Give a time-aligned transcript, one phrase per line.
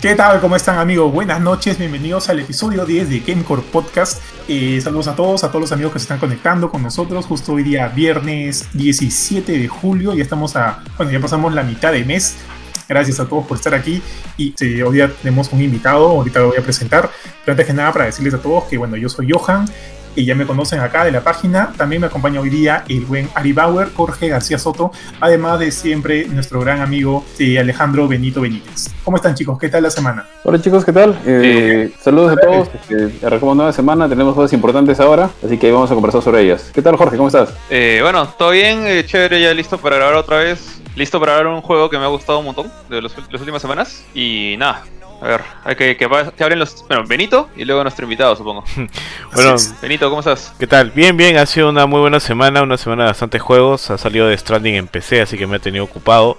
[0.00, 0.40] ¿Qué tal?
[0.40, 1.12] ¿Cómo están amigos?
[1.12, 4.22] Buenas noches, bienvenidos al episodio 10 de Gamecore Podcast.
[4.48, 7.26] Eh, saludos a todos, a todos los amigos que se están conectando con nosotros.
[7.26, 11.92] Justo hoy día, viernes 17 de julio, ya estamos a, bueno, ya pasamos la mitad
[11.92, 12.38] de mes.
[12.88, 14.02] Gracias a todos por estar aquí
[14.38, 17.10] y hoy día tenemos un invitado, ahorita lo voy a presentar.
[17.44, 19.66] Pero antes que nada, para decirles a todos que, bueno, yo soy Johan,
[20.14, 21.72] y ya me conocen acá de la página.
[21.76, 26.26] También me acompaña hoy día el buen Ari Bauer, Jorge García Soto, además de siempre
[26.28, 28.90] nuestro gran amigo eh, Alejandro Benito Benítez.
[29.04, 29.58] ¿Cómo están chicos?
[29.58, 30.26] ¿Qué tal la semana?
[30.44, 31.18] Hola chicos, ¿qué tal?
[31.26, 32.68] Eh, saludos a todos.
[32.90, 36.70] Eh, una nueva semana, tenemos cosas importantes ahora, así que vamos a conversar sobre ellas.
[36.72, 37.16] ¿Qué tal Jorge?
[37.16, 37.54] ¿Cómo estás?
[37.70, 40.80] Eh, bueno, todo bien, eh, chévere, ya listo para grabar otra vez.
[40.96, 44.04] Listo para grabar un juego que me ha gustado un montón de las últimas semanas.
[44.14, 44.84] Y nada,
[45.20, 46.86] a ver, hay que, que, abren los.
[46.88, 48.64] Bueno, Benito y luego nuestro invitado, supongo.
[49.34, 50.54] bueno, Benito, ¿cómo estás?
[50.58, 50.90] ¿Qué tal?
[50.92, 53.90] Bien, bien, ha sido una muy buena semana, una semana de bastantes juegos.
[53.90, 56.38] Ha salido de Stranding en PC, así que me ha tenido ocupado.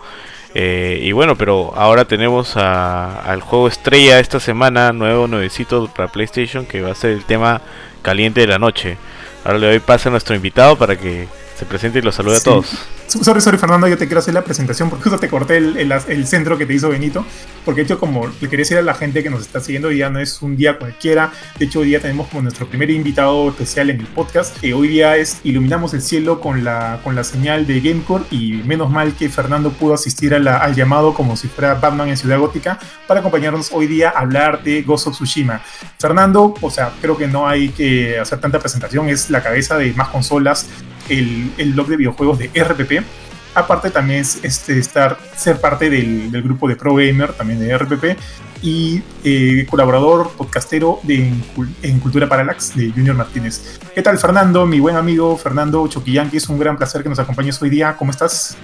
[0.55, 6.65] Eh, y bueno, pero ahora tenemos al juego estrella esta semana, nuevo, nuevecito para PlayStation,
[6.65, 7.61] que va a ser el tema
[8.01, 8.97] caliente de la noche.
[9.45, 11.27] Ahora le doy paso a nuestro invitado para que
[11.61, 12.65] se presente y los salude a todos.
[13.05, 16.25] Sorry, sorry, Fernando, yo te quiero hacer la presentación porque justo te corté el, el,
[16.25, 17.23] centro que te hizo Benito.
[17.63, 19.95] Porque de hecho, como le quería decir a la gente que nos está siguiendo, hoy
[19.95, 21.31] día no es un día cualquiera.
[21.59, 24.59] De hecho, hoy día tenemos como nuestro primer invitado especial en el podcast.
[24.59, 28.23] que hoy día es Iluminamos el cielo con la, con la señal de Gamecore.
[28.31, 32.39] Y menos mal que Fernando pudo asistir al llamado como si fuera Batman en Ciudad
[32.39, 35.61] Gótica para acompañarnos hoy día a hablar de Ghost of Tsushima.
[35.99, 39.09] Fernando, o sea, creo que no hay que hacer tanta presentación.
[39.09, 40.65] Es la cabeza de más consolas
[41.11, 43.05] el, el blog de videojuegos de RPP.
[43.53, 47.77] Aparte también es este, estar, ser parte del, del, grupo de Pro Gamer, también de
[47.77, 48.17] RPP,
[48.61, 51.33] y eh, colaborador podcastero de,
[51.81, 53.79] en, Cultura Parallax de Junior Martínez.
[53.93, 54.65] ¿Qué tal Fernando?
[54.65, 57.97] Mi buen amigo Fernando Choquillán, que es un gran placer que nos acompañes hoy día.
[57.97, 58.55] ¿Cómo estás?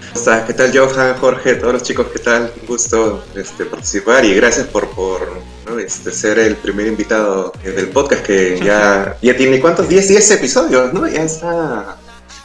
[0.46, 2.08] ¿Qué tal Johan, Jorge, todos los chicos?
[2.14, 2.54] ¿Qué tal?
[2.62, 5.44] Un gusto este, participar y gracias por, por
[5.84, 9.90] este, ser el primer invitado del podcast que ya, ya tiene cuántos?
[9.90, 11.08] 10, 10 episodios, ¿no?
[11.08, 11.98] Ya está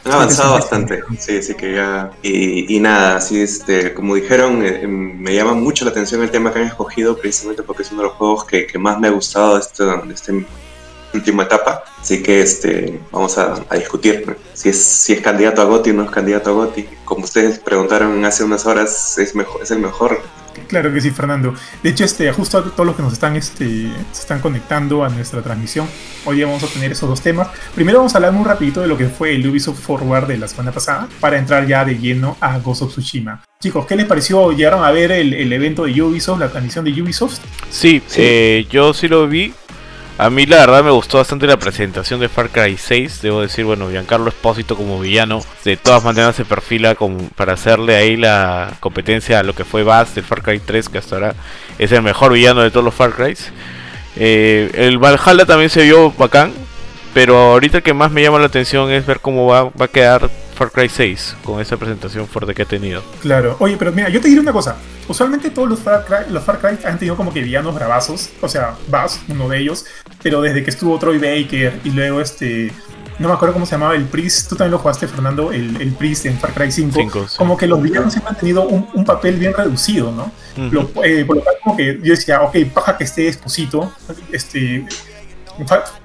[0.05, 2.11] han avanzado bastante, sí, sí que ya.
[2.21, 6.59] Y, nada, así este, como dijeron, eh, me llama mucho la atención el tema que
[6.59, 9.61] han escogido, precisamente porque es uno de los juegos que, más me ha gustado de
[9.61, 10.45] esta este
[11.13, 11.83] última etapa.
[11.99, 16.03] Así que este, vamos a, discutir si, es, si es candidato a Goti o no
[16.03, 16.85] es candidato a Goti.
[17.05, 20.21] Como ustedes preguntaron hace unas horas, es, mejor, es el mejor
[20.67, 21.53] Claro que sí, Fernando.
[21.81, 25.09] De hecho, este, justo a todos los que nos están, este, se están conectando a
[25.09, 25.87] nuestra transmisión,
[26.25, 27.47] hoy día vamos a tener esos dos temas.
[27.75, 30.47] Primero vamos a hablar muy rapidito de lo que fue el Ubisoft Forward de la
[30.47, 33.43] semana pasada, para entrar ya de lleno a Ghost of Tsushima.
[33.59, 34.51] Chicos, ¿qué les pareció?
[34.51, 37.39] ¿Llegaron a ver el, evento de Ubisoft, la transmisión de Ubisoft?
[37.69, 39.53] Sí, Eh, yo sí lo vi.
[40.17, 43.21] A mí la verdad me gustó bastante la presentación de Far Cry 6.
[43.23, 46.95] Debo decir, bueno, Giancarlo Espósito como villano, de todas maneras se perfila
[47.35, 50.99] para hacerle ahí la competencia a lo que fue Bass del Far Cry 3, que
[50.99, 51.35] hasta ahora
[51.79, 53.51] es el mejor villano de todos los Far Crys.
[54.15, 56.53] Eh, el Valhalla también se vio bacán,
[57.15, 60.29] pero ahorita que más me llama la atención es ver cómo va, va a quedar
[60.53, 63.03] Far Cry 6 con esa presentación fuerte que ha tenido.
[63.21, 64.77] Claro, oye, pero mira, yo te diré una cosa.
[65.07, 68.47] Usualmente todos los Far Cry, los Far Cry han tenido como que villanos bravazos, o
[68.47, 69.85] sea, Bass, uno de ellos,
[70.21, 72.71] pero desde que estuvo Troy Baker y luego este
[73.19, 75.91] no me acuerdo cómo se llamaba el Priest, tú también lo jugaste, Fernando, el, el
[75.93, 77.27] Priest en Far Cry 5.
[77.37, 80.31] Como que los villanos siempre han tenido un, papel bien reducido, ¿no?
[81.03, 83.91] Eh, por lo tanto, como que yo decía, ok, paja que esté Esposito,
[84.31, 84.85] este,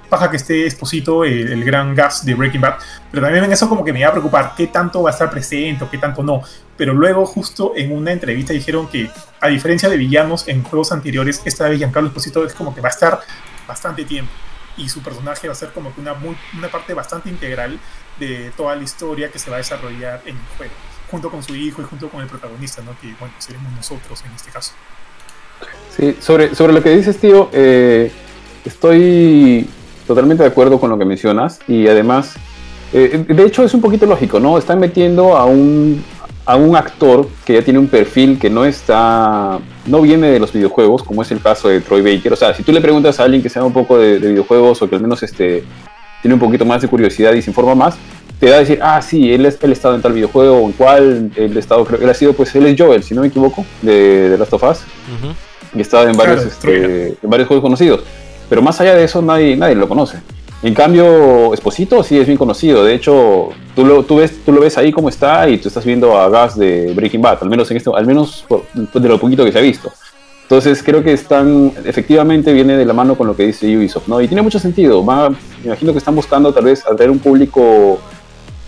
[0.09, 2.75] paja que esté Esposito, el, gran gas de Breaking Bad,
[3.11, 5.29] pero también en eso como que me iba a preocupar qué tanto va a estar
[5.29, 6.41] presente o qué tanto no.
[6.77, 9.09] Pero luego justo en una entrevista dijeron que
[9.39, 12.89] a diferencia de villanos en juegos anteriores, esta vez Giancarlo Esposito es como que va
[12.89, 13.21] a estar
[13.67, 14.31] bastante tiempo
[14.77, 16.13] y su personaje va a ser como que una,
[16.57, 17.79] una parte bastante integral
[18.19, 20.73] de toda la historia que se va a desarrollar en el juego,
[21.11, 22.97] junto con su hijo y junto con el protagonista, ¿no?
[22.99, 24.73] que bueno, seremos nosotros en este caso.
[25.95, 28.11] Sí, sobre, sobre lo que dices, tío, eh,
[28.69, 29.67] estoy
[30.07, 32.35] totalmente de acuerdo con lo que mencionas y además,
[32.93, 34.57] eh, de hecho es un poquito lógico, ¿no?
[34.57, 36.03] Están metiendo a un,
[36.45, 40.53] a un actor que ya tiene un perfil que no está, no viene de los
[40.53, 42.33] videojuegos, como es el caso de Troy Baker.
[42.33, 44.89] O sea, si tú le preguntas a alguien que sabe un poco de, videojuegos o
[44.89, 45.63] que al menos este,
[46.21, 47.95] tiene un poquito más de curiosidad y se informa más,
[48.39, 50.71] te va a decir, ah, sí, él, es, él estado en tal videojuego o en
[50.71, 53.65] cual, él, estado, creo, él ha sido, pues él es Joel, si no me equivoco,
[53.81, 54.79] de, de Last of Us.
[55.75, 58.03] Y ha estado en varios, este, en varios juegos conocidos.
[58.49, 60.17] Pero más allá de eso, nadie, nadie lo conoce.
[60.61, 62.83] En cambio, Esposito sí es bien conocido.
[62.83, 65.85] De hecho, tú lo, tú ves, tú lo ves ahí como está y tú estás
[65.85, 68.45] viendo a Gas de Breaking Bad, al menos, en este, al menos
[68.93, 69.91] de lo poquito que se ha visto.
[70.41, 74.19] Entonces creo que están, efectivamente viene de la mano con lo que dice Ubisoft, ¿no?
[74.19, 75.03] Y tiene mucho sentido.
[75.03, 77.99] me imagino que están buscando tal vez atraer un público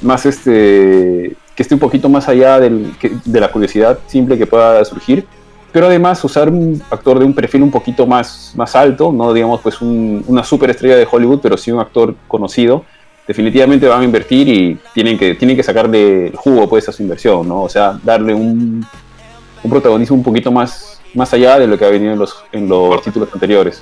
[0.01, 2.93] más este que esté un poquito más allá del,
[3.25, 5.25] de la curiosidad simple que pueda surgir
[5.71, 9.62] pero además usar un actor de un perfil un poquito más, más alto, no digamos
[9.62, 12.83] pues un, una superestrella de Hollywood, pero sí un actor conocido,
[13.27, 17.01] definitivamente van a invertir y tienen que, tienen que sacar del jugo pues a su
[17.03, 17.63] inversión, ¿no?
[17.63, 18.85] O sea, darle un,
[19.63, 22.67] un protagonismo un poquito más, más allá de lo que ha venido en los, en
[22.67, 23.81] los títulos anteriores.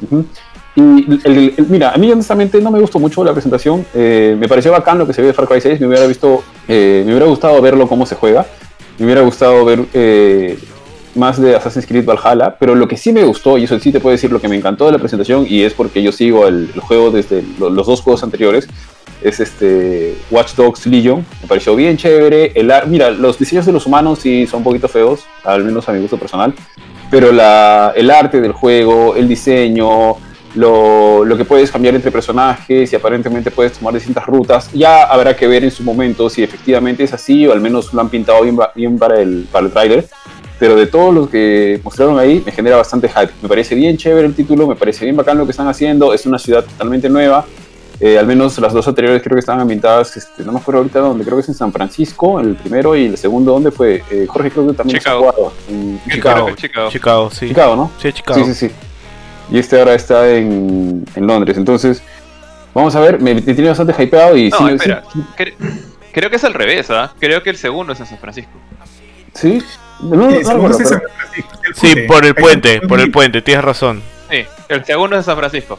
[0.75, 3.85] Y el- el- mira, a mí honestamente no me gustó mucho la presentación.
[3.93, 5.79] eh, me pareció bacán lo que se ve de Far Cry 6.
[5.81, 8.45] Me hubiera visto, eh, me hubiera gustado verlo cómo se juega.
[8.99, 10.59] Me hubiera gustado ver eh,
[11.19, 12.55] más de Assassin's Creed Valhalla.
[12.57, 14.55] Pero lo que sí me gustó, y eso sí te puedo decir lo que me
[14.55, 17.85] encantó de la presentación, y es porque yo sigo el, el juego desde lo- los
[17.85, 18.67] dos juegos anteriores,
[19.21, 21.25] es este Watch Dogs Legion.
[21.41, 22.53] Me pareció bien chévere.
[22.55, 25.91] El, mira, los diseños de los humanos sí son un poquito feos, al menos a
[25.91, 26.53] mi gusto personal.
[27.11, 30.15] Pero la, el arte del juego, el diseño,
[30.55, 35.35] lo, lo que puedes cambiar entre personajes y aparentemente puedes tomar distintas rutas, ya habrá
[35.35, 38.41] que ver en su momento si efectivamente es así o al menos lo han pintado
[38.43, 40.07] bien, bien para el, para el tráiler.
[40.59, 43.31] Pero de todos los que mostraron ahí, me genera bastante hype.
[43.41, 46.13] Me parece bien chévere el título, me parece bien bacán lo que están haciendo.
[46.13, 47.45] Es una ciudad totalmente nueva.
[48.01, 50.99] Eh, al menos las dos anteriores creo que estaban ambientadas, este, no me acuerdo ahorita
[50.99, 54.01] dónde, creo que es en San Francisco, el primero y el segundo, ¿dónde fue?
[54.09, 55.19] Eh, Jorge creo que también Chicago.
[55.19, 56.49] jugado, en Chicago.
[56.55, 56.89] Chicago.
[56.89, 57.47] Chicago, sí.
[57.49, 57.91] Chicago, ¿no?
[58.01, 58.39] Sí, Chicago.
[58.45, 58.73] Sí, sí, sí.
[59.51, 61.57] Y este ahora está en, en Londres.
[61.57, 62.01] Entonces,
[62.73, 65.03] vamos a ver, me, me tiene bastante hypeado y No, sí, espera.
[65.11, 65.21] sí,
[66.13, 67.13] Creo que es al revés, ¿ah?
[67.19, 68.51] Creo que el segundo es en San Francisco.
[69.39, 69.61] Sí.
[70.01, 73.11] No, no, no según recuerdo, pero- San Francisco, el Sí, por el puente, por el
[73.11, 74.01] puente, tienes razón.
[74.29, 75.77] Sí, el segundo es en San Francisco.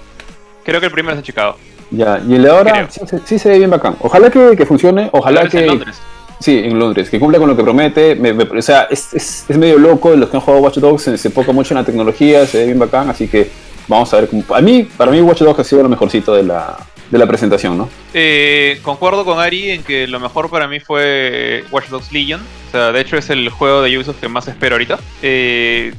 [0.64, 1.56] Creo que el primero es en Chicago.
[1.90, 3.96] Ya, y el de ahora sí, se- sí se ve bien bacán.
[4.00, 5.60] Ojalá que, que funcione, ojalá que...
[5.60, 6.00] en Londres.
[6.38, 8.14] Sí, en Londres, que cumpla con lo que promete.
[8.14, 11.02] me- me- o sea, es, es, es medio loco, los que han jugado Watch Dogs
[11.02, 13.50] se, se enfoca mucho en la tecnología, se ve bien bacán, así que
[13.88, 14.44] vamos a ver cómo...
[14.54, 16.76] A mí, para mí Watch Dogs ha sido lo mejorcito de la,
[17.10, 17.88] de la presentación, ¿no?
[18.14, 22.40] Eh, concuerdo con Ari en que lo mejor para mí fue Watch Dogs Legion.
[22.68, 24.98] O sea, de hecho es el juego de Ubisoft que más espero ahorita.
[25.22, 25.92] Eh,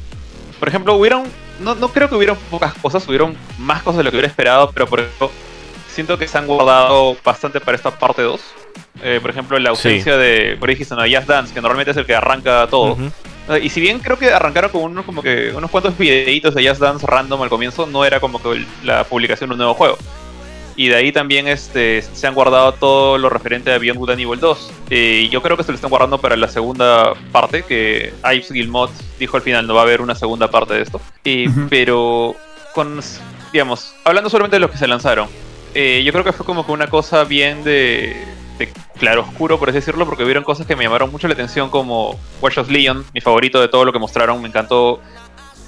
[0.59, 1.23] por ejemplo, hubieron.
[1.59, 4.71] No, no creo que hubieron pocas cosas, hubieron más cosas de lo que hubiera esperado,
[4.71, 5.29] pero por ejemplo,
[5.93, 8.41] siento que se han guardado bastante para esta parte 2.
[9.03, 11.97] Eh, por ejemplo, la ausencia de, por ahí dijiste, no, Just Dance, que normalmente es
[11.97, 12.97] el que arranca todo.
[13.49, 16.67] Eh, Y si bien creo que arrancaron con unos, como que, unos cuantos videitos de
[16.67, 19.97] Just Dance random al comienzo, no era como que la publicación de un nuevo juego.
[20.75, 24.19] Y de ahí también este, se han guardado todo lo referente a Beyond Good and
[24.21, 24.71] Evil 2.
[24.89, 28.51] Eh, y yo creo que se lo están guardando para la segunda parte, que Ives
[28.51, 31.01] Gilmot dijo al final, no va a haber una segunda parte de esto.
[31.25, 31.47] Eh.
[31.69, 32.35] Pero,
[32.73, 32.99] con,
[33.51, 35.27] digamos, hablando solamente de los que se lanzaron,
[35.73, 38.15] eh, yo creo que fue como que una cosa bien de,
[38.57, 42.19] de claroscuro, por así decirlo, porque hubieron cosas que me llamaron mucho la atención, como
[42.41, 45.01] Watch Dogs Legion, mi favorito de todo lo que mostraron, me encantó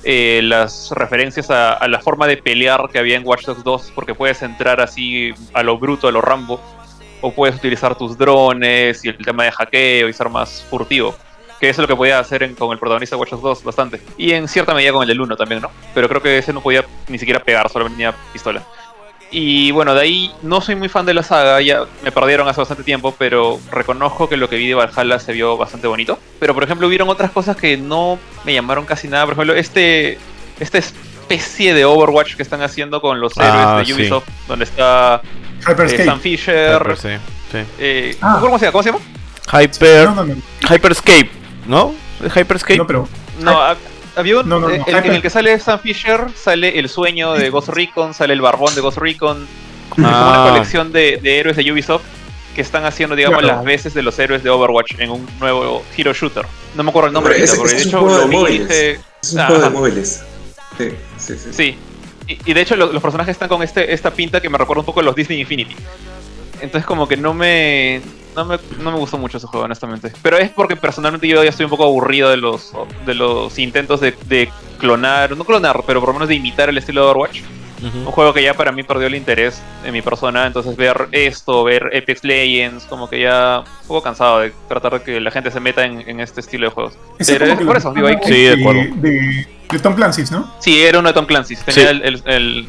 [0.03, 4.13] eh, las referencias a, la forma de pelear que había en Watch Dogs 2, porque
[4.15, 6.59] puedes entrar así a lo bruto, a lo Rambo,
[7.21, 11.15] o puedes utilizar tus drones y el tema de hackeo y ser más furtivo.
[11.59, 13.63] Que eso es lo que podía hacer en- con el protagonista de Watch Dogs 2
[13.63, 14.01] bastante.
[14.17, 15.71] Y en cierta medida con el del 1 también, ¿no?
[15.94, 18.61] Pero creo que ese no podía ni siquiera pegar, solamente tenía pistola.
[19.35, 22.62] Y bueno, de ahí no soy muy fan de la saga, ya me perdieron hace
[22.62, 26.19] bastante tiempo, pero reconozco que lo que vi de Valhalla se vio bastante bonito.
[26.39, 29.25] Pero por ejemplo, hubieron otras cosas que no me llamaron casi nada.
[29.25, 30.19] Por ejemplo, este
[30.59, 33.94] esta especie de Overwatch que están haciendo con los héroes Ah, de sí.
[33.94, 36.06] Ubisoft, donde está eh, Hyperscape.
[36.06, 36.81] Sam Fisher.
[36.81, 37.09] Hyper, sí,
[37.51, 37.57] sí.
[37.79, 38.38] eh, Ah.
[38.39, 38.71] ¿cómo, se llama?
[38.71, 39.03] ¿Cómo se llama?
[39.63, 40.36] Hyper, No, no, no.
[40.69, 41.29] Hyperscape,
[41.67, 41.96] ¿no?
[42.24, 42.77] ¿Es Hyperscape?
[42.77, 43.08] No, pero
[43.39, 43.60] No,
[44.17, 47.34] un, No, no, no, eh, el- en el que sale Sam Fisher, sale el sueño
[47.34, 49.48] de Ghost Recon, sale el barbón de Ghost Recon,
[49.89, 50.41] Es como Ah.
[50.43, 52.03] una colección de, de héroes de Ubisoft
[52.55, 53.55] que están haciendo, digamos, Claro.
[53.58, 56.46] las veces de los héroes de Overwatch en un nuevo Hero Shooter.
[56.75, 58.58] No me acuerdo el nombre ahorita, porque de ese es un hecho juego lo vi
[58.60, 60.24] dije, Es un juego de móviles.
[60.77, 61.50] Sí, sí, sí.
[61.53, 61.77] Sí.
[62.27, 64.79] Y, y de hecho lo- los personajes están con este, esta pinta que me recuerda
[64.82, 65.75] un poco a los Disney Infinity.
[66.63, 68.01] Entonces como que no me,
[68.36, 70.12] no me no me gustó mucho ese juego, honestamente.
[70.22, 72.72] Pero es porque personalmente yo ya estoy un poco aburrido de los
[73.05, 76.77] de los intentos de, de clonar, no clonar, pero por lo menos de imitar el
[76.77, 77.41] estilo de Overwatch.
[77.86, 77.98] Ujú.
[77.98, 81.65] Un juego que ya para mí perdió el interés en mi persona, entonces ver esto,
[81.65, 85.51] ver Apex Legends, como que ya un poco cansado de tratar de que la gente
[85.51, 86.93] se meta en, en este estilo de juegos.
[87.20, 88.84] ese Pero es por eso, digo, hay- Sí, de acuerdo.
[89.01, 90.50] De, de Tom Clancy's, ¿no?
[90.62, 91.58] Sí, era uno de Tom Clancy.
[91.58, 91.82] Tenía Sí.
[91.89, 92.67] el, el, el-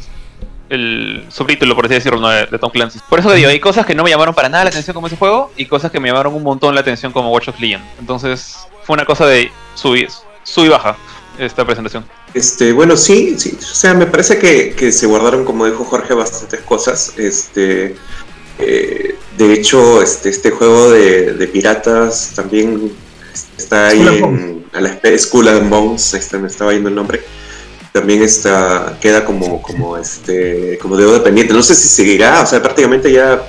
[0.71, 2.29] el subtítulo, por así decirlo, ¿no?
[2.29, 3.01] de, de Tom Clancy.
[3.09, 5.07] Por eso que digo, hay cosas que no me llamaron para nada la atención como
[5.07, 7.83] ese juego y cosas que me llamaron un montón la atención como Watch Dogs Legion.
[7.99, 10.07] Entonces, fue una cosa de sub y,
[10.43, 10.97] sub y baja
[11.39, 12.05] esta presentación.
[12.33, 16.15] Este, bueno, sí, sí, o sea, me parece que, que se guardaron, como dijo Jorge,
[16.15, 17.15] bastantes cosas.
[17.17, 17.95] Este,
[18.59, 22.93] eh, de hecho, este, este juego de, de piratas también
[23.57, 27.23] está ahí en a la Skull and Bones, este, me estaba yendo el nombre.
[27.95, 31.55] También está, queda como, como este, como deuda pendiente.
[31.55, 33.41] No sé si seguirá, o sea, prácticamente ya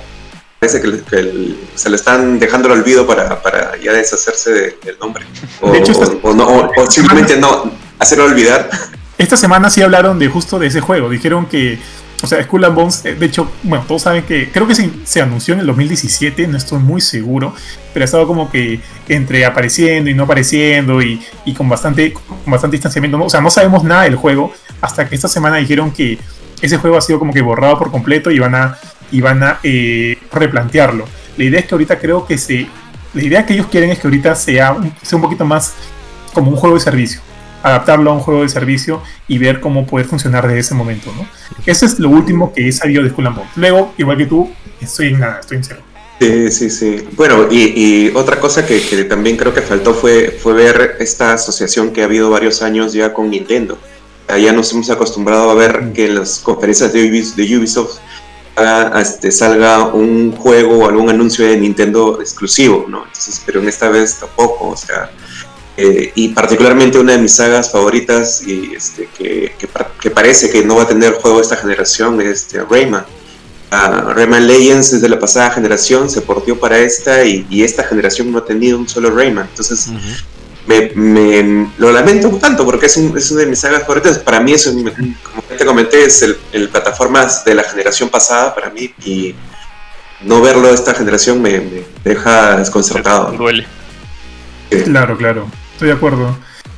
[0.60, 4.78] parece que, que el- se le están dejando el olvido para, para ya deshacerse de-
[4.84, 5.26] del nombre.
[5.60, 8.70] O, De hecho, está- o- o no, o- o simplemente no, hacerlo olvidar.
[9.18, 11.10] Esta semana sí hablaron de justo de ese juego.
[11.10, 11.80] Dijeron que,
[12.22, 15.20] o sea, Skull and Bones, eh, de hecho, bueno, todos saben que creo que se,
[15.20, 17.54] anunció en el 2017, no estoy muy seguro,
[17.92, 21.20] pero ha estado como que entre apareciendo y no apareciendo y,
[21.56, 22.14] con, bastante,
[22.46, 23.22] bastante distanciamiento.
[23.22, 26.18] O sea, no sabemos nada del juego hasta que esta semana dijeron que
[26.62, 28.78] ese juego ha sido como que borrado por completo y van a,
[29.12, 31.04] y van a eh, replantearlo.
[31.36, 32.66] La idea es que ahorita creo que se.
[33.12, 35.74] La idea que ellos quieren es que ahorita sea sea un poquito más
[36.32, 37.20] como un juego de servicio.
[37.62, 41.26] Adaptarlo a un juego de servicio y ver cómo puede funcionar desde ese momento, ¿no?
[41.64, 43.52] Eso es lo último que he sabido de Skull and Bones.
[43.56, 45.80] Luego, igual que tú, estoy en nada, estoy en cero.
[46.20, 47.08] Sí, sí, sí.
[47.12, 51.34] Bueno, y, y otra cosa que, que, también creo que faltó fue, fue ver esta
[51.34, 53.78] asociación que ha habido varios años ya con Nintendo.
[54.28, 57.98] Ya nos hemos acostumbrado a ver que en las conferencias de Ubisoft, de Ubisoft
[58.56, 63.04] uh, este, salga un juego o algún anuncio de Nintendo exclusivo, ¿no?
[63.06, 65.10] Entonces, pero en esta vez tampoco, o sea,
[65.76, 69.68] eh, y particularmente una de mis sagas favoritas y este, que, que,
[70.00, 73.04] que, parece que no va a tener juego esta generación es este, Rayman.
[73.70, 78.32] Uh, Rayman Legends desde la pasada generación se portió para esta y, y, esta generación
[78.32, 79.48] no ha tenido un solo Rayman.
[79.50, 80.24] Entonces, uh -huh.
[80.66, 84.18] me, me, lo lamento un tanto porque es, un, es, una de mis sagas favoritas.
[84.18, 88.70] Para mí, eso, como te comenté, es el, el plataformas de la generación pasada para
[88.70, 89.34] mí y
[90.22, 93.32] no verlo esta generación me, me deja desconcertado.
[93.32, 93.66] Duele.
[94.84, 96.36] Claro, claro, estoy de acuerdo.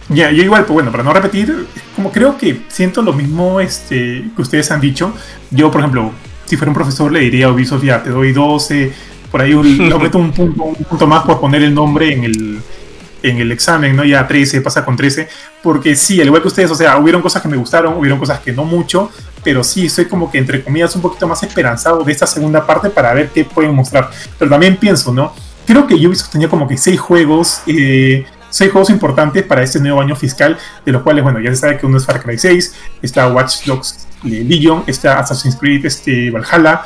[0.08, 4.24] Ya, yo igual, pues bueno, para no repetir, como creo que siento lo mismo este,
[4.34, 5.12] que ustedes han dicho.
[5.50, 6.12] Yo, por ejemplo,
[6.46, 8.92] si fuera un profesor le diría a Ubisoft, ya, te doy 12,
[9.30, 12.60] por ahí le meto un punto, un punto más por poner el nombre en el,
[13.22, 14.04] en el examen, ¿no?
[14.04, 15.28] Ya 13, pasa con 13,
[15.62, 18.40] porque sí, al igual que ustedes, o sea, hubieron cosas que me gustaron, hubieron cosas
[18.40, 19.10] que no mucho,
[19.44, 22.88] pero sí, estoy como que entre comillas un poquito más esperanzado de esta segunda parte
[22.88, 24.10] para ver qué pueden mostrar.
[24.38, 25.34] Pero también pienso, ¿no?
[25.66, 30.00] Creo que Ubisoft tenía como que seis juegos, eh, seis juegos importantes para este nuevo
[30.00, 32.74] año fiscal, de los cuales, bueno, ya se sabe que uno es Far Cry 6,
[33.02, 36.82] está Watch Dogs Legion, está Assassin's Creed este, Valhalla,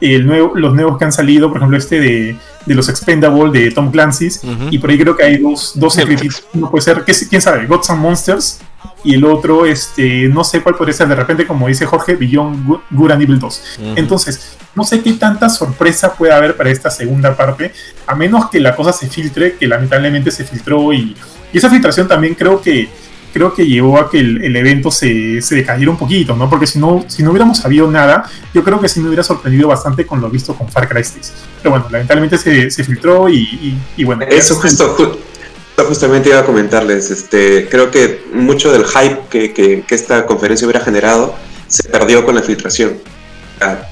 [0.00, 2.36] el nuevo, los nuevos que han salido, por ejemplo, este de,
[2.66, 4.68] de los Expendable de Tom Clancy's, uh -huh.
[4.70, 7.90] y por ahí creo que hay dos, dos secretitos, uno puede ser, quién sabe, Gods
[7.90, 8.60] and Monsters,
[9.04, 12.66] y el otro, este, no sé cuál podría ser, de repente, como dice Jorge, Beyond
[12.90, 13.62] Good and Evil 2.
[13.78, 13.92] Uh -huh.
[13.96, 17.72] Entonces, no sé qué tanta sorpresa puede haber para esta segunda parte,
[18.06, 21.16] a menos que la cosa se filtre, que lamentablemente se filtró, y,
[21.52, 22.88] y esa filtración también creo que
[23.32, 26.48] creo que llevó a que el, el evento se, se, decayera un poquito, ¿no?
[26.48, 29.68] Porque si no, si no hubiéramos sabido nada, yo creo que sí me hubiera sorprendido
[29.68, 31.32] bastante con lo visto con Far Cry 6.
[31.62, 34.24] Pero bueno, lamentablemente se, se filtró y, y, y, bueno.
[34.28, 39.82] Eso justo, ju justamente iba a comentarles, este, creo que mucho del hype que, que,
[39.82, 41.36] que esta conferencia hubiera generado
[41.68, 42.98] se perdió con la filtración.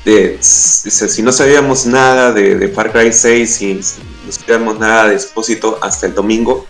[0.05, 5.09] De, si no sabíamos nada de, de Far Cry 6 y si no sabíamos nada
[5.09, 6.67] de Expósito hasta el domingo,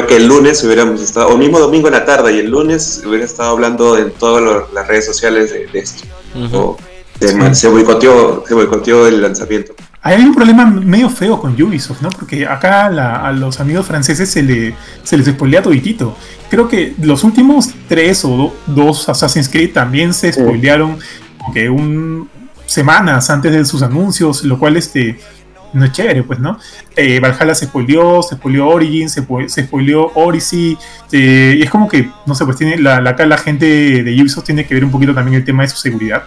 [0.00, 3.02] creo que el lunes hubiéramos estado, o mismo domingo en la tarde y el lunes
[3.06, 6.04] hubiera estado hablando en todas lo, las redes sociales de, de esto.
[6.34, 6.50] Uh -huh.
[6.54, 6.76] o
[7.18, 7.54] de, sí.
[7.54, 9.74] se, boicoteó, se boicoteó el lanzamiento.
[10.02, 12.08] Hay un problema medio feo con Ubisoft, ¿no?
[12.08, 16.16] Porque acá la, a los amigos franceses se, le, se les spoilea toditito.
[16.48, 20.98] Creo que los últimos tres o do, dos Assassin's Creed también se spoilearon
[21.38, 22.30] como que un,
[22.64, 25.18] semanas antes de sus anuncios, lo cual este
[25.72, 26.58] no es chévere, pues, ¿no?
[26.96, 30.76] Eh, Valhalla se spoileó, se spoileó Origin, se, se spoileó Odyssey,
[31.12, 34.44] eh, y es como que, no sé, pues tiene la, la, la gente de Ubisoft
[34.44, 36.24] tiene que ver un poquito también el tema de su seguridad,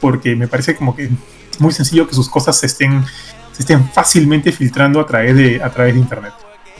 [0.00, 1.10] porque me parece como que
[1.58, 3.04] muy sencillo que sus cosas se estén,
[3.52, 6.32] se estén fácilmente filtrando a través de, a través de internet.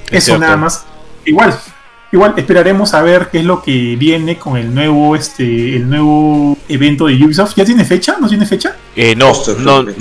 [0.06, 0.40] Es Eso cierto.
[0.40, 0.84] nada más.
[1.24, 1.58] Igual,
[2.12, 6.56] igual esperaremos a ver qué es lo que viene con el nuevo este el nuevo
[6.68, 7.54] evento de Ubisoft.
[7.56, 8.16] ¿Ya tiene fecha?
[8.20, 8.76] ¿No tiene fecha?
[8.96, 9.92] Eh, no, no, que,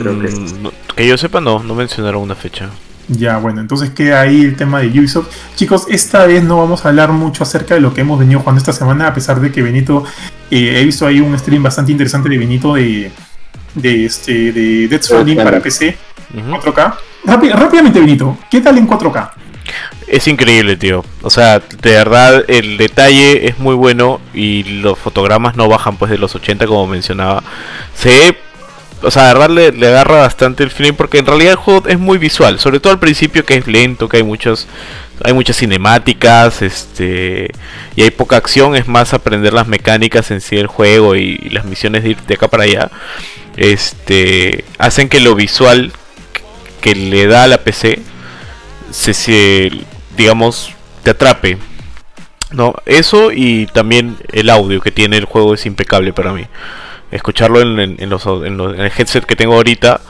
[0.62, 2.70] no, que yo sepa no, no mencionaron una fecha.
[3.10, 5.28] Ya, bueno, entonces queda ahí el tema de Ubisoft.
[5.56, 8.60] Chicos, esta vez no vamos a hablar mucho acerca de lo que hemos venido jugando
[8.60, 10.06] esta semana, a pesar de que Benito,
[10.50, 13.12] eh, he visto ahí un stream bastante interesante de Benito de,
[13.76, 15.98] de, este, de Death Stranding para PC,
[16.34, 16.62] uh -huh.
[16.62, 16.96] 4K.
[17.26, 19.32] Rápid, rápidamente, Benito, ¿qué tal en 4K?
[20.08, 21.04] Es increíble, tío.
[21.22, 26.12] O sea, de verdad, el detalle es muy bueno y los fotogramas no bajan pues
[26.12, 27.44] de los 80 como mencionaba.
[27.96, 28.38] Se
[29.04, 31.88] o sea, de verdad le, le, agarra bastante el feeling porque en realidad el juego
[31.88, 34.66] es muy visual, sobre todo al principio que es lento, que hay muchos
[35.24, 37.52] hay muchas cinemáticas, este
[37.96, 41.50] y hay poca acción, es más aprender las mecánicas en sí del juego y, y
[41.50, 42.92] las misiones de ir de acá para allá.
[43.58, 45.92] Este hacen que lo visual
[46.82, 48.00] que le da a la PC
[48.94, 49.72] se, se
[50.16, 50.72] digamos
[51.04, 51.58] te atrape.
[52.52, 56.46] No, eso y también el audio que tiene el juego es impecable para mí
[57.14, 60.02] escucharlo en, en, en, los, en, los, el headset que tengo ahorita,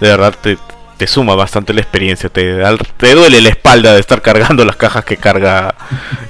[0.00, 0.56] de verdad te,
[0.96, 2.28] te suma bastante la experiencia.
[2.28, 5.74] Te, da, te duele la espalda de estar cargando las cajas que carga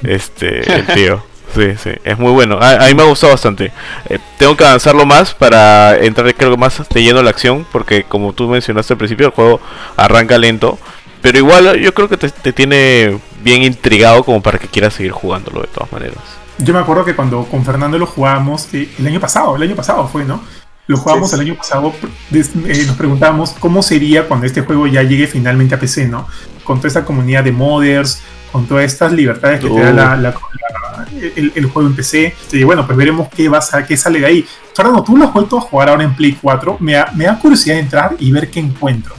[0.03, 1.25] este el tío.
[1.55, 2.59] Sí, sí, es muy bueno.
[2.59, 3.73] A, a mí me ha gustado bastante.
[4.09, 7.67] Eh, tengo que avanzarlo más para entrar, creo que más de lleno a la acción,
[7.71, 9.61] porque como tú mencionaste al principio, el juego
[9.99, 10.79] arranca lento.
[11.23, 15.13] Pero igual yo creo que te, te tiene bien intrigado como para que quieras seguir
[15.13, 16.19] jugándolo de todas maneras.
[16.59, 19.75] Yo me acuerdo que cuando con Fernando lo jugábamos, eh, el año pasado, el año
[19.77, 20.43] pasado fue, ¿no?
[20.89, 21.43] Lo jugábamos Sí, sí.
[21.43, 21.93] el año pasado,
[22.33, 26.27] eh, nos preguntábamos cómo sería cuando este juego ya llegue finalmente a PC, ¿no?
[26.65, 30.31] Con toda esta comunidad de modders, con todas estas libertades que te da la- la-
[30.31, 32.35] la- el, el juego en PC.
[32.53, 34.47] Y bueno, pues veremos qué, vas a, qué sale de ahí.
[34.75, 36.77] Fernando, tú lo has vuelto a jugar ahora en Play 4.
[36.81, 39.15] Me da, me da curiosidad de entrar y ver qué encuentro.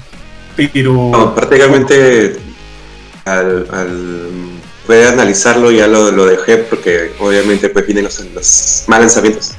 [0.56, 0.94] Pero...
[0.94, 2.36] No, prácticamente
[3.26, 4.40] al, al
[4.86, 9.54] poder analizarlo ya lo, lo dejé porque obviamente pues vienen los, los mal lanzamientos.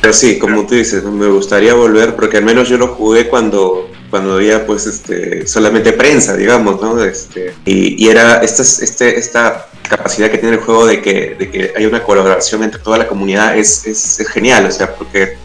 [0.00, 3.90] Pero sí, como tú dices, me gustaría volver porque al menos yo lo jugué cuando
[4.10, 7.02] cuando había pues este solamente prensa, digamos, ¿no?
[7.02, 11.50] Este, y, y era esta, este, esta capacidad que tiene el juego de que, de
[11.50, 15.36] que hay una colaboración entre toda la comunidad es, es, es genial, o sea, porque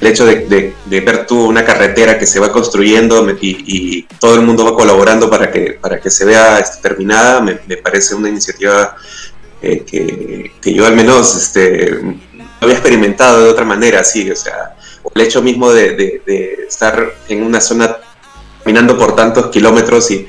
[0.00, 4.64] el hecho de, ver tú una carretera que se va construyendo y, todo el mundo
[4.64, 8.96] va colaborando para que, para que se vea este, terminada, me, parece una iniciativa
[9.62, 12.00] eh, que, que yo al menos este,
[12.60, 14.76] había experimentado de otra manera, así, o sea,
[15.14, 17.96] el hecho mismo de- de estar en una zona
[18.62, 20.26] caminando por tantos kilómetros y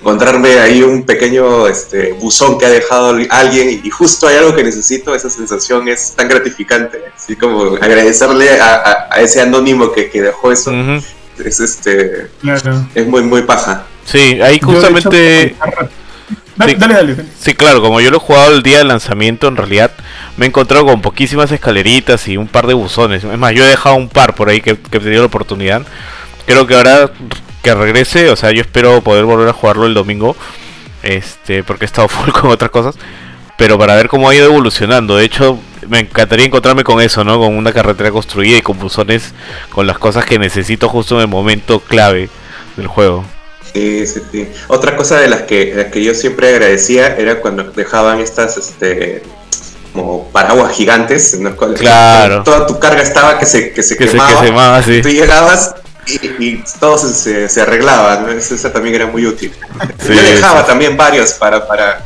[0.00, 4.62] encontrarme ahí un pequeño este, buzón que ha dejado alguien y justo hay algo que
[4.64, 10.08] necesito, esa sensación es tan gratificante, así como agradecerle a, a- a ese anónimo que,
[10.08, 11.02] que dejó eso, Ujú.
[11.44, 12.86] es, este, Claro.
[12.94, 13.84] es muy, muy paja.
[14.04, 15.56] Sí, ahí justamente...
[16.56, 16.78] Dale, Sí.
[16.80, 17.28] dale, dale, dale.
[17.40, 19.92] Sí, claro, como yo lo he jugado el día del lanzamiento, en realidad
[20.36, 23.22] me he encontrado con poquísimas escaleritas y un par de buzones.
[23.22, 25.82] Es más, yo he dejado un par por ahí que, que he tenido la oportunidad.
[26.46, 27.12] Creo que ahora
[27.62, 30.36] que regrese, o sea, yo espero poder volver a jugarlo el domingo.
[31.02, 32.94] Este, porque he estado full con otras cosas.
[33.56, 35.16] Pero para ver cómo ha ido evolucionando.
[35.16, 37.38] De hecho, me encantaría encontrarme con eso, ¿no?
[37.38, 39.32] Con una carretera construida y con buzones,
[39.70, 42.28] con las cosas que necesito justo en el momento clave
[42.76, 43.24] del juego.
[43.72, 44.48] Sí, sí, sí.
[44.68, 49.22] Otra cosa de las que, las que yo siempre agradecía era cuando dejaban estas, este,
[49.92, 52.44] como paraguas gigantes, en los cuales Claro.
[52.44, 54.30] toda tu carga estaba que se, que se Que se, quemaba.
[54.30, 55.02] que se llama así.
[55.02, 55.74] Tú llegabas
[56.08, 58.30] y, y todo se, se, se arreglaba, ¿no?
[58.30, 59.52] Eso, eso también era muy útil.
[59.98, 60.66] Sí, yo dejaba sí.
[60.66, 62.04] también varios para, para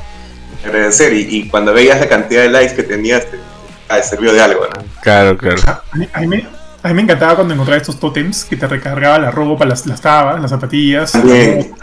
[0.64, 3.38] agradecer y, y cuando veías la cantidad de likes que tenías, te,
[3.88, 4.84] ah, sirvió de algo, ¿no?
[5.02, 5.60] Claro, claro.
[5.66, 6.46] A mí, a mí me,
[6.82, 10.00] a mí me encantaba cuando encontraba estos tótems que te recargaba la ropa, las, las
[10.00, 11.12] tabas, las zapatillas.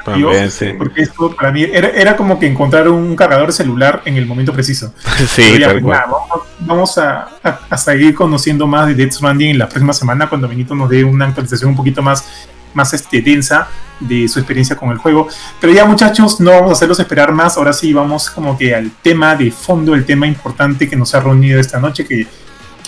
[0.04, 0.74] También, sí.
[0.78, 4.54] Porque esto para mí era, era como que encontrar un cargador celular en el momento
[4.54, 4.94] preciso.
[5.28, 5.98] Sí, ya, tal pues, cual.
[6.00, 9.94] nada, vamos, vamos a, a- a seguir conociendo más de Death Stranding en la próxima
[9.94, 12.26] semana cuando Benito nos dé una actualización un poquito más,
[12.74, 13.68] más este, densa
[14.00, 15.28] de su experiencia con el juego.
[15.62, 17.58] Pero ya muchachos, no vamos a hacerlos esperar más.
[17.58, 21.20] Ahora sí vamos como que al tema de fondo, el tema importante que nos ha
[21.20, 22.26] reunido esta noche, que,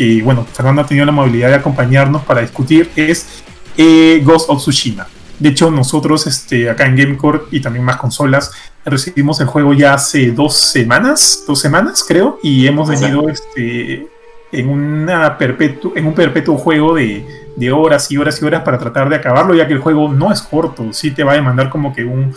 [0.01, 3.43] que bueno, Fernando ha tenido la movilidad de acompañarnos para discutir, es
[3.77, 5.05] eh, Ghost of Tsushima.
[5.37, 8.51] De hecho, nosotros este, acá en Gamecore y también más consolas
[8.83, 14.07] recibimos el juego ya hace dos semanas, dos semanas creo, y hemos venido este,
[14.51, 17.23] en, una perpetu- en un perpetuo juego de,
[17.55, 20.31] de horas y horas y horas para tratar de acabarlo, ya que el juego no
[20.31, 22.33] es corto, sí te va a demandar como que un,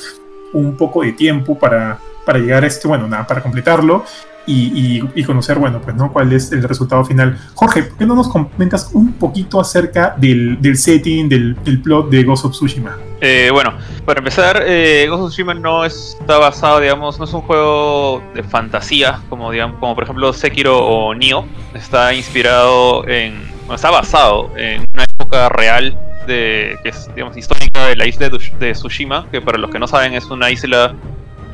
[0.53, 4.05] un poco de tiempo para, para llegar a este, bueno, nada, para completarlo
[4.47, 6.13] y, conocer, bueno, pues, ¿no?
[6.13, 7.39] ¿Cuál es el resultado final?
[7.55, 12.45] Jorge, ¿por qué no nos comentas un poquito acerca del, setting, del, plot de Ghost
[12.45, 12.97] of Tsushima?
[13.21, 13.73] Eh, bueno,
[14.05, 18.43] para empezar, eh, Ghost of Tsushima no está basado, digamos, no es un juego de
[18.43, 21.45] fantasía, como digamos, como por ejemplo Sekiro o Nioh.
[21.75, 27.87] Está inspirado en, bueno, está basado en una época real de, que es, digamos, histórica
[27.87, 30.95] de la isla de Tsushima, que para los que no saben es una isla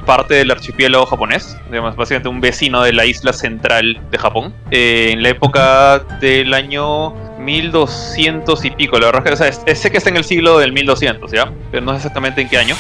[0.06, 5.10] parte del archipiélago japonés, digamos, básicamente un vecino de la isla central de Japón, eh,
[5.12, 10.10] en la época del año 1200 y pico, la verdad es que sé que está
[10.10, 11.50] en el siglo del 1200, ¿ya?
[11.70, 12.76] Pero no sé exactamente en qué año.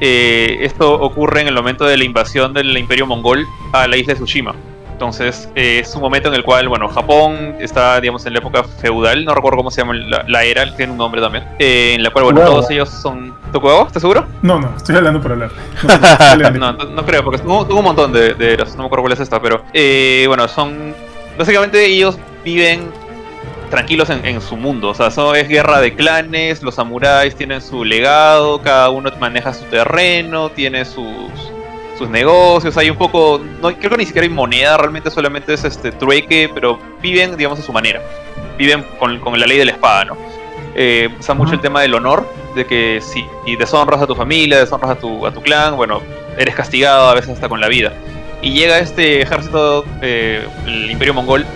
[0.00, 4.14] Eh, esto ocurre en el momento de la invasión del imperio mongol a la isla
[4.14, 4.54] de Tsushima.
[4.92, 8.62] Entonces, eh, es un momento en el cual, bueno, Japón está, digamos, en la época
[8.62, 12.02] feudal, no recuerdo cómo se llama la, la era, tiene un nombre también, eh, en
[12.02, 13.34] la cual, bueno, todos ellos son...
[13.52, 13.86] ¿Tokugawa?
[13.86, 14.26] ¿Estás seguro?
[14.42, 15.50] No, no, estoy hablando por hablar.
[16.38, 16.50] No.
[16.50, 19.02] No, no, no creo, porque tuvo, tuvo un montón de, de eras, no me acuerdo
[19.02, 20.94] cuál es esta, pero eh, bueno, son.
[21.36, 22.90] Básicamente ellos viven
[23.70, 27.60] tranquilos en, en su mundo, o sea, eso es guerra de clanes, los samuráis tienen
[27.60, 31.30] su legado, cada uno maneja su terreno, tiene sus,
[32.02, 33.40] sus negocios, hay un poco.
[33.60, 37.58] No, creo que ni siquiera hay moneda, realmente solamente es este trueque, pero viven, digamos,
[37.58, 38.00] a su manera.
[38.58, 40.16] Viven con, con la ley de la espada, ¿no?
[40.74, 44.58] Eh, usa mucho el tema del honor, de que si y deshonras a tu familia,
[44.58, 46.00] deshonras a tu, a tu clan, bueno,
[46.36, 47.92] eres castigado a veces hasta con la vida.
[48.40, 51.46] Y llega este ejército, eh, el Imperio Mongol,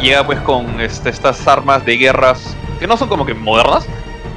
[0.00, 3.86] llega pues con este, estas armas de guerras que no son como que modernas,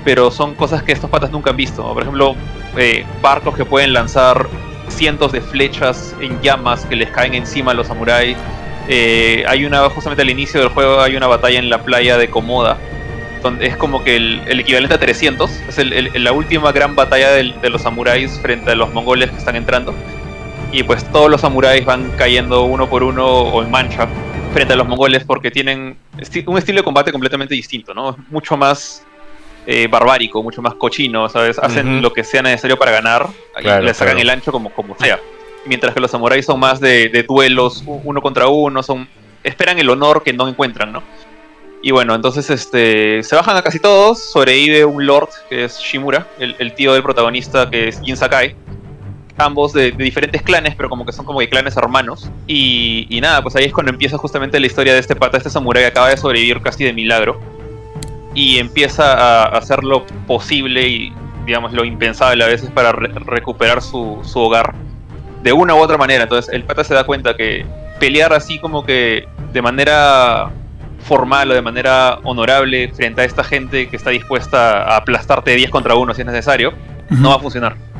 [0.04, 1.84] pero son cosas que estos patas nunca han visto.
[1.94, 2.36] Por ejemplo,
[2.78, 4.48] eh, barcos que pueden lanzar
[4.92, 8.38] cientos de flechas en llamas que les caen encima a los samuráis.
[8.88, 12.30] Eh, hay una, justamente al inicio del juego, hay una batalla en la playa de
[12.30, 12.78] Komoda.
[13.42, 15.50] Donde es como que el, equivalente a 300.
[15.70, 15.78] Es
[16.14, 19.96] la última gran batalla de los samuráis frente a los mongoles que están entrando.
[20.72, 24.08] Y pues todos los samuráis van cayendo uno por uno o en mancha
[24.54, 25.98] frente a los mongoles porque tienen
[26.46, 28.16] un estilo de combate completamente distinto, ¿no?
[28.30, 29.06] Mucho más
[29.68, 31.60] eh, barbárico, mucho más cochino, ¿sabes?
[31.60, 33.28] Hacen lo que sea necesario para ganar
[33.60, 35.20] y le sacan el ancho como, como sea.
[35.66, 39.08] Mientras que los samuráis son más de, duelos uno contra uno, son
[39.44, 41.04] esperan el honor que no encuentran, ¿no?
[41.84, 46.28] Y bueno, entonces este se bajan a casi todos, sobrevive un lord que es Shimura,
[46.40, 48.56] el, tío del protagonista que es Jin Sakai.
[49.38, 52.30] Ambos de, diferentes clanes, pero como que son como que clanes hermanos.
[52.46, 55.50] Y, y, nada, pues ahí es cuando empieza justamente la historia de este pata, este
[55.50, 57.40] samurái que acaba de sobrevivir casi de milagro
[58.34, 61.14] y empieza a hacer lo posible y,
[61.46, 64.74] digamos, lo impensable a veces para recuperar su, su, hogar
[65.44, 66.24] de una u otra manera.
[66.24, 67.66] Entonces el pata se da cuenta que
[68.00, 70.50] pelear así como que de manera
[71.02, 75.70] formal o de manera honorable frente a esta gente que está dispuesta a aplastarte 10
[75.70, 76.74] contra 1 si es necesario,
[77.10, 77.91] no va a funcionar.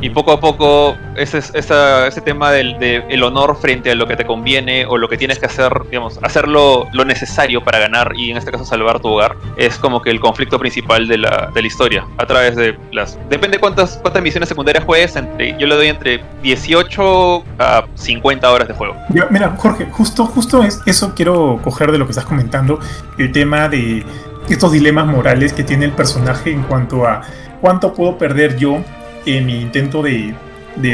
[0.00, 4.24] Y poco a poco ese, ese tema del el honor frente a lo que te
[4.24, 8.36] conviene o lo que tienes que hacer, digamos, hacer lo, necesario para ganar y en
[8.36, 11.66] este caso salvar tu hogar, es como que el conflicto principal de la, de la
[11.66, 12.06] historia.
[12.18, 13.18] A través de las...
[13.30, 18.68] Depende cuántas, cuántas misiones secundarias juegues, entre, yo le doy entre 18 a 50 horas
[18.68, 18.94] de juego.
[19.30, 22.78] mira, Jorge, justo, justo es, eso quiero coger de lo que estás comentando,
[23.16, 24.04] el tema de
[24.48, 27.22] estos dilemas morales que tiene el personaje en cuanto a
[27.60, 28.82] cuánto puedo perder yo
[29.26, 30.34] en mi intento de,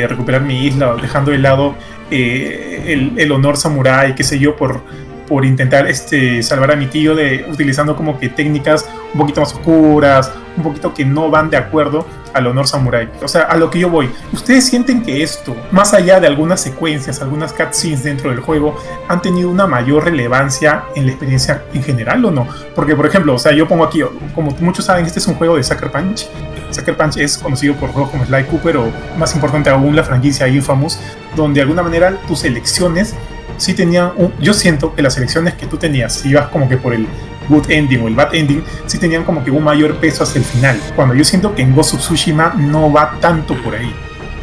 [0.06, 1.74] recuperar mi isla, dejando de lado
[2.10, 4.82] eh, el, honor samurái, qué sé yo, por,
[5.28, 9.52] por intentar este, salvar a mi tío, de, utilizando como que técnicas un poquito más
[9.52, 13.08] oscuras, un poquito que no van de acuerdo al honor samurái.
[13.22, 14.10] O sea, a lo que yo voy.
[14.32, 18.76] ¿Ustedes sienten que esto, más allá de algunas secuencias, algunas cutscenes dentro del juego,
[19.08, 22.46] han tenido una mayor relevancia en la experiencia en general o no?
[22.74, 24.02] Porque, por ejemplo, o sea, yo pongo aquí,
[24.34, 26.28] como muchos saben, este es un juego de Sucker Punch
[26.74, 30.48] Sucker Punch es conocido por juegos como Sly Cooper o más importante aún la franquicia
[30.48, 30.98] Infamous,
[31.36, 33.14] donde de alguna manera tus elecciones
[33.56, 36.76] sí tenían un, yo siento que las elecciones que tú tenías, si ibas como que
[36.76, 37.06] por el
[37.48, 40.44] good ending o el bad ending, sí tenían como que un mayor peso hacia el
[40.44, 40.80] final.
[40.96, 43.94] Cuando yo siento que en Ghost of Tsushima no va tanto por ahí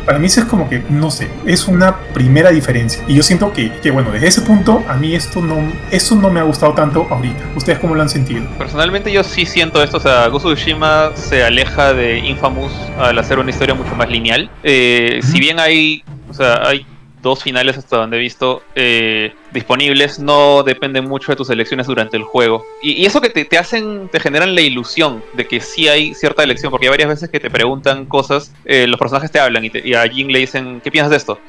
[0.05, 3.03] para mí eso es como que, no sé, es una primera diferencia.
[3.07, 6.29] Y yo siento que, que, bueno, desde ese punto, a mí esto no, eso no
[6.29, 7.43] me ha gustado tanto ahorita.
[7.55, 8.45] ¿Ustedes cómo lo han sentido?
[8.57, 13.17] Personalmente yo sí siento esto, o sea, Ghost of Tsushima se aleja de Infamous al
[13.17, 14.49] hacer una historia mucho más lineal.
[14.63, 16.85] Eh, si bien hay, o sea, hay
[17.21, 22.17] dos finales hasta donde he visto eh, disponibles no dependen mucho de tus elecciones durante
[22.17, 22.65] el juego.
[22.81, 26.71] Y, eso que te, hacen, te generan la ilusión de que sí hay cierta elección,
[26.71, 30.07] porque hay varias veces que te preguntan cosas, eh, los personajes te hablan y, a
[30.07, 31.39] Jin le dicen, ¿qué piensas de esto?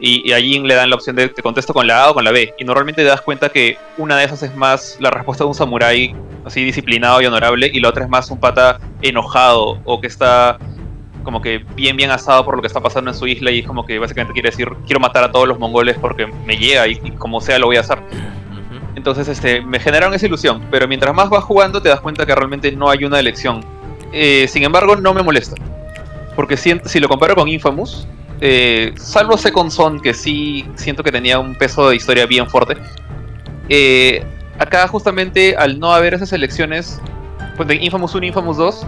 [0.00, 2.24] Y, a Jin le dan la opción de te contesto con la A o con
[2.24, 2.54] la B.
[2.58, 5.54] Y normalmente te das cuenta que una de esas es más la respuesta de un
[5.54, 6.14] samurái
[6.44, 10.58] así disciplinado y honorable, y la otra es más un pata enojado o que está
[11.28, 13.66] como que bien bien asado por lo que está pasando en su isla y es
[13.66, 16.96] como que básicamente quiere decir quiero matar a todos los mongoles porque me llega y,
[17.18, 17.98] como sea lo voy a hacer.
[18.96, 22.34] Entonces este, me generaron esa ilusión, pero mientras más vas jugando te das cuenta que
[22.34, 23.60] realmente no hay una elección.
[24.10, 25.54] Eh, sin embargo no me molesta,
[26.34, 28.08] porque si, si lo comparo con Infamous,
[28.40, 32.78] eh, salvo Second Son que sí siento que tenía un peso de historia bien fuerte,
[33.68, 34.24] eh,
[34.58, 37.02] acá justamente al no haber esas elecciones,
[37.58, 38.86] pues de Infamous 1 y Infamous 2,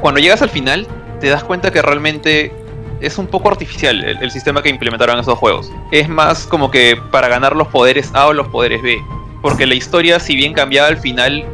[0.00, 0.86] cuando llegas al final
[1.22, 2.52] te das cuenta que realmente
[3.00, 5.70] es un poco artificial el, sistema que implementaron esos juegos.
[5.92, 9.00] Es más como que para ganar los poderes A o los poderes B.
[9.40, 11.44] Porque la historia, si bien cambiaba al final,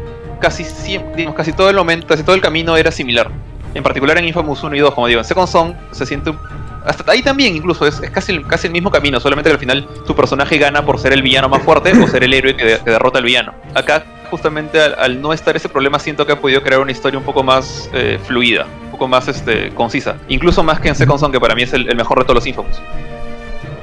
[0.40, 0.64] casi,
[1.14, 3.30] digamos, casi todo el momento, casi todo el camino era similar.
[3.74, 6.32] En particular en Infamous 1 y 2, como digo, en Second Son se siente
[6.86, 10.16] hasta ahí también incluso es, casi, casi el mismo camino, solamente que al final tu
[10.16, 13.24] personaje gana por ser el villano más fuerte o ser el héroe que, derrota al
[13.24, 13.52] villano.
[13.74, 17.24] Acá justamente al, no estar ese problema siento que ha podido crear una historia un
[17.26, 18.66] poco más eh, fluida,
[18.98, 20.16] poco más este, concisa.
[20.28, 22.46] Incluso más que en Second Son, que para mí es el, mejor de todos los
[22.46, 22.82] Infamous.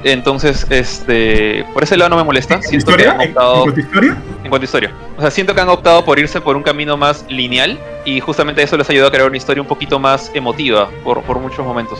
[0.03, 2.61] Entonces, este, por ese lado no me molesta.
[2.61, 4.17] Siento ¿En, ¿En cuanto a historia?
[4.43, 4.91] En cuanto a historia.
[5.17, 8.61] O sea, siento que han optado por irse por un camino más lineal y justamente
[8.61, 11.65] eso les ha ayudado a crear una historia un poquito más emotiva por, por muchos
[11.65, 11.97] momentos.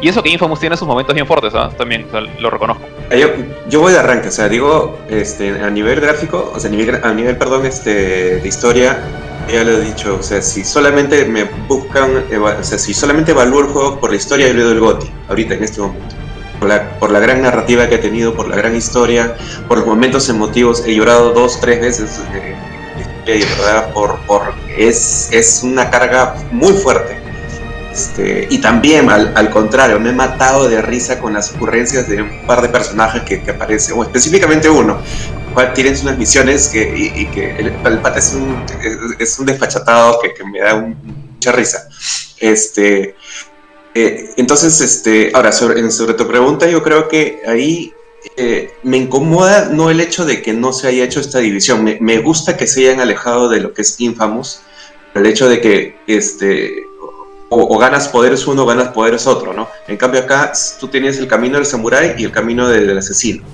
[0.00, 1.70] Y eso que Infamous tiene sus momentos bien fuertes, ¿ah?
[1.76, 2.06] También,
[2.38, 2.82] lo reconozco.
[3.68, 7.00] Yo, voy de arranque, o sea, digo, este, a nivel gráfico, o sea, a nivel,
[7.02, 8.98] a nivel perdón, este, de historia,
[9.52, 13.60] ya lo he dicho, o sea, si solamente me buscan, o sea, si solamente evalúo
[13.60, 16.14] el juego por la historia, yo le doy el GOTI, ahorita, en este momento.
[16.58, 19.34] por la, por la gran narrativa que ha tenido, por la gran historia,
[19.66, 20.84] por los momentos emotivos.
[20.86, 22.54] He llorado dos, tres veces, eh,
[23.26, 27.19] verdad, por, por, es, es una carga muy fuerte.
[28.00, 32.22] Este, y también, al, al, contrario, me he matado de risa con las ocurrencias de
[32.22, 34.98] un par de personajes que, que aparecen, o específicamente uno,
[35.52, 39.38] cual tienen unas misiones que, y, y que el, el pata es un, es, es
[39.38, 40.96] un desfachatado que, que me da un,
[41.34, 41.88] mucha risa.
[42.38, 43.16] Este,
[43.94, 47.92] eh, entonces, este, ahora, sobre, sobre, tu pregunta, yo creo que ahí
[48.36, 51.98] eh, me incomoda no el hecho de que no se haya hecho esta división, me,
[52.00, 54.62] me, gusta que se hayan alejado de lo que es Infamous,
[55.14, 56.89] el hecho de que este,
[57.50, 59.68] o, o, ganas poderes uno ganas poderes otro, ¿no?
[59.88, 63.44] En cambio acá tú tienes el camino del samurái y el camino del, del asesino.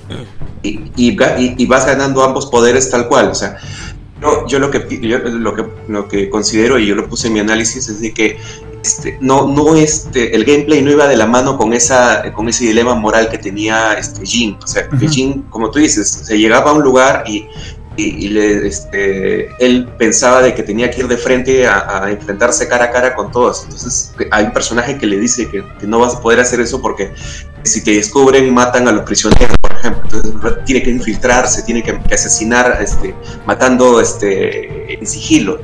[0.62, 1.16] Y, y,
[1.58, 3.56] y, vas ganando ambos poderes tal cual, o sea,
[4.20, 7.34] yo, yo, lo, que, yo lo, que, lo que considero, y yo lo puse en
[7.34, 8.38] mi análisis, es de que
[8.82, 12.66] este, no, no este, el gameplay no iba de la mano con, esa, con ese
[12.66, 14.56] dilema moral que tenía este, Jin.
[14.62, 15.10] O sea, uh -huh.
[15.10, 17.46] Jin, como tú dices, se llegaba a un lugar y,
[17.96, 22.10] y, y le, este, él pensaba de que tenía que ir de frente a, a,
[22.10, 23.64] enfrentarse cara a cara con todos.
[23.64, 26.80] Entonces hay un personaje que le dice que, que, no vas a poder hacer eso
[26.80, 27.12] porque
[27.62, 30.20] si te descubren matan a los prisioneros, por ejemplo.
[30.24, 33.14] Entonces tiene que infiltrarse, tiene que, que asesinar este,
[33.46, 35.60] matando este, en sigilo.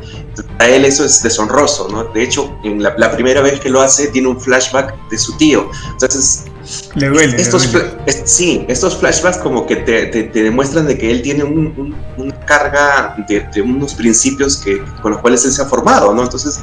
[0.56, 2.04] Para él eso es deshonroso, ¿no?
[2.04, 5.36] De hecho, en la, la, primera vez que lo hace tiene un flashback de su
[5.36, 5.70] tío.
[5.90, 6.46] Entonces,
[6.94, 7.40] le duele.
[7.40, 7.94] Estos, le duele.
[8.06, 11.74] Es, sí, estos flashbacks como que te, te, te, demuestran de que él tiene un,
[11.76, 16.14] un, una carga de, de, unos principios que, con los cuales él se ha formado,
[16.14, 16.22] ¿no?
[16.22, 16.60] Entonces,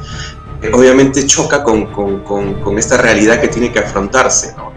[0.62, 4.74] eh, obviamente choca con, con, con, con, esta realidad que tiene que afrontarse, ¿no?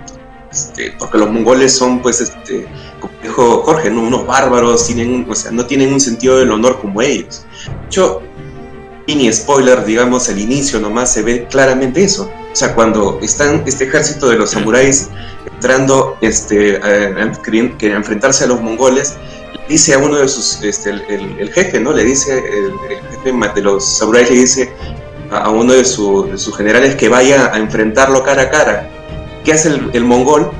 [0.50, 2.66] Este, porque los mongoles son, pues, este,
[3.00, 4.02] como dijo Jorge, ¿no?
[4.02, 7.44] unos bárbaros, tienen, o sea, no tienen un sentido del honor como ellos.
[7.66, 8.20] De hecho,
[9.06, 12.30] mini spoiler, digamos, al inicio nomás se ve claramente eso.
[12.52, 15.08] O sea, cuando están este ejército de los samuráis
[15.54, 19.14] entrando este, a, a, a enfrentarse a los mongoles,
[19.54, 21.92] le dice a uno de sus, este, el, el, el jefe, ¿no?
[21.92, 24.72] Le dice, el, el, jefe de los samuráis le dice
[25.30, 28.88] a, uno de, su, de, sus generales que vaya a enfrentarlo cara a cara.
[29.44, 30.50] ¿Qué hace el, mongol?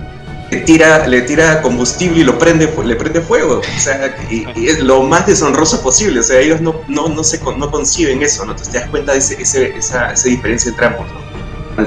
[0.51, 3.61] Le tira, le tira combustible y lo prende, le prende fuego.
[3.61, 6.21] O sea, y, y es lo más deshonroso posible.
[6.21, 8.53] O sea, ellos no, no, no, se, no conciben eso, ¿no?
[8.53, 11.22] Entonces te das cuenta de ese, ese, esa, esa, diferencia entre ambos, ¿no?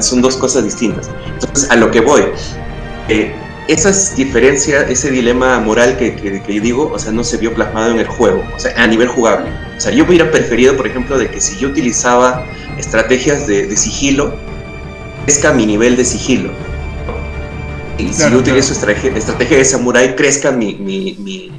[0.01, 1.09] Son dos cosas distintas.
[1.33, 2.23] Entonces, a lo que voy.
[3.09, 3.33] Eh,
[3.67, 7.91] esa diferencia, ese dilema moral que, que, que, digo, o sea, no se vio plasmado
[7.91, 9.49] en el juego, o sea, a nivel jugable.
[9.75, 12.45] O sea, yo hubiera preferido, por ejemplo, de que si yo utilizaba
[12.77, 14.35] estrategias de, de sigilo,
[15.25, 16.51] crezca mi nivel de sigilo
[17.97, 18.91] y claro, si yo utilizo claro.
[18.91, 21.51] estrategia, estrategia, de samurai, crezca mi, mi, mi,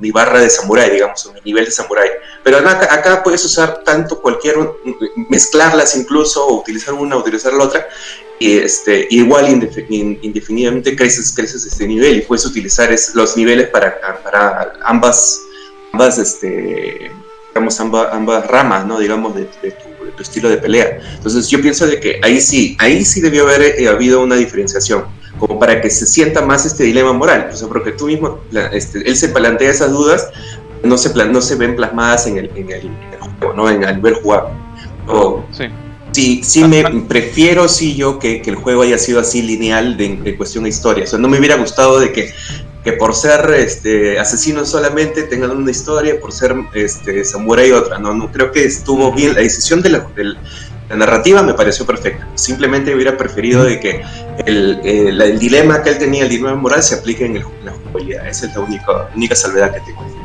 [0.00, 2.08] mi, barra de samurai, digamos, o mi nivel de samurai.
[2.42, 4.56] Pero acá, acá, puedes usar tanto cualquier,
[5.28, 7.86] mezclarlas incluso, o utilizar una, o utilizar la otra,
[8.40, 14.00] y este, igual indefinidamente creces, creces este nivel y puedes utilizar es, los niveles para,
[14.24, 15.42] para ambas,
[15.92, 17.10] ambas, este,
[17.48, 18.98] digamos, ambas, ambas ramas, ¿no?
[18.98, 21.00] Digamos, de, de, tu, de, tu, estilo de pelea.
[21.16, 25.04] Entonces yo pienso de que ahí sí, ahí sí debió haber eh, habido una diferenciación
[25.38, 28.40] como para que se sienta más este dilema moral, o sea, porque tú mismo,
[28.72, 30.28] este, él se plantea esas dudas,
[30.82, 33.70] no se, plan, no se ven plasmadas en el, en el, en el juego, ¿no?
[33.70, 34.50] En, a nivel jugable.
[35.06, 35.64] O, sí.
[36.12, 40.16] Sí, sí me prefiero sí yo que, que, el juego haya sido así lineal de,
[40.16, 41.04] de, cuestión de historia.
[41.04, 42.32] O sea, no me hubiera gustado de que,
[42.82, 47.98] que por ser este, asesinos solamente tengan una historia, por ser este, samurai otra.
[47.98, 49.34] No, no creo que estuvo bien.
[49.34, 50.06] La decisión de la,
[50.96, 52.26] narrativa me pareció perfecta.
[52.34, 54.02] Simplemente hubiera preferido de que
[54.44, 57.66] el, el, el, dilema que él tenía, el dilema moral, se aplique en, el, en
[57.66, 58.26] la jugabilidad.
[58.26, 60.19] Esa es la única, única salvedad que tengo.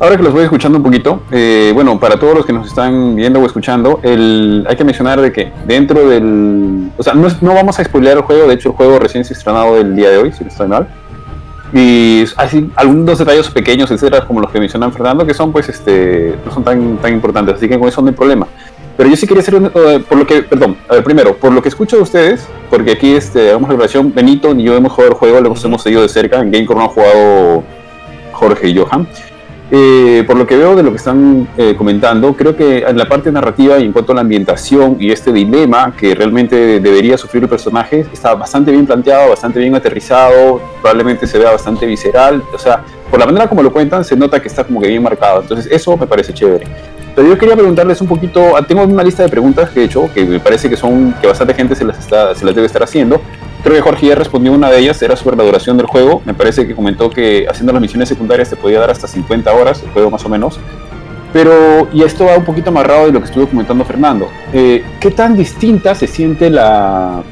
[0.00, 3.14] Ahora que los voy escuchando un poquito, eh, bueno, para todos los que nos están
[3.14, 6.90] viendo o escuchando, el, hay que mencionar de que dentro del...
[6.98, 9.34] O sea, no, no vamos a spoilear el juego, de hecho el juego recién se
[9.34, 10.88] ha estrenado el día de hoy, si no estoy mal.
[11.72, 16.36] Y así, algunos detalles pequeños, etcétera, como los que mencionan Fernando, que son pues, este,
[16.44, 18.48] no son tan, tan importantes, así que con eso no hay problema.
[18.96, 21.62] Pero yo sí quería hacer, uh, por lo que, perdón, a ver, primero, por lo
[21.62, 25.12] que escucho de ustedes, porque aquí este, hagamos la relación, Benito ni yo hemos jugado
[25.12, 27.64] el juego, lo hemos seguido de cerca, en Gamecore no han jugado
[28.32, 29.08] Jorge y Johan.
[29.76, 33.06] Eh, por lo que veo de lo que están eh, comentando, creo que en la
[33.06, 37.42] parte narrativa y en cuanto a la ambientación y este dilema que realmente debería sufrir
[37.42, 42.58] el personaje está bastante bien planteado, bastante bien aterrizado, probablemente se vea bastante visceral, o
[42.58, 45.40] sea, por la manera como lo cuentan se nota que está como que bien marcado,
[45.40, 46.68] entonces eso me parece chévere.
[47.16, 50.24] Pero yo quería preguntarles un poquito, tengo una lista de preguntas que he hecho, que
[50.24, 53.20] me parece que son, que bastante gente se las, está, se las debe estar haciendo.
[53.64, 56.20] Creo que Jorge ya respondió una de ellas, era sobre la duración del juego.
[56.26, 59.82] Me parece que comentó que haciendo las misiones secundarias te podía dar hasta 50 horas
[59.82, 60.60] el juego más o menos.
[61.32, 64.28] Pero, y esto va un poquito amarrado de lo que estuvo comentando Fernando.
[64.52, 67.22] Eh, ¿Qué tan distinta se siente la,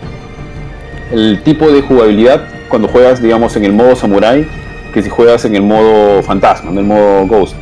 [1.12, 4.49] el tipo de jugabilidad cuando juegas, digamos, en el modo samurai
[4.95, 7.55] que si juegas en el modo fantasma, en el modo ghost.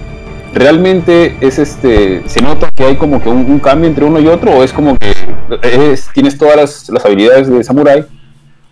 [0.54, 4.52] ¿Realmente es este, se nota que hay como que un, cambio entre uno y otro
[4.52, 5.14] o es como que
[6.12, 8.04] tienes todas las, las, habilidades de samurai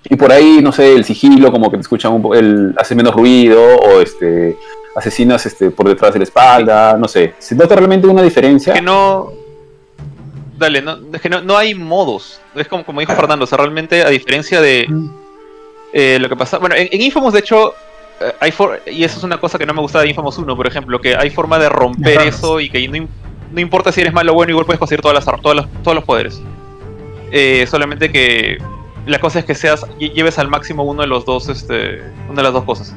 [0.05, 2.95] y por ahí, no sé, el sigilo como que te escuchan un poco, el, hace
[2.95, 4.57] menos ruido o este,
[4.95, 7.35] asesinas este, por detrás de la espalda, no sé.
[7.39, 8.75] ¿Se nota realmente una diferencia?
[8.75, 9.33] Que no,
[10.57, 12.41] dale, no, es que no, hay modos.
[12.55, 15.11] Es como, como dijo Fernando, o sea, realmente a diferencia de mm.
[15.93, 16.59] eh, lo que pasa.
[16.59, 17.75] Bueno, en, Infamous, de hecho,
[18.21, 18.53] eh, hay
[18.87, 21.17] y eso es una cosa que no me gusta de Infamous 1, por ejemplo, que
[21.17, 24.65] hay forma de romper eso y que no, importa si eres malo o bueno, igual
[24.65, 26.41] puedes conseguir todas las, todas todos los poderes.
[27.31, 28.57] Eh, solamente que
[29.09, 32.43] la cosa es que seas lleves al máximo uno de los dos, este, una de
[32.43, 32.95] las dos cosas,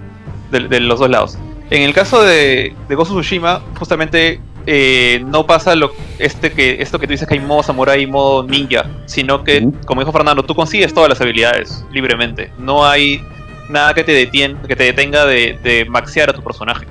[0.51, 1.37] de, los dos lados.
[1.69, 6.99] En el caso de, de Ghost Tsushima, justamente eh, no pasa lo, este que, esto
[6.99, 10.43] que tú dices que hay modo samurai y modo ninja, sino que, como dijo Fernando,
[10.43, 12.51] tú consigues todas las habilidades libremente.
[12.59, 13.23] No hay
[13.69, 16.85] nada que te, detien, que te detenga de, maxear a tu personaje.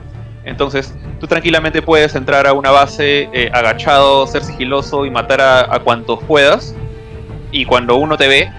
[0.44, 5.78] Entonces, tú tranquilamente puedes entrar a una base eh, agachado, ser sigiloso y matar a,
[5.80, 6.74] cuantos puedas.
[7.52, 8.50] Y cuando uno te ve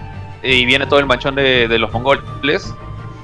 [0.43, 2.73] y viene todo el manchón de, de los mongoles,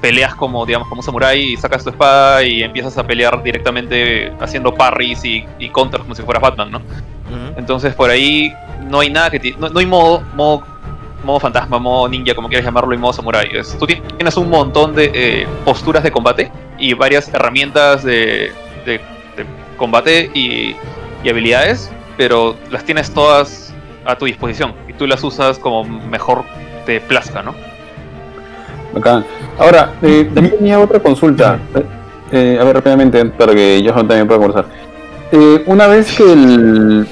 [0.00, 4.32] peleas como, digamos, como un samurái y sacas tu espada y empiezas a pelear directamente
[4.40, 6.82] haciendo parries y, y counters como si fueras Batman, ¿no?
[7.56, 8.52] Entonces por ahí
[8.88, 9.54] no hay nada que...
[9.58, 10.62] No, no, hay modo, modo,
[11.24, 13.50] modo fantasma, modo ninja, como quieras llamarlo, y modo samurái.
[13.78, 18.52] tú tienes un montón de eh, posturas de combate y varias herramientas de,
[18.86, 19.00] de,
[19.76, 20.74] combate y,
[21.22, 26.44] y habilidades, pero las tienes todas a tu disposición y tú las usas como mejor
[26.88, 27.54] te plazca, ¿no?
[29.58, 31.58] Ahora, eh, también tenía otra consulta.
[32.32, 34.64] Eh, a ver, rápidamente, para que yo también pueda conversar.
[35.30, 37.06] Eh, una vez que el,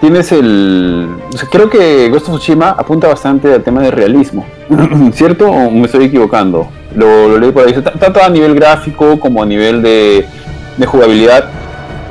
[0.00, 1.08] tienes el.
[1.50, 4.46] creo que Ghost of Tsushima apunta bastante al tema de realismo.
[5.12, 5.50] ¿Cierto?
[5.50, 6.68] ¿O me estoy equivocando?
[6.94, 7.74] Lo, leí por ahí.
[7.98, 10.28] Tanto a nivel gráfico como a nivel de,
[10.76, 11.50] de jugabilidad.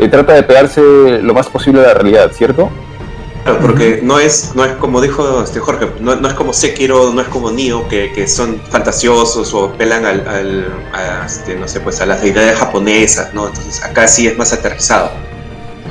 [0.10, 0.82] Trata de pegarse
[1.22, 2.70] lo más posible a la realidad, ¿cierto?
[3.44, 7.12] Claro, porque no es, no es como dijo este Jorge, no, no es como Sekiro,
[7.12, 11.68] no es como Nioh, que, que son fantasiosos o pelan al, al a, este, no
[11.68, 13.48] sé, pues a las deidades japonesas, ¿no?
[13.48, 15.10] Entonces acá sí es más aterrizado.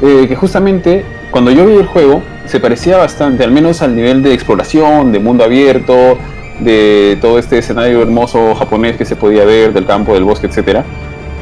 [0.01, 4.23] Eh, que justamente cuando yo vi el juego se parecía bastante, al menos al nivel
[4.23, 6.19] de exploración, de mundo abierto,
[6.61, 10.85] de todo este escenario hermoso japonés que se podía ver, del campo, del bosque, etc.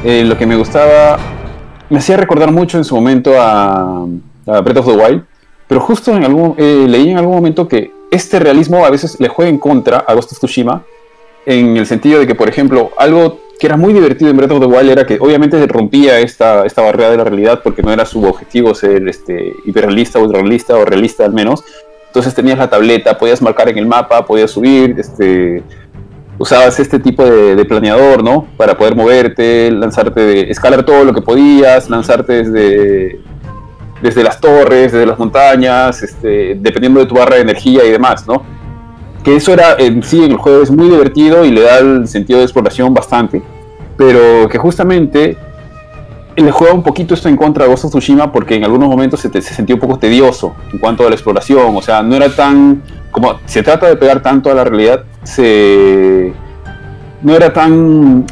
[0.04, 1.18] Eh, lo que me gustaba,
[1.90, 4.06] me hacía recordar mucho en su momento a,
[4.46, 5.24] a Breath of the Wild,
[5.68, 9.28] pero justo en algún, eh, leí en algún momento que este realismo a veces le
[9.28, 10.82] juega en contra a Ghost of Tsushima,
[11.44, 14.60] en el sentido de que, por ejemplo, algo que era muy divertido en Breath of
[14.60, 18.04] the Wild era que obviamente rompía esta, esta barrera de la realidad porque no era
[18.04, 21.64] su objetivo ser este, hiperrealista, ultrarrealista o realista al menos.
[22.06, 25.62] Entonces tenías la tableta, podías marcar en el mapa, podías subir, este,
[26.38, 28.46] usabas este tipo de, de, planeador, ¿no?
[28.56, 33.20] Para poder moverte, lanzarte, escalar todo lo que podías, lanzarte desde,
[34.02, 38.26] desde las torres, desde las montañas, este, dependiendo de tu barra de energía y demás,
[38.26, 38.42] ¿no?
[39.22, 42.08] Que eso era en sí en el juego es muy divertido y le da el
[42.08, 43.42] sentido de exploración bastante,
[43.96, 45.36] pero que justamente
[46.36, 49.18] le juega un poquito esto en contra de Ghost of Tsushima porque en algunos momentos
[49.18, 52.28] se, se sentía un poco tedioso en cuanto a la exploración, o sea, no era
[52.28, 56.32] tan como se trata de pegar tanto a la realidad, se
[57.22, 58.24] no era tan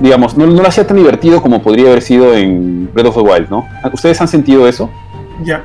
[0.00, 3.48] digamos, no, lo hacía tan divertido como podría haber sido en Breath of the Wild,
[3.50, 3.66] ¿no?
[3.92, 4.90] ¿Ustedes han sentido eso?
[5.42, 5.64] Ya,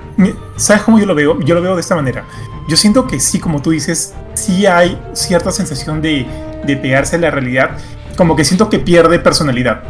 [0.57, 1.39] ¿sabes cómo yo lo veo?
[1.41, 2.23] Yo lo veo de esta manera.
[2.67, 6.25] Yo siento que sí, como tú dices, sí hay cierta sensación de,
[6.65, 7.71] de pegarse a la realidad,
[8.15, 9.81] como que siento que pierde personalidad.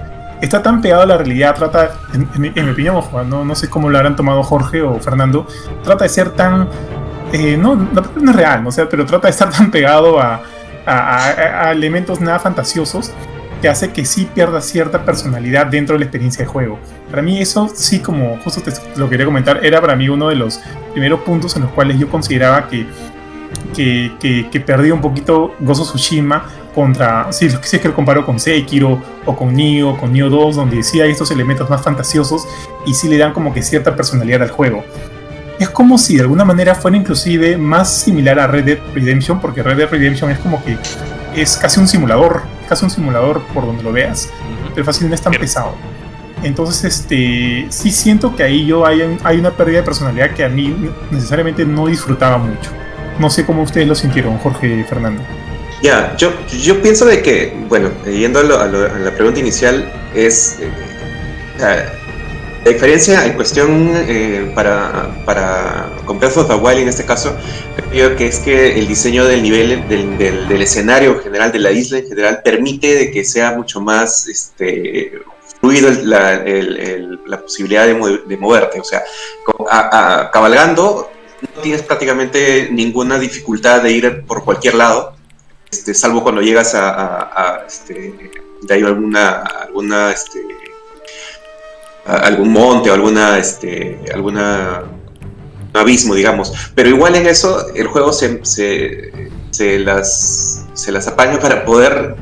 [0.41, 3.89] Está tan pegado a la realidad, trata, en, mi opinión, ojo, no, no sé cómo
[3.89, 5.45] lo habrán tomado Jorge o Fernando,
[5.83, 6.67] trata de ser tan,
[7.31, 8.69] eh, no, no, es real, ¿no?
[8.69, 10.41] o sea, pero trata de estar tan pegado a,
[10.85, 13.11] a, a elementos nada fantasiosos
[13.61, 16.79] que hace que sí pierda cierta personalidad dentro de la experiencia de juego.
[17.09, 20.35] Para mí eso sí, como justo te lo quería comentar, era para mí uno de
[20.35, 20.59] los
[20.91, 22.87] primeros puntos en los cuales yo consideraba que,
[23.75, 28.39] que, que, perdía un poquito Gozo Tsushima contra, si, si es que lo comparo con
[28.39, 32.47] Sekiro o con Nioh, con Nioh 2, donde sí hay estos elementos más fantasiosos
[32.85, 34.83] y sí le dan como que cierta personalidad al juego.
[35.59, 39.61] Es como si de alguna manera fuera inclusive más similar a Red Dead Redemption, porque
[39.61, 40.75] Red Dead Redemption es como que
[41.35, 42.41] es casi un simulador
[42.71, 44.29] casi un simulador por donde lo veas,
[44.73, 45.73] pero fácil no es tan pesado.
[46.41, 50.47] Entonces, este, sí siento que ahí yo hay, hay una pérdida de personalidad que a
[50.47, 50.73] mí
[51.11, 52.71] necesariamente no disfrutaba mucho.
[53.19, 55.21] No sé cómo ustedes lo sintieron, Jorge y Fernando.
[55.83, 60.59] Ya, yo, yo pienso de que, bueno, yendo a, la pregunta inicial, es...
[60.61, 61.85] Eh,
[62.63, 67.35] La diferencia en cuestión eh, para, para con Breath of the Wild en este caso,
[67.89, 71.57] creo que es que el diseño del nivel, del, del, del escenario en general, de
[71.57, 75.23] la isla en general, permite de que sea mucho más este,
[75.59, 78.79] fluido la, el, la posibilidad de, de, moverte.
[78.79, 79.01] O sea,
[80.31, 81.09] cabalgando
[81.41, 85.15] no tienes prácticamente ninguna dificultad de ir por cualquier lado,
[85.71, 88.31] este, salvo cuando llegas a, a, a este,
[88.61, 90.41] de ahí alguna, alguna este,
[92.05, 94.83] algún monte o alguna, este, alguna
[95.73, 96.53] abismo, digamos.
[96.75, 102.15] Pero igual en eso el juego se, se, las, se las apaña para poder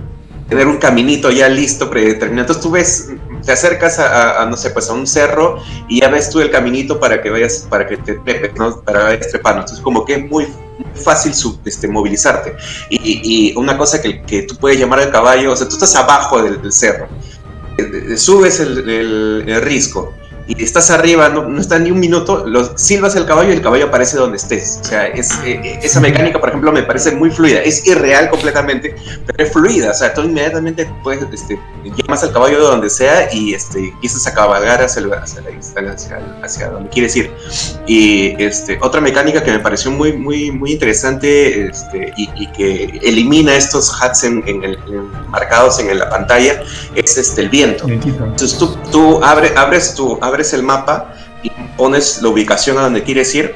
[0.47, 2.41] tener un caminito ya listo, predeterminado.
[2.41, 3.09] Entonces tú ves,
[3.45, 6.99] te acercas a, no sé, pues a un cerro y ya ves tú el caminito
[6.99, 8.81] para que vayas, para que te trepes, ¿no?
[8.81, 9.61] Para vayas trepando.
[9.61, 10.47] Entonces como que es muy,
[10.93, 12.55] fácil su, este, movilizarte.
[12.89, 16.41] Y, una cosa que, que tú puedes llamar al caballo, o sea, tú estás abajo
[16.41, 17.07] del cerro
[18.17, 20.13] subes el, el, el, risco
[20.49, 23.61] y estás arriba, no, no está ni un minuto, lo, silbas el caballo y el
[23.61, 24.79] caballo aparece donde estés.
[24.81, 27.61] O sea, es, eh, esa mecánica, por ejemplo, me parece muy fluida.
[27.61, 28.95] Es irreal completamente,
[29.27, 29.91] pero es fluida.
[29.91, 34.25] O sea, tú inmediatamente puedes, este, llamas al caballo de donde sea y este, empiezas
[34.25, 37.31] a cabalgar hacia, el, hacia, la, hacia, hacia, donde quieres ir.
[37.85, 42.99] Y este, otra mecánica que me pareció muy, muy, muy interesante este, y, y, que
[43.03, 46.59] elimina estos hats en, en el, en, marcados en la pantalla
[46.95, 47.87] es este, el viento.
[47.87, 50.17] Entonces tú, tú abre, abres tu...
[50.21, 51.13] Abres abres el mapa
[51.43, 53.53] y pones la ubicación a donde quieres ir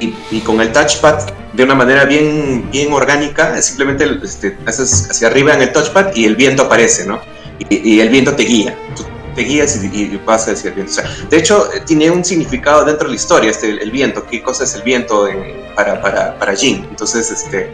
[0.00, 5.54] y, con el touchpad de una manera bien, bien orgánica, simplemente este, haces hacia arriba
[5.54, 7.20] en el touchpad y el viento aparece, ¿no?
[7.70, 8.76] Y, el viento te guía.
[9.38, 10.90] Te guías y, y vas hacia el viento.
[10.90, 14.26] O sea, de hecho, tiene un significado dentro de la historia, este, el, el viento,
[14.26, 16.84] qué cosa es el viento en, para, para, para Jin.
[16.90, 17.72] Entonces, este,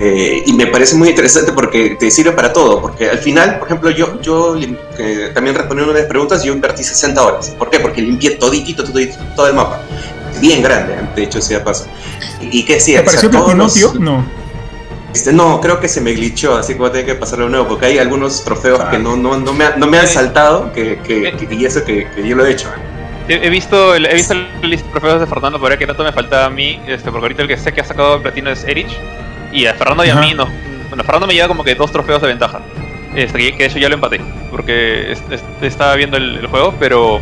[0.00, 3.68] eh, y me parece muy interesante porque te sirve para todo, porque al final, por
[3.68, 7.50] ejemplo, yo, yo eh, también respondiendo una de las preguntas, yo invertí 60 horas.
[7.50, 7.78] ¿Por qué?
[7.78, 9.82] Porque limpié toditito, toditito todo el mapa.
[10.40, 11.86] Bien grande, de hecho, sea paso.
[12.40, 13.00] ¿Y, qué decía?
[13.00, 13.92] ¿Te pareció o sea?
[14.00, 14.41] No.
[15.12, 17.50] Este, no, creo que se me glitchó, así que voy a tener que pasarlo de
[17.50, 18.90] nuevo, porque hay algunos trofeos ah.
[18.90, 22.08] que no, no, no, me, no me han saltado, que, que, que, y eso que,
[22.14, 22.70] que yo lo he hecho.
[23.28, 26.02] He, he visto el, he visto el list de trofeos de Fernando, pero que tanto
[26.02, 28.50] me faltaba a mí, este, porque ahorita el que sé que ha sacado el platino
[28.50, 28.96] es Erich,
[29.52, 30.46] y a Fernando y a mí no.
[30.88, 32.60] Bueno, Fernando me lleva como que dos trofeos de ventaja.
[33.14, 36.74] Este, que de hecho ya lo empaté, porque es, es, estaba viendo el, el juego,
[36.80, 37.20] pero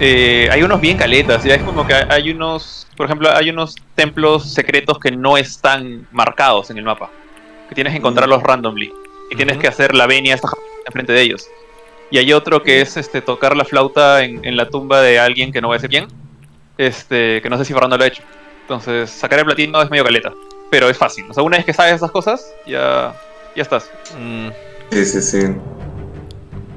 [0.00, 3.76] eh, hay unos bien caletas, ya es como que hay unos, por ejemplo, hay unos
[3.94, 7.08] templos secretos que no están marcados en el mapa,
[7.68, 8.92] que tienes que encontrarlos randomly,
[9.30, 9.62] y tienes uh -huh.
[9.62, 10.48] que hacer la venia esta
[10.84, 11.48] enfrente de ellos.
[12.10, 15.52] Y hay otro que es este tocar la flauta en, en, la tumba de alguien
[15.52, 16.08] que no voy a decir quién,
[16.76, 18.24] este, que no sé si Fernando lo ha hecho.
[18.62, 20.32] Entonces, sacar el platino es medio caleta,
[20.68, 21.24] pero es fácil.
[21.30, 23.14] O sea, una vez que sabes esas cosas, ya,
[23.54, 23.88] ya estás.
[24.18, 24.48] Mm.
[24.90, 25.54] Sí, sí, sí.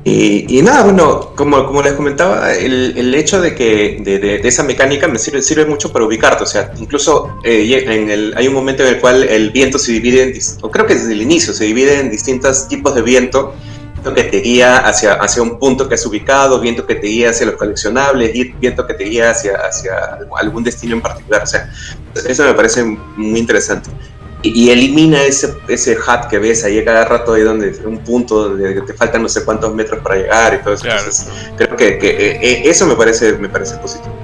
[0.03, 4.39] Y, y, nada, bueno, como, como les comentaba, el, el hecho de que de, de,
[4.39, 6.43] de, esa mecánica me sirve, sirve mucho para ubicarte.
[6.43, 9.91] O sea, incluso eh, en el, hay un momento en el cual el viento se
[9.91, 13.53] divide, en, o creo que desde el inicio, se divide en distintos tipos de viento.
[13.93, 17.29] Viento que te guía hacia, hacia un punto que has ubicado, viento que te guía
[17.29, 21.43] hacia los coleccionables, viento que te guía hacia, hacia algún destino en particular.
[21.43, 21.69] O sea,
[22.27, 23.91] eso me parece muy interesante
[24.43, 28.49] y, elimina ese, ese hat que ves ahí a cada rato ahí donde un punto
[28.49, 30.83] donde te faltan no sé cuántos metros para llegar y todo eso.
[30.83, 30.99] Claro.
[30.99, 34.15] Entonces, creo que, que eh, eso me parece, me parece positivo.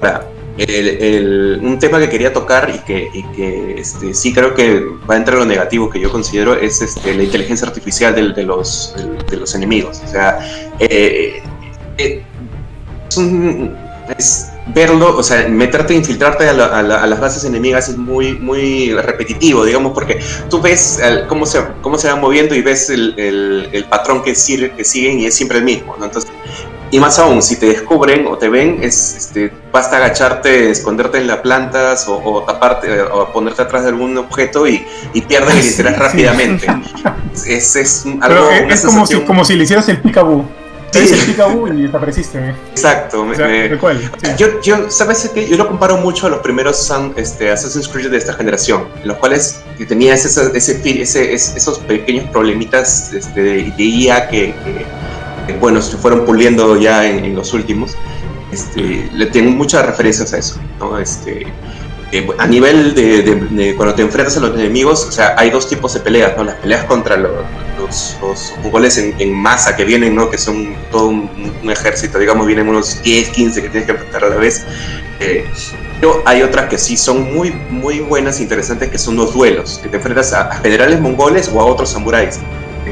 [0.00, 0.26] Ahora,
[0.58, 4.84] el, el, un tema que quería tocar y que, y que este, sí creo que
[5.08, 8.42] va a entrar lo negativo que yo considero es este, la inteligencia artificial de, de
[8.42, 8.94] los,
[9.30, 10.02] de, los enemigos.
[10.04, 10.38] O sea,
[10.80, 11.42] eh,
[11.98, 12.22] eh,
[13.08, 13.76] es un,
[14.18, 17.96] es, verlo, o sea, meterte, infiltrarte a, la, a, la, a, las bases enemigas es
[17.96, 22.62] muy, muy repetitivo, digamos, porque tú ves el, cómo, se, cómo se van moviendo y
[22.62, 26.04] ves el, el, el patrón que, sigue, que siguen y es siempre el mismo, ¿no?
[26.04, 26.30] Entonces,
[26.90, 31.26] y más aún, si te descubren o te ven, es, este, basta agacharte, esconderte en
[31.26, 35.66] las plantas o, o taparte o ponerte atrás de algún objeto y, y pierdes el
[35.66, 36.66] interés sí, rápidamente.
[36.66, 37.02] Sí.
[37.46, 40.44] Es, es, algo, es, es como, si, como si le hicieras el picaboo.
[40.92, 41.12] Sí.
[41.12, 42.38] el Picaboo y desapareciste.
[42.38, 42.54] ¿eh?
[42.70, 43.22] Exacto.
[43.22, 44.00] O sea, me, cuál?
[44.22, 44.30] Sí.
[44.36, 45.48] Yo, yo, ¿sabes qué?
[45.48, 49.18] Yo lo comparo mucho a los primeros este, Assassin's Creed de esta generación, en los
[49.18, 54.54] cuales tenías ese, ese, ese, esos pequeños problemitas este, de, de IA que,
[55.46, 57.96] que, bueno, se fueron puliendo ya en, en los últimos.
[58.52, 60.98] Este, le tengo muchas referencias a eso, ¿no?
[60.98, 61.46] Este,
[62.10, 65.92] eh, a nivel de, cuando te enfrentas a los enemigos, o sea, hay dos tipos
[65.92, 66.44] de peleas, ¿no?
[66.44, 68.16] Las peleas contra los,
[68.62, 70.30] mongoles en, masa que vienen, ¿no?
[70.30, 74.24] Que son todo un, un, ejército, digamos, vienen unos 10, 15 que tienes que enfrentar
[74.24, 74.64] a la vez.
[75.20, 75.46] Eh,
[76.00, 79.78] pero hay otras que sí son muy, muy buenas e interesantes, que son los duelos,
[79.82, 82.40] que te enfrentas a, a generales mongoles o a otros samuráis.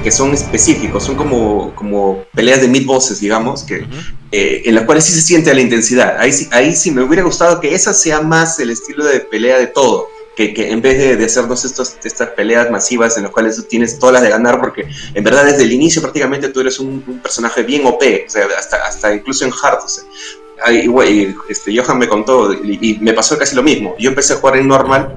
[0.02, 3.86] Que son específicos, son como, como peleas de mid bosses, digamos, que,
[4.32, 6.16] eh, en las cuales sí se siente la intensidad.
[6.18, 9.58] Ahí, sí- ahí sí me hubiera gustado que esa sea más el estilo de pelea
[9.58, 10.08] de todo.
[10.36, 13.62] Que, que en vez de, de hacernos estos, estas peleas masivas en las cuales tú
[13.62, 17.02] tienes todas las de ganar, porque en verdad desde el inicio prácticamente tú eres un,
[17.06, 20.04] un personaje bien OP, o sea, hasta, hasta incluso en Hard, o sea,
[21.48, 23.94] este, Johan me contó y, y me pasó casi lo mismo.
[23.98, 25.16] Yo empecé a jugar en normal,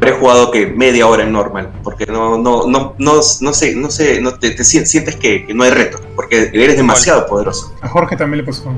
[0.00, 3.74] pero he jugado que media hora en normal, porque no, no, no, no, no sé,
[3.74, 7.26] no sé, no te, te sien- sientes que, que no hay reto, porque eres demasiado
[7.26, 7.74] poderoso.
[7.80, 8.72] A Jorge también le pasó.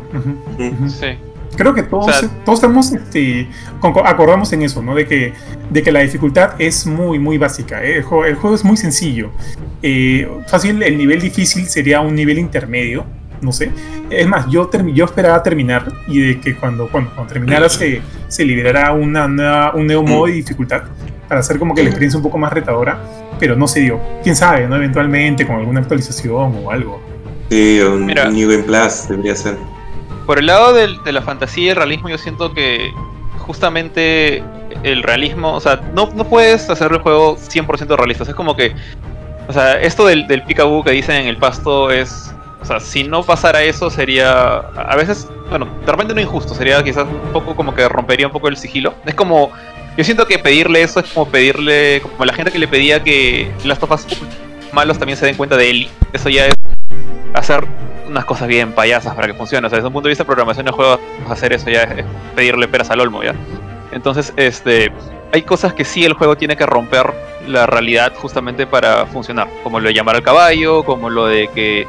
[0.88, 1.18] Sí.
[1.56, 3.48] Creo que todos, O sea- todos estamos, este,
[4.04, 4.94] acordamos en eso, ¿no?
[4.94, 5.32] De que,
[5.68, 7.82] de que la dificultad es muy, muy básica.
[7.84, 7.96] ¿eh?
[7.96, 9.30] El, juego, el juego es muy sencillo.
[9.82, 13.04] Eh, fácil, el nivel difícil sería un nivel intermedio,
[13.42, 13.72] no sé.
[14.10, 18.44] Es más, yo, yo esperaba terminar y de que cuando, cuando, cuando terminara se, se
[18.44, 20.82] liberara una nueva- un nuevo modo de dificultad
[21.30, 22.98] para hacer como que la experiencia un poco más retadora,
[23.38, 24.00] pero no se dio.
[24.24, 24.74] Quién sabe, ¿no?
[24.74, 27.00] Eventualmente con alguna actualización o algo.
[27.48, 28.28] Sí, un Mira.
[28.28, 29.56] New Game Plus debería ser.
[30.26, 32.92] Por el lado del- de la fantasía y el realismo, yo siento que
[33.38, 34.42] justamente
[34.82, 38.24] el realismo, o sea, no, no puedes hacer el juego 100% realista.
[38.24, 38.74] o sea, Es como que,
[39.48, 43.04] o sea, esto del, del peekaboo que dicen en el pasto es, o sea, si
[43.04, 47.54] no pasara eso sería, a veces, bueno, de repente no injusto, sería quizás un poco
[47.56, 48.94] como que rompería un poco el sigilo.
[49.06, 49.50] Es como,
[49.96, 53.50] yo siento que pedirle eso es como pedirle, como la gente que le pedía que
[53.64, 54.06] las tofas
[54.72, 55.88] malos también se den cuenta de él.
[56.12, 56.54] Eso ya es
[57.34, 57.64] hacer
[58.06, 59.66] unas cosas bien payasas para que funcione.
[59.66, 62.04] O sea, desde un punto de vista de programación de juegos, hacer eso ya es
[62.34, 63.34] pedirle peras al olmo, ¿ya?
[63.92, 64.92] Entonces, este,
[65.32, 67.12] hay cosas que sí el juego tiene que romper
[67.46, 69.48] la realidad justamente para funcionar.
[69.62, 71.86] Como lo de llamar al caballo, como lo de que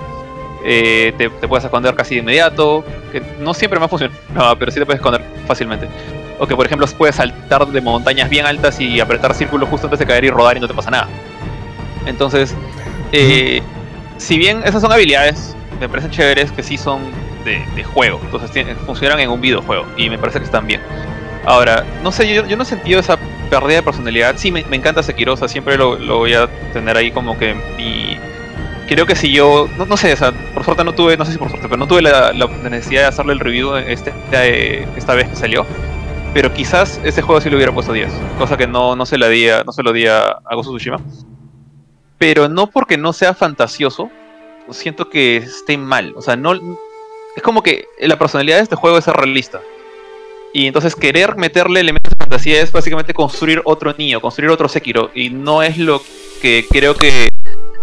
[0.63, 4.71] eh, te, te puedes esconder casi de inmediato, que no siempre me ha funcionado, pero
[4.71, 5.87] sí te puedes esconder fácilmente.
[6.43, 9.99] O que, por ejemplo, puedes saltar de montañas bien altas y apretar círculos justo antes
[9.99, 11.07] de caer y rodar y no te pasa nada.
[12.07, 12.55] Entonces,
[13.11, 13.61] eh,
[14.17, 17.01] si bien esas son habilidades, me parecen chéveres que sí son
[17.45, 18.19] de, de juego.
[18.23, 20.81] Entonces tienen- funcionan en un videojuego y me parece que están bien.
[21.45, 23.17] Ahora, no sé, yo, yo no he sentido esa
[23.51, 24.33] pérdida de personalidad.
[24.37, 27.37] Sí, me, me encanta Sekiro, o sea, siempre lo, lo voy a tener ahí como
[27.37, 28.17] que mi...
[28.87, 31.31] Creo que si yo, no, no sé, o sea, por suerte no tuve, no sé
[31.33, 34.85] si por suerte, pero no tuve la, la necesidad de hacerle el review este, eh,
[34.97, 35.65] esta vez que salió.
[36.33, 39.27] Pero quizás ese juego sí le hubiera puesto 10, cosa que no, no se la
[39.27, 40.97] di a, no se lo di a, a of Tsushima.
[42.17, 44.09] Pero no porque no sea fantasioso,
[44.69, 46.13] siento que esté mal.
[46.15, 46.53] O sea, no.
[47.35, 49.61] Es como que la personalidad de este juego es ser realista.
[50.53, 55.09] Y entonces querer meterle elementos de fantasía es básicamente construir otro Nioh, construir otro Sekiro.
[55.15, 56.01] Y no es lo
[56.41, 57.29] que creo que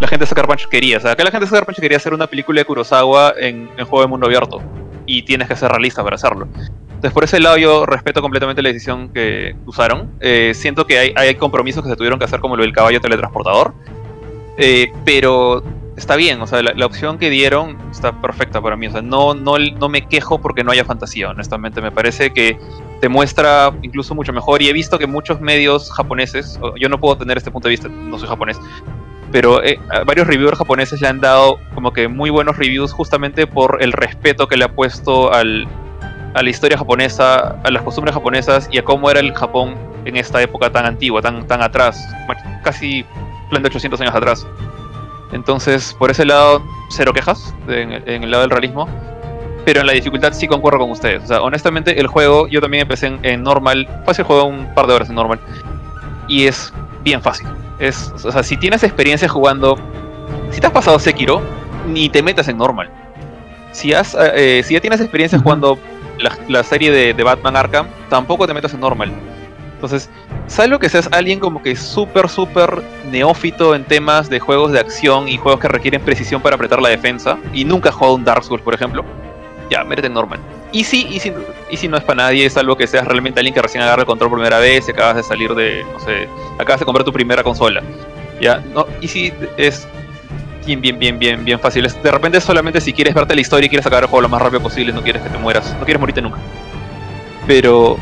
[0.00, 0.98] la gente de Sucker Punch quería.
[0.98, 3.70] O sea, acá la gente de Sucker Punch quería hacer una película de Kurosawa en,
[3.76, 4.62] en juego de mundo abierto.
[5.06, 6.46] Y tienes que ser realista para hacerlo.
[6.98, 10.10] Entonces, por ese lado, yo respeto completamente la decisión que usaron.
[10.18, 13.00] Eh, siento que hay, hay compromisos que se tuvieron que hacer, como lo del caballo
[13.00, 13.72] teletransportador.
[14.56, 15.62] Eh, pero
[15.96, 18.88] está bien, o sea, la, opción que dieron está perfecta para mí.
[18.88, 21.80] O sea, no, no, no me quejo porque no haya fantasía, honestamente.
[21.80, 22.58] Me parece que
[23.00, 24.60] te muestra incluso mucho mejor.
[24.60, 27.88] Y he visto que muchos medios japoneses, yo no puedo tener este punto de vista,
[27.88, 28.58] no soy japonés,
[29.30, 33.80] pero eh, varios reviewers japoneses le han dado como que muy buenos reviews justamente por
[33.80, 35.68] el respeto que le ha puesto al,
[36.34, 39.74] a la historia japonesa, a las costumbres japonesas y a cómo era el Japón
[40.04, 42.02] en esta época tan antigua, tan, tan atrás,
[42.62, 43.04] casi
[43.50, 44.46] plan de 800 años atrás.
[45.32, 48.88] Entonces, por ese lado, cero quejas en, en el lado del realismo.
[49.64, 51.24] Pero en la dificultad sí concuerdo con ustedes.
[51.24, 53.86] O sea, honestamente, el juego, yo también empecé en, en normal.
[54.06, 55.38] Fácil juego un par de horas en normal.
[56.26, 56.72] Y es
[57.02, 57.48] bien fácil.
[57.78, 59.76] Es, o sea, si tienes experiencia jugando.
[60.50, 61.42] Si te has pasado Sekiro,
[61.86, 62.90] ni te metas en normal.
[63.72, 65.78] Si, has, eh, si ya tienes experiencia jugando
[66.18, 69.12] la, la serie de, de Batman Arkham, tampoco te metas en normal.
[69.74, 70.10] Entonces,
[70.48, 75.28] salvo que seas alguien como que súper, súper neófito en temas de juegos de acción
[75.28, 78.42] y juegos que requieren precisión para apretar la defensa, y nunca has jugado un Dark
[78.42, 79.04] Souls, por ejemplo,
[79.70, 80.40] ya, métete en normal.
[80.72, 81.32] Y si, y si,
[81.70, 84.02] y si no es para nadie, es algo que seas realmente alguien que recién agarra
[84.02, 87.04] el control por primera vez, y acabas de salir de, no sé, acabas de comprar
[87.04, 87.80] tu primera consola.
[88.40, 89.86] Ya, no, y si es
[90.68, 91.86] bien, bien, bien, bien, bien fácil.
[92.02, 94.42] De repente solamente si quieres verte la historia y quieres acabar el juego lo más
[94.42, 96.38] rápido posible, no quieres que te mueras, no quieres morirte nunca.
[97.46, 97.96] Pero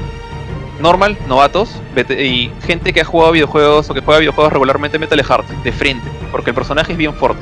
[0.80, 1.70] normal, novatos,
[2.18, 6.08] y gente que ha jugado videojuegos o que juega videojuegos regularmente, métale hard, de frente,
[6.30, 7.40] porque el personaje es bien fuerte.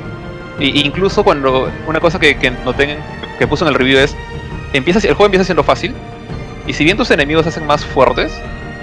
[0.59, 2.97] Y, incluso cuando una cosa que, que noté,
[3.39, 4.15] que puso en el review es,
[4.73, 5.93] empieza, el juego empieza siendo fácil,
[6.67, 8.31] y si bien tus enemigos se hacen más fuertes,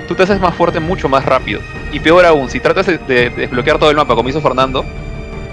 [0.08, 1.60] tú te haces más fuerte mucho más rápido.
[1.92, 4.84] Y peor aún, si tratas de- de desbloquear todo el mapa como hizo Fernando,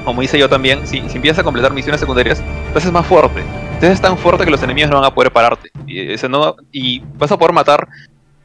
[0.10, 2.41] como hice yo también, si, si empiezas a completar misiones secundarias,
[2.74, 3.43] te haces más fuerte.
[3.80, 5.70] Te haces tan fuerte que los enemigos no van a poder pararte.
[5.86, 7.88] Y, ese no- y vas a poder matar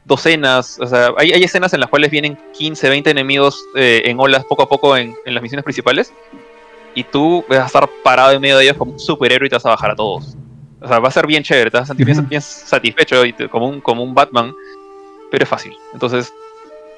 [0.05, 4.19] docenas, o sea, hay, hay escenas en las cuales vienen 15, 20 enemigos eh, en
[4.19, 6.13] olas poco a poco en, en las misiones principales.
[6.93, 9.55] y tú vas a estar parado en medio de ellos como un superhéroe y te
[9.55, 10.37] vas a bajar a todos.
[10.81, 13.49] O sea, va a ser bien chévere, te vas a sentir bien- satisfecho y te-
[13.49, 14.53] como, un, como un Batman,
[15.31, 15.73] pero es fácil.
[15.93, 16.31] Entonces,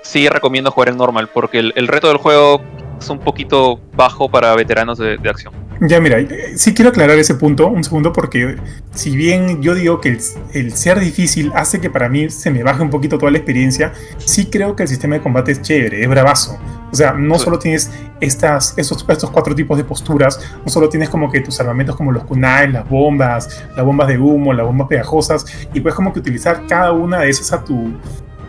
[0.03, 2.61] sí recomiendo jugar en normal, porque el, el reto del juego
[2.99, 5.53] es un poquito bajo para veteranos de, de acción.
[5.79, 6.17] Ya, mira,
[6.55, 8.55] sí quiero aclarar ese punto, un segundo, porque
[8.95, 10.19] si bien yo digo que el,
[10.53, 13.93] el ser difícil hace que para mí se me baje un poquito toda la experiencia,
[14.17, 16.57] sí creo que el sistema de combate es chévere, es bravazo.
[16.91, 17.43] O sea, no Sí.
[17.43, 17.91] solo tienes
[18.21, 22.11] estas, estos, estos cuatro tipos de posturas, no solo tienes como que tus armamentos como
[22.11, 25.45] los kunai, las bombas, las bombas de humo, las bombas pegajosas,
[25.75, 27.91] y puedes como que utilizar cada una de esas a tu,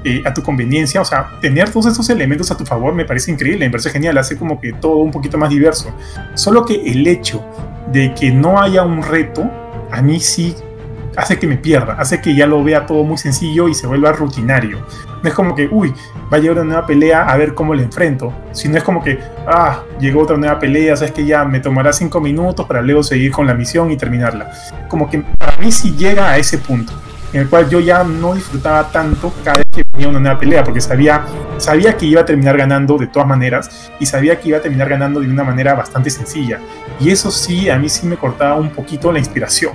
[0.04, 1.00] eh, a tu conveniencia.
[1.00, 4.18] O sea, tener todos esos elementos a tu favor me parece increíble, me parece genial,
[4.18, 5.94] hace como que todo un poquito más diverso.
[6.34, 7.44] Solo que el hecho
[7.92, 9.50] de que no haya un reto,
[9.90, 10.54] a mí sí
[11.18, 14.12] hace que me pierda, hace que ya lo vea todo muy sencillo y se vuelva
[14.12, 14.78] rutinario.
[15.20, 15.92] No es como que, uy,
[16.32, 19.18] va a llegar una nueva pelea a ver cómo le enfrento, sino es como que,
[19.48, 23.32] ah, llegó otra nueva pelea, sabes que ya me tomará cinco minutos para luego seguir
[23.32, 24.52] con la misión y terminarla.
[24.88, 26.92] Como que para mí sí llega a ese punto,
[27.32, 30.64] en el cual yo ya no disfrutaba tanto cada vez que venía una nueva pelea,
[30.64, 31.24] porque sabía,
[31.58, 34.88] sabía que iba a terminar ganando de todas maneras y sabía que iba a terminar
[34.88, 36.58] ganando de una manera bastante sencilla.
[37.00, 39.72] Y eso sí, a mí sí me cortaba un poquito la inspiración.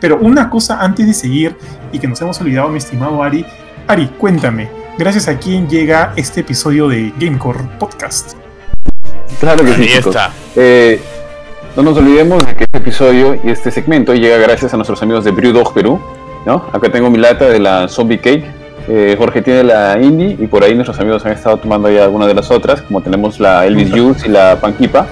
[0.00, 1.56] Pero una cosa antes de seguir
[1.92, 3.44] y que nos hemos olvidado, mi estimado Ari.
[3.86, 8.32] Ari, cuéntame, gracias a quién llega este episodio de Gamecore Podcast.
[9.40, 10.06] Claro que sí, Ahí chicos.
[10.14, 10.30] está.
[10.56, 11.00] Eh,
[11.76, 15.24] no nos olvidemos de que este episodio y este segmento llega gracias a nuestros amigos
[15.24, 16.00] de Brewdog Perú.
[16.46, 16.66] ¿No?
[16.72, 18.44] Acá tengo mi lata de la Zombie Cake.
[18.86, 22.28] Eh, Jorge tiene la Indie y por ahí nuestros amigos han estado tomando ya algunas
[22.28, 25.06] de las otras, como tenemos la Elvis Juice y la Panquipa.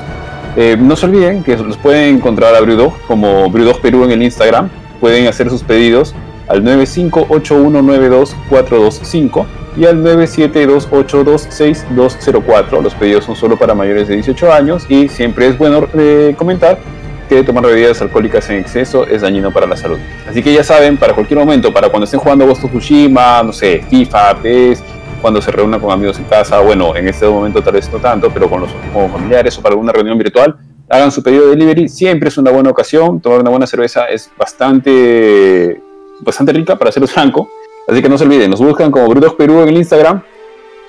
[0.56, 4.22] Eh, no se olviden que los pueden encontrar a Brewdog como Brewdog Perú en el
[4.22, 4.68] Instagram.
[5.00, 6.14] Pueden hacer sus pedidos
[6.48, 12.82] al 958192425 y al 972826204.
[12.82, 16.78] Los pedidos son solo para mayores de 18 años y siempre es bueno eh, comentar
[17.34, 19.98] que tomar bebidas alcohólicas en exceso es dañino para la salud.
[20.28, 23.52] Así que ya saben, para cualquier momento, para cuando estén jugando Ghost of Tsushima, no
[23.52, 24.82] sé, FIFA, PES,
[25.20, 28.30] cuando se reúnan con amigos en casa, bueno, en este momento tal vez no tanto,
[28.30, 30.56] pero con los con familiares o para alguna reunión virtual,
[30.88, 34.30] hagan su pedido de delivery, siempre es una buena ocasión, tomar una buena cerveza es
[34.36, 35.80] bastante,
[36.20, 37.48] bastante rica, para serles franco,
[37.88, 40.22] así que no se olviden, nos buscan como Brutos Perú en el Instagram,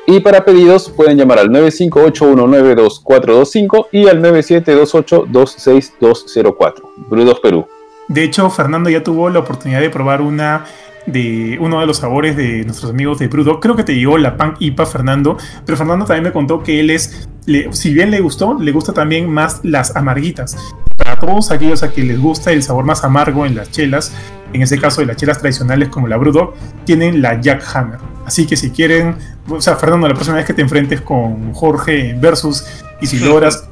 [0.05, 6.73] y para pedidos pueden llamar al 958192425 y al 9728-26204,
[7.09, 7.65] Brutos Perú.
[8.07, 10.65] De hecho, Fernando ya tuvo la oportunidad de probar una
[11.05, 13.59] de uno de los sabores de nuestros amigos de Brewdog.
[13.59, 16.89] Creo que te llegó la Pan IPA, Fernando, pero Fernando también me contó que él
[16.89, 20.55] es, le- si bien le gustó, le gusta también más las amarguitas.
[20.97, 24.13] Para todos aquellos a que les gusta el sabor más amargo en las chelas,
[24.53, 26.53] en ese caso de las chelas tradicionales como la Brewdog,
[26.85, 27.99] tienen la Jack Hammer.
[28.25, 29.15] Así que si quieren,
[29.49, 32.63] o sea, Fernando, la próxima vez que te enfrentes con Jorge versus
[33.01, 33.67] y si logras,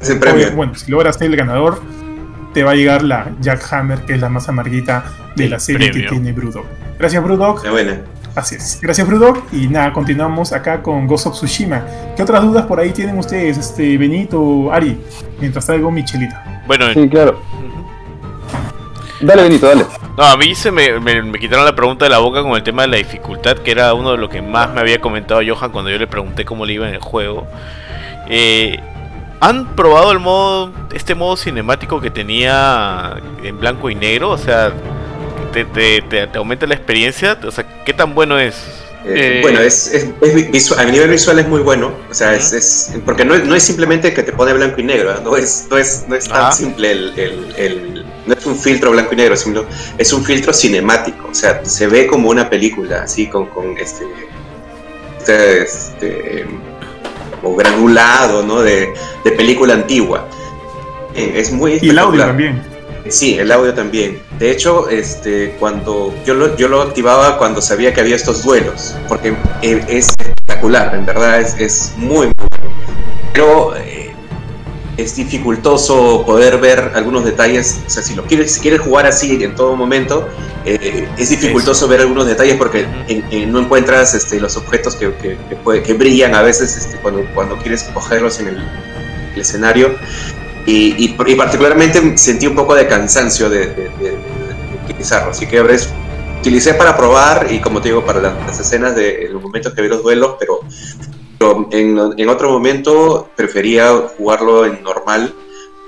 [0.56, 1.82] bueno, si logras ser el ganador,
[2.54, 5.04] te va a llegar la Jack Hammer, que es la más amarguita
[5.36, 6.10] de El la serie premio.
[6.10, 6.66] que tiene Brewdog.
[7.00, 7.62] Gracias, Brewdog.
[7.62, 8.02] Qué buena.
[8.36, 8.80] Así es.
[8.82, 9.44] Gracias, Brewdog.
[9.52, 11.84] Y nada, continuamos acá con Ghost of Tsushima.
[12.16, 14.98] ¿Qué otras dudas por ahí tienen ustedes, este Benito, Ari?
[15.40, 16.64] Mientras traigo mi chelita.
[16.68, 17.42] Bueno, Sí, claro.
[19.20, 19.86] Dale, Benito, dale.
[20.18, 22.64] no, a mí se me, me- me quitaron la pregunta de la boca con el
[22.64, 25.72] tema de la dificultad, que era uno de lo que más me había comentado Johan
[25.72, 27.46] cuando yo le pregunté cómo le iba en el juego.
[28.30, 28.80] Eh,
[29.42, 34.30] ¿Han probado el modo, este modo cinemático que tenía en blanco y negro?
[34.30, 34.72] O sea,
[35.52, 37.38] te, te- te- te aumenta la experiencia.
[37.44, 38.56] O sea, ¿qué tan bueno es?
[39.04, 42.54] Eh, Eh, bueno, es, es, es a nivel visual es muy bueno, o sea, es,
[42.54, 45.18] es- porque no es, no es simplemente que te pone blanco y negro, ¿eh?
[45.24, 48.92] no es, no es, no es tan simple el, el- el- no es un filtro
[48.92, 49.66] blanco y negro, sino
[49.98, 54.06] es un filtro cinemático, o sea, se ve como una película, así con, con este,
[55.18, 56.46] este, este,
[57.42, 58.62] como granulado, ¿no?
[58.62, 60.28] De, de película antigua.
[61.16, 62.62] Eh, Es muy Y el audio también.
[63.10, 64.22] Sí, el audio también.
[64.38, 68.96] De hecho, este, cuando yo lo, yo lo activaba cuando sabía que había estos duelos,
[69.08, 72.76] porque eh, es espectacular, en verdad es, es muy, muy bueno.
[73.34, 74.14] Pero eh,
[74.98, 77.82] es dificultoso poder ver algunos detalles.
[77.86, 80.28] O sea, si lo quieres, si quieres jugar así en todo momento,
[80.66, 85.14] eh, es dificultoso ver algunos detalles porque en- en- no encuentras este, los objetos que,
[85.16, 88.58] que- que puede- que brillan a veces este, cuando, cuando quieres cogerlos en el,
[89.36, 89.96] el escenario.
[90.66, 94.18] Y, y- y particularmente sentí un poco de cansancio de, de- de- de
[94.86, 95.32] utilizarlo.
[95.32, 95.90] Así que es-
[96.40, 99.88] utilicé para probar y como te digo, para las, escenas de los momentos que vi
[99.88, 100.60] los duelos, pero,
[101.40, 105.34] pero en, en otro momento prefería jugarlo en normal.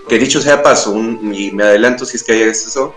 [0.10, 2.94] Que dicho sea paso, un- y me adelanto si es que hay eso,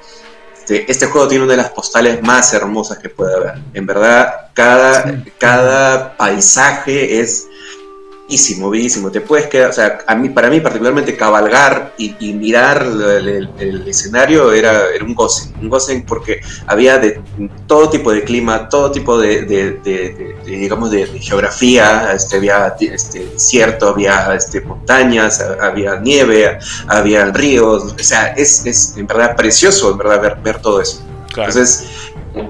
[0.67, 3.55] este, este juego tiene una de las postales más hermosas que puede haber.
[3.73, 7.47] En verdad, cada, cada paisaje es
[8.27, 9.11] bellísimo, bellísimo.
[9.11, 13.29] Te puedes quedar, o sea, a mí, para mí particularmente cabalgar y, y mirar el,
[13.29, 17.21] el- el escenario era, era un goce, un goce porque había de
[17.67, 22.37] todo tipo de clima, todo tipo de, de- de- de- digamos, de, de geografía, este,
[22.37, 26.59] había este, desierto, había este, montañas, había nieve,
[26.89, 31.03] había ríos, o sea, es, es en verdad precioso, en verdad, ver, ver todo eso.
[31.33, 31.51] Claro.
[31.51, 31.87] Entonces,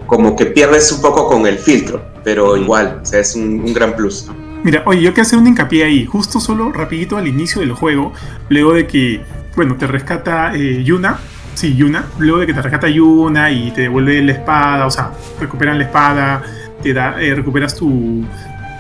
[0.07, 3.73] como que pierdes un poco con el filtro, pero igual, o sea, es un, un
[3.75, 4.27] gran plus.
[4.27, 4.46] ¿no?
[4.67, 8.13] Mira, oye, yo quiero hacer un hincapié ahí, justo solo rapidito al inicio del juego,
[8.49, 9.21] luego de que,
[9.55, 11.19] bueno, te rescata eh, Yuna,
[11.55, 15.13] sí, Yuna, luego de que te rescata Yuna y te devuelve la espada, o sea,
[15.41, 16.43] recuperan la espada,
[16.83, 18.25] te da, eh, recuperas tu,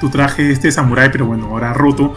[0.00, 2.14] tu traje este samurái, pero bueno, ahora roto,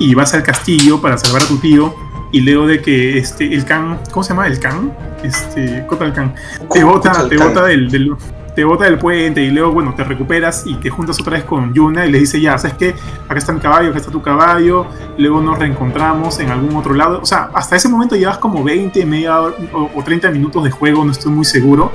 [0.00, 1.94] y vas al castillo para salvar a tu tío,
[2.32, 4.48] y luego de que este, el Khan, ¿cómo se llama?
[4.48, 4.92] El Khan,
[5.22, 6.34] este, Kotal Khan,
[6.72, 8.16] te bota, te bota del, del-
[8.54, 11.72] te bota del puente y luego, bueno, te recuperas y te juntas otra vez con
[11.72, 12.94] Yuna y le dice, ya, ¿sabes qué?
[13.24, 14.86] Acá está mi caballo, acá está tu caballo,
[15.16, 17.20] luego nos reencontramos en algún otro lado.
[17.22, 20.70] O sea, hasta ese momento llevas como 20, media hora o, o 30 minutos de
[20.70, 21.92] juego, no estoy muy seguro.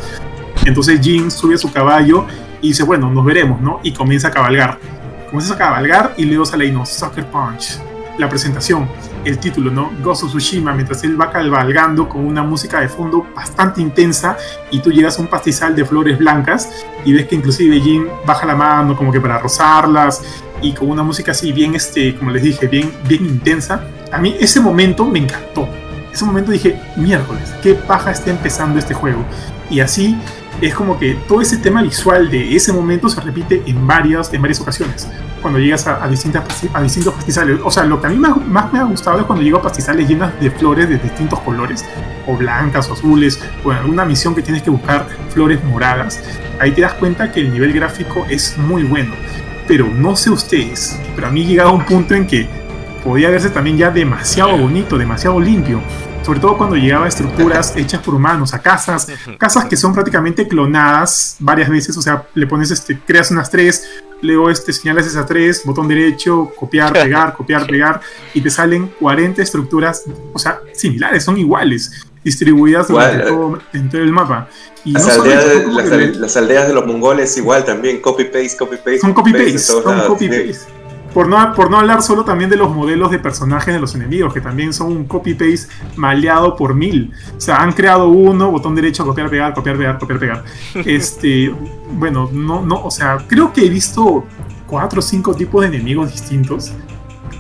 [0.65, 2.25] Entonces Jin sube a su caballo
[2.61, 3.79] y dice, bueno, nos veremos, ¿no?
[3.83, 4.79] Y comienza a cabalgar.
[5.29, 7.79] Comienza a cabalgar y luego sale ahí, no, Sucker Punch.
[8.17, 8.87] La presentación,
[9.27, 9.91] el título, ¿no?
[10.01, 14.37] Ghost of Tsushima, mientras él va cabalgando con una música de fondo bastante intensa
[14.71, 16.69] y tú llegas a un pastizal de flores blancas
[17.03, 20.21] y ves que inclusive Jin baja la mano como que para rozarlas
[20.61, 23.83] y con una música así bien, este, como les dije, bien, bien intensa.
[24.11, 25.67] A mí ese momento me encantó.
[26.11, 29.23] Ese momento dije, miércoles, qué paja está empezando este juego.
[29.69, 30.17] Y así
[30.61, 34.41] es como que todo ese tema visual de ese momento se repite en varias, en
[34.41, 35.07] varias ocasiones.
[35.41, 36.43] Cuando llegas a, a distintas,
[36.73, 37.59] a distintos pastizales.
[37.63, 39.61] O sea, lo que a mí más, más me ha gustado es cuando llego a
[39.61, 41.85] pastizales llenas de flores de distintos colores,
[42.25, 46.23] o blancas o azules, o en alguna misión que tienes que buscar flores moradas.
[46.59, 49.13] Ahí te das cuenta que el nivel gráfico es muy bueno.
[49.67, 52.47] Pero no sé ustedes, pero a mí llegaba un punto en que
[53.03, 55.81] podía verse también ya demasiado bonito, demasiado limpio.
[56.25, 59.07] Sobre todo cuando llegaba a estructuras hechas por humanos, a casas,
[59.37, 63.87] casas que son prácticamente clonadas varias veces, o sea, le pones este, creas unas tres,
[64.21, 68.01] luego este, señalas esas tres, botón derecho, copiar, pegar, copiar, pegar,
[68.33, 70.03] y te salen 40 estructuras,
[70.33, 73.33] o sea, similares, son iguales, distribuidas Igual, durante eh.
[73.33, 74.49] todo, en todo el mapa.
[74.83, 77.63] Y Las, no aldeas, eso, de- las, que al- las aldeas de los mongoles igual
[77.63, 78.99] también, copy-paste, copy-paste.
[78.99, 80.76] son copy-paste son copy-paste.
[81.17, 84.31] Por no, por no hablar solo también de los modelos de personajes de los enemigos,
[84.31, 87.11] que también son un copy-paste maleado por mil.
[87.35, 90.43] O sea, han creado uno, botón derecho, copiar, pegar, copiar, pegar, copiar, pegar.
[90.85, 91.51] Este,
[91.89, 94.25] bueno, no, no, o sea, creo que he visto
[94.67, 96.71] cuatro o cinco tipos de enemigos distintos.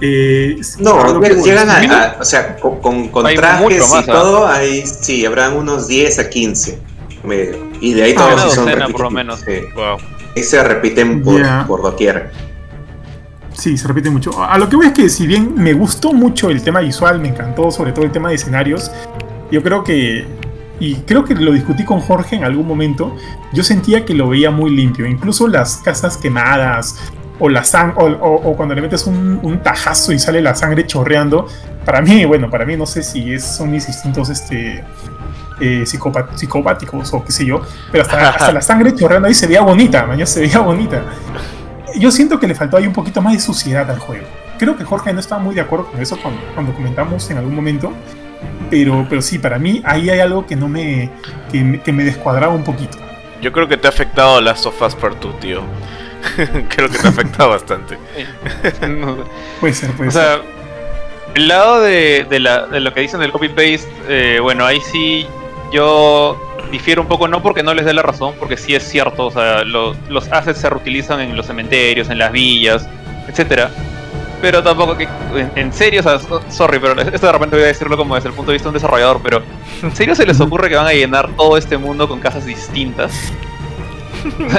[0.01, 4.47] Eh, No, que llegan a, a- o sea, con, con, con trajes más, y todo,
[4.47, 6.79] ahí sí, habrán unos 10 a 15.
[7.23, 7.57] medio.
[7.79, 9.39] Y de ahí Ah, todos sí son docena, por lo menos.
[9.41, 9.53] sí.
[9.75, 9.97] Wow.
[10.35, 11.63] Ahí se repiten por, Ya.
[11.67, 12.31] por doquier.
[13.57, 14.43] Sí, se repite mucho.
[14.43, 17.29] A lo que voy es que si bien me gustó mucho el tema visual, me
[17.29, 18.91] encantó sobre todo el tema de escenarios,
[19.51, 20.27] yo creo que,
[20.79, 23.15] y creo que lo discutí con Jorge en algún momento,
[23.53, 25.07] yo sentía que lo veía muy limpio.
[25.07, 26.97] Incluso las casas quemadas
[27.39, 30.53] o la sang o, o- o cuando le metes un, un tajazo y sale la
[30.53, 31.47] sangre chorreando,
[31.83, 34.83] para mí, bueno, para mí no sé si es, son mis instintos este,
[35.61, 35.83] eh,
[36.35, 40.05] psicopáticos o qué sé yo, pero hasta, hasta la sangre chorreando ahí se veía bonita,
[40.05, 41.03] mañana se veía bonita
[41.95, 44.25] yo siento que le faltó ahí un poquito más de suciedad al juego.
[44.59, 47.55] Creo que Jorge no estaba muy de acuerdo con eso cuando, cuando comentamos en algún
[47.55, 47.91] momento.
[48.69, 51.09] Pero, pero sí, para mí ahí hay algo que no me,
[51.51, 52.97] que, me- que me descuadraba un poquito.
[53.41, 55.61] Yo creo que te ha afectado Last of Us Part 2, tío.
[56.69, 57.97] creo que te ha afectado bastante.
[58.87, 59.17] No,
[59.59, 60.21] Puede ser, puede O ser.
[60.23, 60.41] sea,
[61.35, 65.25] el lado de, de, la- de lo que dicen del copy-paste, eh, bueno, ahí sí
[65.71, 66.39] yo
[66.71, 69.31] difiero un poco, no porque no les dé la razón, porque sí es cierto, o
[69.31, 72.87] sea, lo- los assets se reutilizan en los cementerios, en las villas,
[73.27, 73.69] etcétera.
[74.41, 77.63] Pero tampoco que, en, en serio, o sea, so- sorry, pero esto de repente voy
[77.65, 79.41] a decirlo como desde el punto de vista de un desarrollador, pero
[79.81, 83.11] ¿en serio se les ocurre que van a llenar todo este mundo con casas distintas?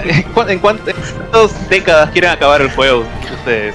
[0.05, 0.95] ¿En cuán- en cuántas
[1.69, 3.05] décadas quieren acabar el juego
[3.39, 3.75] ustedes?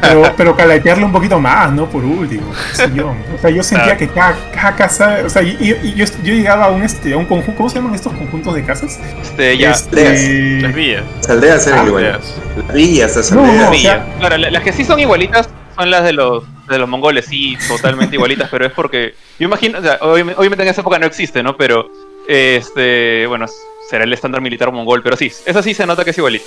[0.00, 1.86] Pero, pero calatearle un poquito más, ¿no?
[1.88, 2.50] Por último.
[2.50, 3.98] O sea, yo sentía Claro.
[3.98, 5.18] que cada, cada casa.
[5.24, 7.56] O sea, y, y- y yo, yo llegaba a un, este, a un conjunto.
[7.56, 8.98] ¿Cómo se llaman estos conjuntos de casas?
[9.22, 11.02] Este, ya, Este, Las villas.
[11.18, 12.10] Las aldeas eran Ah, iguales.
[12.12, 12.66] Villas.
[12.66, 13.60] Las villas, las No, aldeas.
[13.62, 13.90] no, o Villa.
[13.92, 17.24] sea- Claro, la- las que sí son igualitas son las de los de los mongoles,
[17.24, 20.98] sí, totalmente igualitas, pero es porque yo imagino, o sea, obvi- obviamente en esa época
[20.98, 21.56] no existe, ¿no?
[21.56, 21.90] Pero
[22.28, 23.46] este, bueno,
[23.88, 26.44] será el estándar militar mongol, pero sí, esa sí se nota que es igualita.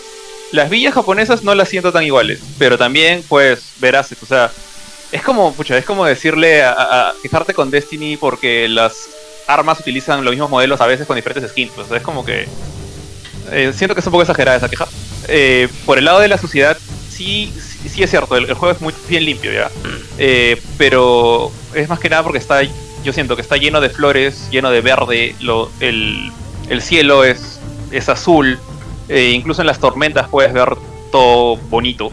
[0.51, 4.51] Las villas japonesas no las siento tan iguales, pero también pues verás, o sea,
[5.11, 6.71] es como, pucha, es como decirle a,
[7.09, 9.09] a- quejarte con Destiny porque las
[9.47, 12.47] armas utilizan los mismos modelos a veces con diferentes skins, o sea, es como que
[13.51, 14.87] eh, siento que es un poco exagerada esa queja.
[15.27, 16.77] Eh, por el lado de la sociedad,
[17.09, 19.69] sí, sí, sí es cierto, el, el juego es muy bien limpio ya.
[20.17, 22.61] Eh, pero es más que nada porque está,
[23.03, 26.31] yo siento que está lleno de flores, lleno de verde, lo, el,
[26.69, 27.59] el cielo es,
[27.91, 28.59] es azul,
[29.09, 30.69] eh, incluso en las tormentas puedes ver
[31.11, 32.11] todo bonito.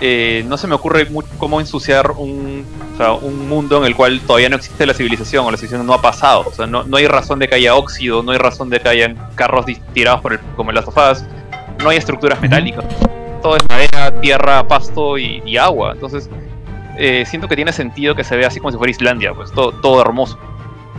[0.00, 1.06] Eh, no se me ocurre
[1.38, 5.46] cómo ensuciar un, o sea, un mundo en el cual todavía no existe la civilización
[5.46, 6.44] o la civilización no ha pasado.
[6.48, 8.88] O sea, no, no hay razón de que haya óxido, no hay razón de que
[8.88, 9.64] hayan carros
[9.94, 11.24] tirados por el, como en las sofás,
[11.80, 12.84] no hay estructuras metálicas.
[13.42, 15.92] Todo es madera, tierra, pasto y, y agua.
[15.92, 16.28] Entonces,
[16.98, 19.72] eh, siento que tiene sentido que se vea así como si fuera Islandia, pues todo,
[19.72, 20.38] todo hermoso.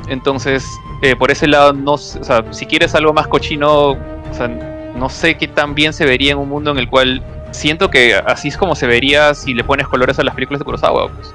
[0.07, 0.65] Entonces,
[1.01, 3.97] eh, por ese lado, no, o sea, si quieres algo más cochino, o
[4.31, 7.89] sea, no sé qué tan bien se vería en un mundo en el cual siento
[7.89, 11.09] que así es como se vería si le pones colores a las películas de Kurosawa.
[11.09, 11.33] Pues.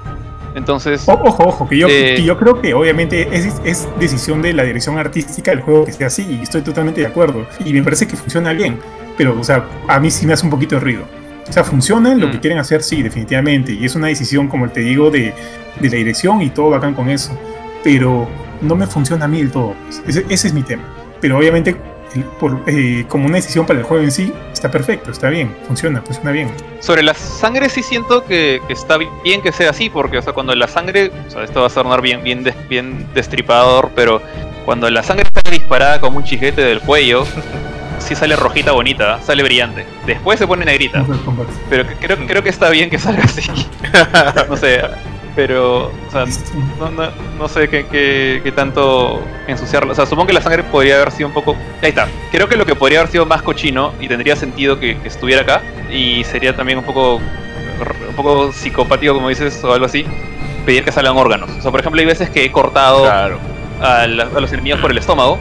[0.55, 4.53] Entonces, Ojo, ojo, que yo, Eh, que yo creo que obviamente es, es decisión de
[4.53, 7.45] la dirección artística del juego que sea así, y estoy totalmente de acuerdo.
[7.63, 8.79] Y me parece que funciona bien,
[9.17, 11.03] pero, o sea, a mí sí me hace un poquito de ruido.
[11.49, 12.31] O sea, funciona en lo Mm.
[12.31, 15.33] que quieren hacer, sí, definitivamente, y es una decisión, como te digo, de,
[15.79, 17.37] de la dirección y todo bacán con eso.
[17.83, 18.27] Pero
[18.61, 19.73] no me funciona a mí del todo.
[19.85, 20.03] pues.
[20.07, 20.83] Ese, ese es mi tema.
[21.21, 21.75] Pero obviamente,
[22.15, 25.55] el- por, eh, como una decisión para el juego en sí, está perfecto, está bien,
[25.67, 26.49] funciona, funciona bien.
[26.79, 30.21] sobre la sangre sí siento que, que está bi- bien que sea así, porque o
[30.21, 34.21] sea, cuando la sangre, o sea, esto va a sonar bien, bien, bien destripador, pero
[34.65, 37.25] cuando la sangre sale disparada como un chijete del cuello,
[38.09, 39.85] sí sale rojita bonita, sale brillante.
[40.05, 41.05] Después se pone negrita.
[41.69, 43.41] Pero que- creo, creo que está bien que salga así.
[44.49, 44.81] no sé,
[45.35, 46.25] pero, o sea,
[46.79, 49.91] no, no, no sé qué, qué- qué tanto ensuciarlo.
[49.91, 51.55] O sea, supongo que la sangre podría haber sido un poco.
[51.81, 52.07] Ahí está.
[52.31, 55.43] Creo que lo que podría haber sido más cochino y tendría sentido que, que estuviera
[55.43, 60.05] acá y sería también un poco, un poco psicopático, como dices, o algo así.
[60.65, 61.49] Pedir que salgan órganos.
[61.51, 63.39] O sea, por ejemplo, hay veces que he cortado Claro.
[63.81, 65.37] a, la- a los enemigos por el estómago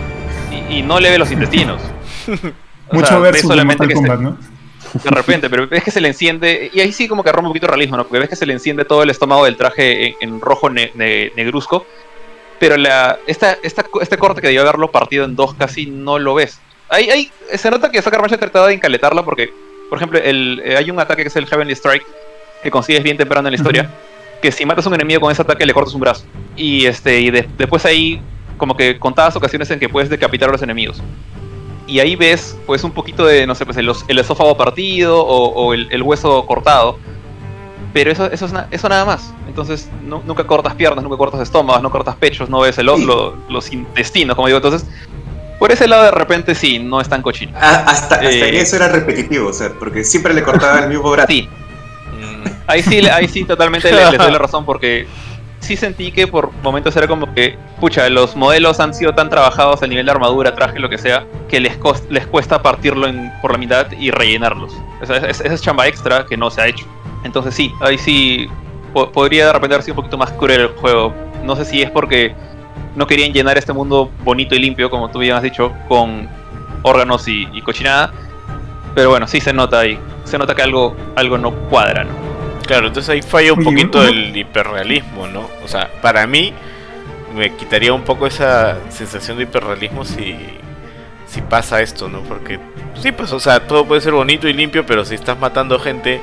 [0.71, 1.81] y, y no le ve los intestinos.
[2.93, 4.39] Mucho sea, ve versus de solamente Mortal que se- Kombat, ¿no?
[5.05, 7.51] de repente, pero ves que se le enciende, y ahí sí como que rompe un
[7.51, 8.05] poquito el realismo, ¿no?
[8.05, 10.93] Porque ves que se le enciende todo el estómago del traje en, en rojo ne-
[10.95, 11.85] ne- negruzco,
[12.59, 16.35] pero la, esta, esta, este corte que debió haberlo partido en dos casi no lo
[16.35, 16.61] ves.
[16.89, 19.53] Ahí, ahí se nota que Punch ha tratado de encaletarla porque,
[19.91, 22.05] por ejemplo, el, eh, hay un ataque que es el Heavenly Strike,
[22.63, 23.91] que consigues bien temprano en la historia,
[24.41, 26.25] que si matas a un enemigo con ese ataque le cortas un brazo.
[26.57, 28.21] Y, este, y de- después ahí
[28.57, 31.03] como que contadas ocasiones en que puedes decapitar a los enemigos
[31.89, 35.49] y ahí ves pues un poquito de, no sé, pues el, el esófago partido o,
[35.49, 36.99] o el, el hueso cortado.
[37.93, 39.33] Pero eso, eso, es na- eso nada más.
[39.49, 43.05] Entonces nu- nunca cortas piernas, nunca cortas estómagos, no cortas pechos, no ves el, Sí.
[43.05, 44.59] lo- los intestinos, como digo.
[44.59, 44.87] Entonces,
[45.59, 47.53] por ese lado de repente sí, no es tan cochino.
[47.57, 48.49] Ah, hasta hasta Eh.
[48.51, 51.29] en eso era repetitivo, o sea, porque siempre le cortaba el mismo brazo.
[51.29, 51.49] Sí,
[52.67, 55.07] ahí sí, ahí sí totalmente le, les doy la razón porque
[55.61, 59.83] sí sentí que por momentos era como que, pucha, los modelos han sido tan trabajados
[59.83, 61.79] a nivel de armadura, traje, lo que sea, que les,
[62.11, 63.07] les cuesta partirlo
[63.43, 64.73] por la mitad y rellenarlos.
[65.03, 66.87] Esa es chamba extra que no se ha hecho.
[67.25, 68.49] Entonces sí, ahí sí
[68.93, 71.13] po- podría de repente haber sido un poquito más cruel el juego.
[71.45, 72.35] No sé si es porque
[72.95, 76.29] no querían llenar este mundo bonito y limpio, como tú bien has dicho, con
[76.83, 78.13] órganos y, y cochinada.
[78.95, 79.99] Pero bueno, sí se nota ahí.
[80.25, 82.11] Se nota que algo, algo no cuadra, ¿no?
[82.69, 85.49] Claro, entonces ahí falla un Oye, poquito uno- el hiperrealismo, ¿no?
[85.65, 86.53] O sea, para mí
[87.35, 90.37] me quitaría un poco esa sensación de hiperrealismo si,
[91.27, 92.21] si pasa esto, ¿no?
[92.21, 92.61] Porque
[93.01, 96.21] sí, pues, o sea, todo puede ser bonito y limpio, pero si estás matando gente,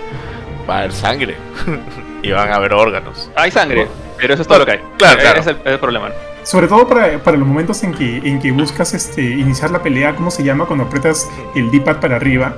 [0.69, 1.35] va a haber sangre
[2.23, 3.29] y van a haber órganos.
[3.35, 3.87] Hay sangre,
[4.17, 4.79] pero eso es todo lo que hay.
[4.97, 5.39] Claro, claro.
[5.41, 6.09] Es el, es el problema.
[6.09, 6.15] ¿no?
[6.43, 10.15] Sobre todo para, para los momentos en que, en que buscas este, iniciar la pelea,
[10.15, 10.65] ¿cómo se llama?
[10.65, 12.55] Cuando apretas el D-pad para arriba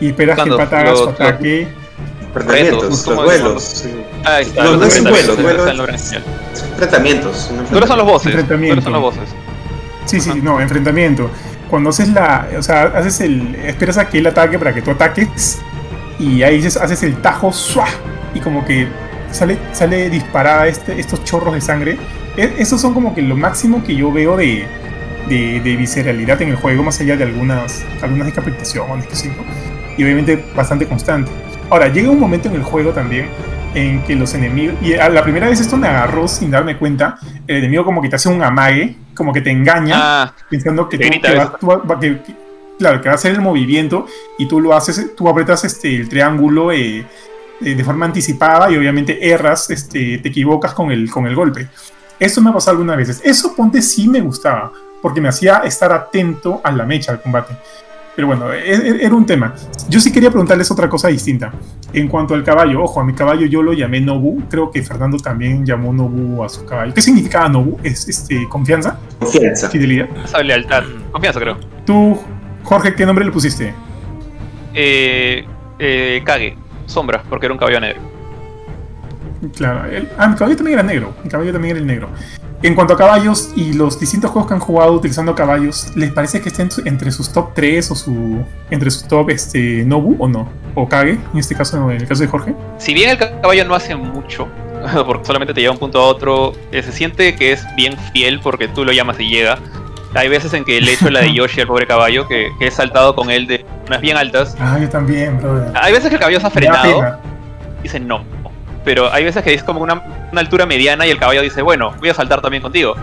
[0.00, 1.68] y esperas Cuando que el pata haga su los- ataque.
[2.34, 3.62] Enfrentamientos, Retos, los ¿cómo vuelos.
[3.62, 3.90] sí.
[4.24, 4.64] Ahí está.
[4.64, 5.36] No, los no es un enfrentamientos,
[7.70, 8.34] Tú son los voces.
[8.84, 9.22] Son los voces.
[10.06, 11.30] Sí, sí, no, enfrentamiento.
[11.70, 12.48] Cuando haces la.
[12.58, 13.54] O sea, haces el.
[13.56, 15.58] Esperas a que él ataque para que tú ataques.
[16.18, 17.86] Y ahí haces, haces el tajo, ¡sua!
[18.34, 18.88] Y como que
[19.30, 21.98] sale, sale disparada este, estos chorros de sangre.
[22.36, 24.66] E- esos son como que lo máximo que yo veo de,
[25.28, 29.42] de, de visceralidad en el juego, más allá de algunas, algunas decapitaciones, que sí, ¿no?
[29.98, 31.30] Y obviamente bastante constante.
[31.72, 33.28] Ahora, llega un momento en el juego también
[33.74, 34.76] en que los enemigos.
[34.82, 37.16] Y a la primera vez esto me agarró sin darme cuenta.
[37.46, 40.98] El enemigo como que te hace un amague, como que te engaña Ah, pensando que,
[40.98, 41.58] tú, que va- veces.
[41.58, 42.34] tú va- va- que- que-
[42.78, 44.06] claro, que va a hacer el movimiento
[44.38, 47.06] y tú lo haces, tú apretas este, el triángulo eh,
[47.62, 51.68] eh, de forma anticipada y obviamente erras, este, te equivocas con el, con el golpe.
[52.20, 53.22] Eso me ha pasado algunas veces.
[53.24, 54.70] Eso, ponte, sí me gustaba,
[55.00, 57.56] porque me hacía estar atento a la mecha, al combate.
[58.14, 59.54] Pero bueno, e- e- era un tema.
[59.88, 61.52] Yo sí quería preguntarles otra cosa distinta.
[61.92, 64.42] En cuanto al caballo, ojo, a mi caballo yo lo llamé Nobu.
[64.50, 66.92] Creo que Fernando también llamó Nobu a su caballo.
[66.92, 67.78] ¿Qué significaba Nobu?
[67.82, 68.98] ¿Es este, confianza?
[69.18, 69.68] Confianza.
[69.70, 70.08] ¿Fidelidad?
[70.24, 70.84] esa lealtad.
[71.10, 71.56] Confianza, creo.
[71.86, 72.18] Tú,
[72.64, 73.74] Jorge, ¿qué nombre le pusiste?
[74.74, 75.44] Eh,
[75.78, 76.56] eh, Kage.
[76.86, 78.00] sombra, porque era un caballo negro.
[79.56, 81.14] Claro, el, ah, mi caballo también era negro.
[81.24, 82.08] Mi caballo también era el negro.
[82.64, 86.40] En cuanto a caballos y los distintos juegos que han jugado utilizando caballos, ¿les parece
[86.40, 90.48] que estén entre sus top 3 o su entre sus top este, Nobu o no?
[90.76, 92.54] O Kage, en este caso, en el caso de Jorge.
[92.78, 94.46] Si bien el caballo no hace mucho,
[95.06, 98.38] porque solamente te lleva un punto a otro, eh, se siente que es bien fiel
[98.38, 99.58] porque tú lo llamas y llega.
[100.14, 102.68] Hay veces en que le he hecho la de Yoshi al pobre caballo, que, que
[102.68, 104.56] he saltado con él de unas bien altas.
[104.60, 105.72] Ah, yo también, brother.
[105.74, 107.18] Hay veces que el caballo se ha frenado
[107.80, 108.24] y dice no.
[108.84, 110.02] Pero hay veces que es como una,
[110.32, 112.94] una altura mediana y el caballo dice, bueno, voy a saltar también contigo.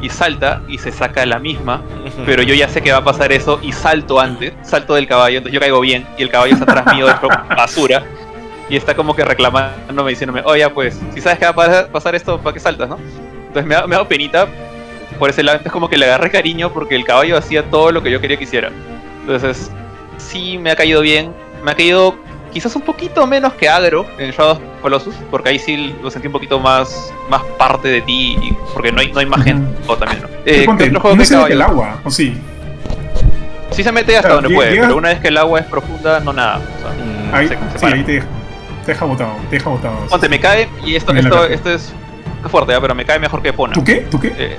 [0.00, 1.80] Y salta y se saca la misma,
[2.26, 5.38] pero yo ya sé que va a pasar eso y salto antes, salto del caballo,
[5.38, 7.14] entonces yo caigo bien y el caballo está atrás mío de
[7.56, 8.04] basura
[8.68, 12.38] y está como que reclamándome, diciéndome, oye, pues, si sabes que va a pasar esto,
[12.38, 12.98] ¿para qué saltas, no?
[13.46, 14.46] Entonces me ha, me ha dado penita
[15.18, 18.02] por ese lado, es como que le agarré cariño porque el caballo hacía todo lo
[18.02, 18.70] que yo quería que hiciera.
[19.22, 19.70] Entonces,
[20.18, 21.32] sí me ha caído bien,
[21.64, 22.16] me ha caído
[22.56, 26.26] quizás un poquito menos que agro en Shadow of Colossus, porque ahí sí lo sentí
[26.28, 29.76] un poquito más, más parte de ti, y- porque no hay, no hay más gente
[29.86, 30.28] o también, ¿no?
[30.46, 32.34] Eh, Ponte, ¿qué otro juego no que se mete el agua, ¿o sí?
[33.72, 36.18] Sí se mete hasta Claro, donde puede, pero una vez que el agua es profunda,
[36.20, 36.56] no nada.
[36.56, 37.94] O sea, Ahí, se- se sí, para.
[37.96, 38.26] ahí te deja,
[38.86, 39.96] te deja botado, te deja botado.
[40.08, 41.92] Ponte, me cae, y esto, esto, esto es
[42.50, 42.80] fuerte, ¿ya?
[42.80, 43.74] pero me cae mejor que Epona.
[43.74, 43.96] ¿Tú qué?
[44.10, 44.32] ¿Tú qué?
[44.38, 44.56] Eh,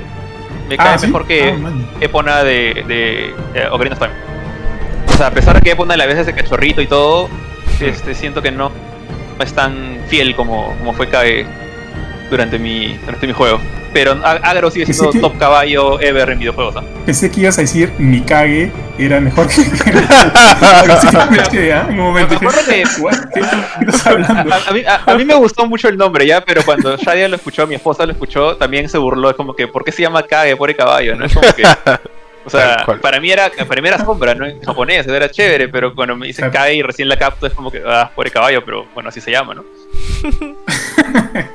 [0.69, 1.07] me Ah, cae ¿sí?
[1.07, 1.71] mejor que Ah.
[1.99, 4.13] Epona de, de eh, Ocarina of Time.
[5.11, 7.27] O sea, a pesar de que Epona la veces de cachorrito y todo,
[7.81, 8.69] este, siento que no,
[9.37, 11.45] no es tan fiel como, como fue Kae
[12.29, 13.59] durante mi, durante mi juego.
[13.93, 16.75] Pero Ag- Agro sigue siendo que- top caballo ever en videojuegos.
[16.75, 16.83] ¿ah?
[17.05, 19.61] Pensé que ibas a decir Mikage era mejor que.
[19.61, 21.85] Así que me quedé, ¿ah?
[21.89, 22.31] En un momento.
[22.31, 23.15] Me acuerdo dije, que- "What?
[23.33, 24.53] ¿Qué qué estás A, hablando?
[24.53, 27.27] a- a mí, a- a mí me gustó mucho el nombre ya, pero cuando Shadia
[27.29, 29.29] lo escuchó, mi esposa lo escuchó, también se burló.
[29.29, 31.15] Es como que, ¿por qué se llama Kage, pobre caballo?
[31.15, 31.25] ¿no?
[31.25, 31.63] Es como que.
[32.47, 34.45] O sea, para mí era, para mí era sombra, ¿no?
[34.45, 36.49] En japonés, era chévere, pero cuando me dicen.
[36.49, 39.31] Kage y recién la capto, es como que, ah, pobre caballo, pero bueno, así se
[39.31, 39.63] llama, ¿no?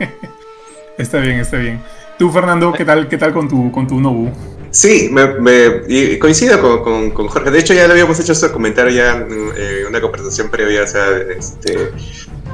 [0.99, 1.81] Está bien, está bien.
[2.19, 4.31] Tú, Fernando, ¿qué tal, qué tal con tu, con tu Nobu?
[4.71, 7.51] Sí, me, me- y coincido con, con- con Jorge.
[7.51, 9.27] De hecho, ya le habíamos hecho ese comentario ya en
[9.57, 11.91] eh, una conversación previa, o sea, este,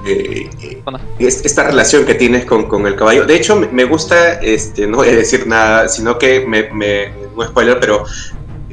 [0.07, 0.83] eh, eh,
[1.19, 3.25] esta relación que tienes con, con el caballo.
[3.27, 7.13] De hecho, me, me gusta, este, no voy a decir nada, sino que me, me-
[7.39, 8.05] no spoiler, pero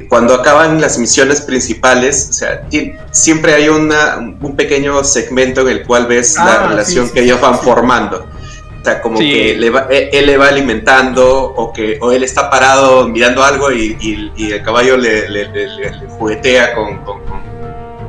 [0.08, 2.66] cuando acaban las misiones principales, o sea,
[3.12, 7.14] siempre hay una, un pequeño segmento en el cual ves Ah, la relación sí, sí,
[7.14, 7.60] que ellos van sí.
[7.64, 8.26] formando.
[8.82, 9.32] O sea, como Sí.
[9.32, 13.42] que le va- eh, él le va alimentando o que o él está parado mirando
[13.42, 17.25] algo y, y- y el caballo le, le- le- le- le juguetea con, con, un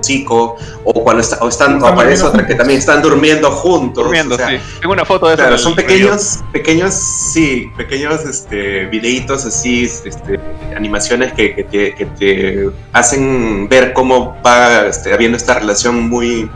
[0.01, 4.03] chico o cuando está, o están, o aparece otra que también están durmiendo juntos.
[4.03, 4.57] Durmiendo, o sea, sí.
[4.81, 5.43] Tengo una foto de eso.
[5.43, 10.39] Claro, son pequeños, pequeños, sí, pequeños este, videitos así, este,
[10.75, 16.49] animaciones que, que te, que te hacen ver cómo va este, habiendo esta relación muy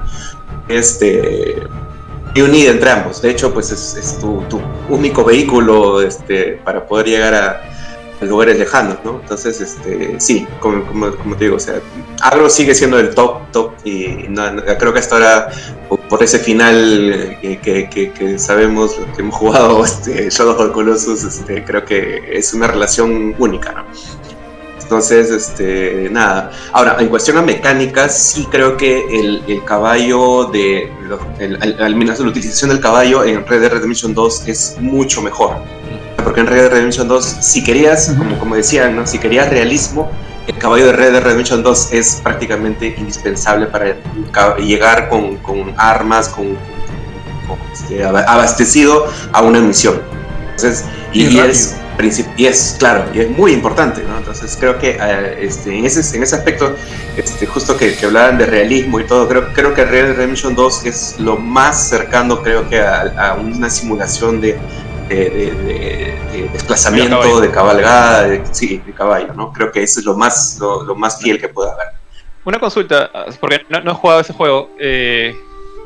[0.67, 1.55] este,
[2.35, 3.21] unida entre ambos.
[3.21, 7.61] De hecho, pues es, es tu, tu único vehículo este, para poder llegar a,
[8.21, 9.19] a lugares lejanos, ¿no?
[9.21, 11.81] Entonces, este, sí, como, como, como te digo, o sea,
[12.21, 15.49] Agro sigue siendo el top, top, y no- no- creo que hasta ahora
[15.89, 20.71] por- ese final que, que- que- que sabemos, que hemos jugado este, Shadow of the
[20.73, 23.85] Colossus, este, creo que es una relación única, ¿no?
[24.83, 26.51] Entonces, este, nada.
[26.73, 30.91] Ahora, en cuestión a mecánicas, sí creo que el, el caballo de.
[31.39, 35.21] el- al, al menos la utilización del caballo en Red Dead Redemption 2 es mucho
[35.21, 35.55] mejor.
[36.23, 38.17] Porque en Red Dead Redemption 2, si querías, Ujú.
[38.19, 39.05] como, como decían, ¿no?
[39.07, 40.09] si querías realismo,
[40.47, 43.95] el caballo de Red Dead Redemption 2 es prácticamente indispensable para
[44.57, 46.47] llegar con, con armas, con,
[47.47, 50.01] con- este, aba- abastecido a una misión.
[50.55, 51.75] Entonces, y, Y es,
[52.37, 54.17] y es, claro, y es muy importante, ¿no?
[54.17, 56.75] Entonces creo que eh, este, en, ese, en ese aspecto,
[57.15, 60.55] este, justo que, que hablaban de realismo y todo, creo, creo que Red Dead Redemption
[60.55, 64.57] 2 es lo más cercano, creo que, a, a una simulación de,
[65.15, 69.51] de, de- de- de desplazamiento, De cabalgada, de, sí, de caballo, ¿no?
[69.53, 71.87] Creo que eso es lo más, lo, lo más fiel que pueda haber.
[72.45, 74.69] Una consulta, porque no, no he jugado ese juego.
[74.79, 75.35] eh,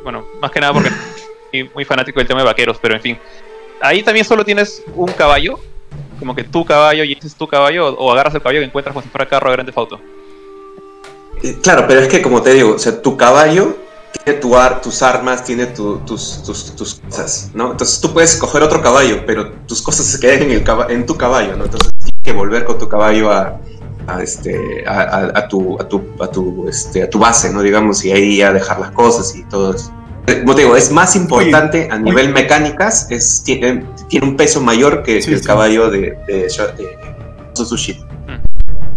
[0.03, 0.89] bueno, más que nada porque
[1.51, 3.17] soy muy fanático del tema de vaqueros, pero en fin.
[3.81, 5.59] Ahí también solo tienes un caballo,
[6.19, 8.93] como que tu caballo y ese es tu caballo, o, agarras el caballo que encuentras
[8.93, 9.99] como si fuera carro de grande foto.
[11.43, 13.75] Eh, Claro, pero es que como te digo, o sea, tu caballo
[14.33, 17.71] tu ar- tus armas, tiene tu- tus, tus, tus cosas, ¿no?
[17.71, 21.15] Entonces tú puedes coger otro caballo, pero tus cosas se quedan en, el en tu
[21.15, 21.65] caballo, ¿no?
[21.65, 23.59] Entonces tienes que volver con tu caballo a,
[24.07, 27.61] a, este, a, a- a tu, a, tu, a, tu, este, a tu base, ¿no?
[27.61, 29.91] Digamos, y ahí a dejar las cosas y todo eso.
[30.41, 35.03] Como te digo, es más importante a nivel mecánicas, es, tiene, tiene un peso mayor
[35.03, 35.45] que, Sí, que el sí.
[35.45, 36.97] caballo de, de, de
[37.53, 38.03] Suzushi.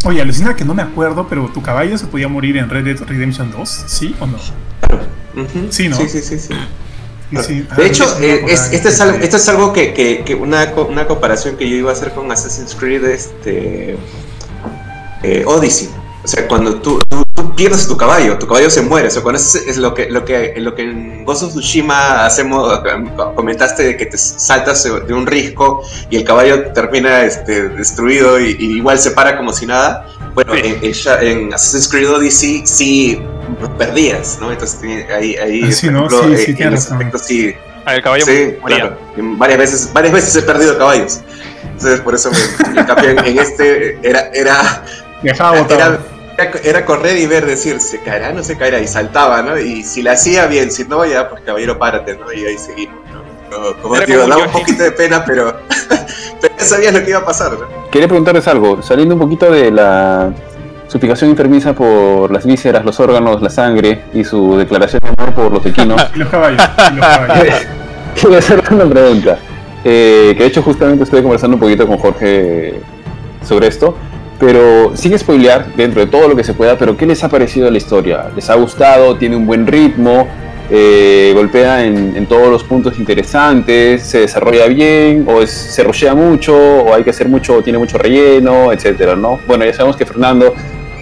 [0.06, 2.96] Oye, alucina que no me acuerdo, pero tu caballo se podía morir en Red Dead
[3.06, 4.38] Redemption 2, ¿sí o no?
[5.38, 5.66] Ujú.
[5.70, 5.96] Sí, ¿no?
[5.96, 6.38] Sí, sí, sí.
[6.38, 6.54] sí.
[7.30, 7.66] Sí, sí.
[7.70, 9.24] Ah, De hecho, me eh, acordaba es- es algo, este.
[9.26, 12.32] esto es algo que, que- que una, una comparación que yo iba a hacer con
[12.32, 13.96] Assassin's Creed este,
[15.22, 15.88] eh, Odyssey.
[16.24, 19.08] O sea, cuando tú, tú- tú pierdes tu caballo, tu caballo se muere.
[19.08, 22.24] O sea, cuando es, es lo, que, lo, que, lo que en Ghost of Tsushima
[22.24, 22.80] hacemos,
[23.34, 28.56] comentaste de que te saltas de un risco y el caballo termina este, destruido y,
[28.58, 30.06] y igual se para como si nada.
[30.34, 30.60] Bueno, Sí.
[31.20, 33.20] en, en Assassin's Creed Odyssey sí
[33.78, 34.52] perdías, ¿no?
[34.52, 34.80] Entonces
[35.10, 36.96] ahí, ahí Ah, sí, ejemplo, Sí, eh, sí, en tienes ese razón.
[36.96, 38.98] aspecto sí, Ah, el caballo Sí, claro.
[39.16, 41.20] Varias veces, varias veces he perdido caballos.
[41.64, 44.84] Entonces por eso me, en cambio, en, en este era, era,
[45.22, 45.98] Dejaba era,
[46.36, 49.58] era, era correr y ver, decir, se caerá, no se caerá, y saltaba, ¿no?
[49.58, 52.32] Y si la hacía bien, si no, ya, pues caballero, párate, ¿no?
[52.32, 53.74] Y ahí seguimos, ¿no?
[53.80, 55.56] Como, te digo, como daba un un poquito de pena, pero,
[56.40, 57.90] pero ya sabías lo que iba a pasar, ¿no?
[57.90, 60.30] Quería preguntarles algo, saliendo un poquito de la
[60.88, 65.52] suplicación enfermiza por las vísceras, los órganos, la sangre y su declaración de amor por
[65.52, 66.00] los equinos.
[66.14, 66.62] Y los caballos.
[66.92, 67.54] y los caballos.
[68.20, 69.38] Quería hacerle una pregunta.
[69.84, 72.80] eh, que de hecho justamente estoy conversando un poquito con Jorge
[73.46, 73.94] sobre esto.
[74.40, 77.68] Pero sin spoilear dentro de todo lo que se pueda, pero ¿qué les ha parecido
[77.72, 78.26] la historia?
[78.36, 79.16] ¿Les ha gustado?
[79.16, 80.28] ¿Tiene un buen ritmo?
[80.70, 84.02] Eh, ¿Golpea en, en todos los puntos interesantes?
[84.04, 85.24] ¿Se desarrolla bien?
[85.28, 86.54] ¿O es- se rochea mucho?
[86.56, 87.54] ¿O hay que hacer mucho?
[87.56, 88.70] ¿O tiene mucho relleno?
[88.72, 89.40] Etcétera, ¿no?
[89.48, 90.54] Bueno, ya sabemos que Fernando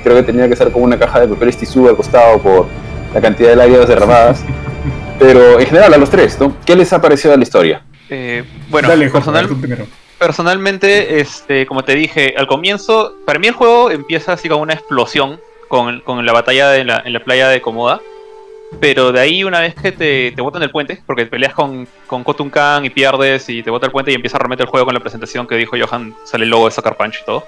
[0.07, 2.67] creo que tenía que estar con una caja de papeles tisú al costado por
[3.13, 4.45] la cantidad de lágrimas derramadas.
[5.19, 6.57] Pero en general, a los tres, ¿no?
[6.65, 7.83] ¿Qué les ha parecido la historia?
[8.09, 9.87] Eh, bueno, Dale, Jorge, personal- tú primero.
[10.19, 14.75] personalmente, este, como te dije, al comienzo, para mí el juego empieza así con una
[14.75, 18.01] explosión con, con la batalla de la- en la playa de Komoda.
[18.81, 22.23] Pero de ahí, una vez que te, te botan del puente, porque peleas con, con
[22.25, 24.95] Khotun Khan y pierdes y te bota el puente y empieza realmente el juego con
[24.95, 27.45] la presentación que dijo Johan, sale el logo de Sucker Punch y todo.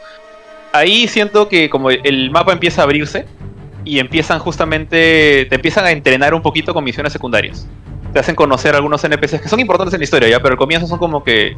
[0.72, 3.26] Ahí siento que como el mapa empieza a abrirse
[3.84, 7.66] y empiezan justamente, te empiezan a entrenar un poquito con misiones secundarias.
[8.12, 10.86] Te hacen conocer algunos NPCs que son importantes en la historia ya, pero al comienzo
[10.86, 11.56] son como que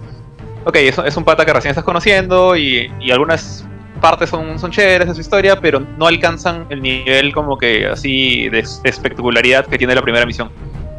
[0.65, 3.65] ok, es, un pata que recién estás conociendo y, y algunas
[4.01, 8.49] partes son, son chéveres de su historia, pero no alcanzan el nivel como que así
[8.49, 10.51] de es- espectacularidad que tiene la primera misión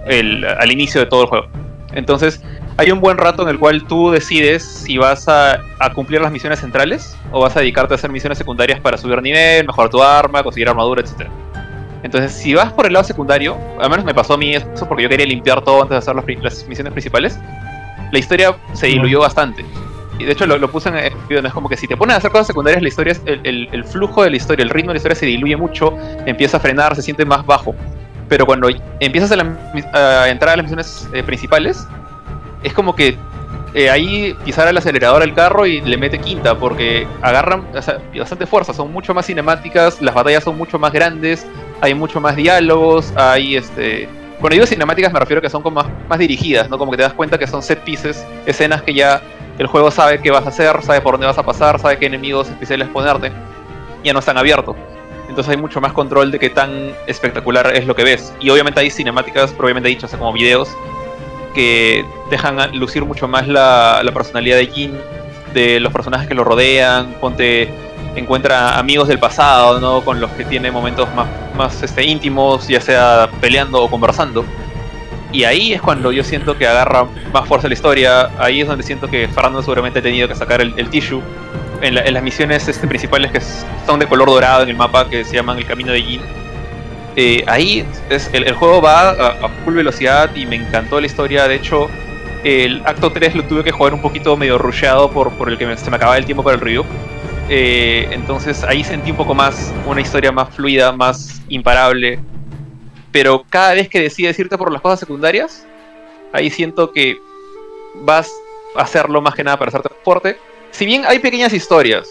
[0.07, 1.47] el- al inicio de todo el juego.
[1.93, 2.41] Entonces,
[2.77, 6.31] hay un buen rato en el cual tú decides si vas a, a cumplir las
[6.31, 10.01] misiones centrales o vas a dedicarte a hacer misiones secundarias para subir nivel, mejorar tu
[10.01, 11.27] arma, conseguir armadura, etc.
[12.03, 15.03] Entonces, si vas por el lado secundario, al menos me pasó a mí eso porque
[15.03, 17.37] yo quería limpiar todo antes de hacer las las misiones principales,
[18.11, 19.63] la historia se diluyó bastante.
[20.17, 21.95] Y de hecho lo, lo puse en el video, no es como que si te
[21.97, 24.69] pones a hacer cosas secundarias, la historia, el, el- el flujo de la historia, el
[24.69, 25.95] ritmo de la historia se diluye mucho,
[26.25, 27.75] empieza a frenar, se siente más bajo.
[28.27, 28.69] Pero cuando
[28.99, 31.85] empiezas a, la- a entrar a las misiones eh, principales,
[32.63, 33.17] es como que
[33.73, 37.67] eh, ahí pisar el acelerador al carro y le mete quinta, porque agarran
[38.17, 41.45] bastante fuerza, son mucho más cinemáticas, las batallas son mucho más grandes,
[41.79, 44.09] hay mucho más diálogos, hay este...
[44.39, 46.77] Cuando digo cinemáticas me refiero a que son como más, más dirigidas, ¿no?
[46.77, 49.21] Como que te das cuenta que son set pieces, escenas que ya
[49.59, 52.07] el juego sabe qué vas a hacer, sabe por dónde vas a pasar, sabe qué
[52.07, 53.31] enemigos especiales ponerte.
[54.03, 54.75] Ya no están abiertos.
[55.29, 58.33] Entonces hay mucho más control de qué tan espectacular es lo que ves.
[58.39, 60.75] Y obviamente hay cinemáticas, propiamente dicho, o sea, como videos,
[61.53, 64.97] que dejan lucir mucho más la, personalidad de Jin,
[65.53, 67.69] de los personajes que lo rodean, ponte
[68.15, 70.01] encuentra amigos del pasado, ¿no?
[70.01, 74.43] Con los que tiene momentos más, más este, íntimos, ya sea peleando o conversando.
[75.31, 78.29] Y ahí es cuando yo siento que agarra más fuerza la historia.
[78.37, 81.21] Ahí es donde siento que Fernando seguramente ha tenido que sacar el, el tissue.
[81.81, 83.39] En, la- en las misiones este, principales que
[83.85, 86.21] son de color dorado en el mapa, que se llaman el camino de Jin.
[87.15, 91.47] Eh, ahí es, el, juego va a, a full velocidad y me encantó la historia.
[91.47, 91.89] De hecho,
[92.43, 95.65] el acto 3 lo tuve que jugar un poquito medio rusheado por, por el que
[95.65, 96.85] me- se me acababa el tiempo para el review.
[97.49, 102.19] Eh, entonces ahí sentí un poco más una historia más fluida, más imparable.
[103.11, 105.65] Pero cada vez que decides irte por las cosas secundarias,
[106.31, 107.17] ahí siento que
[108.03, 108.31] vas
[108.77, 110.37] a hacerlo más que nada para hacerte fuerte.
[110.71, 112.07] Si bien hay pequeñas historias,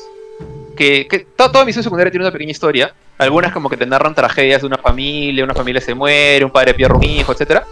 [0.76, 4.14] que, que to- toda misión secundaria tiene una pequeña historia, algunas como que te narran
[4.14, 7.62] tragedias de una familia, una familia se muere, un padre pierde un hijo, etc.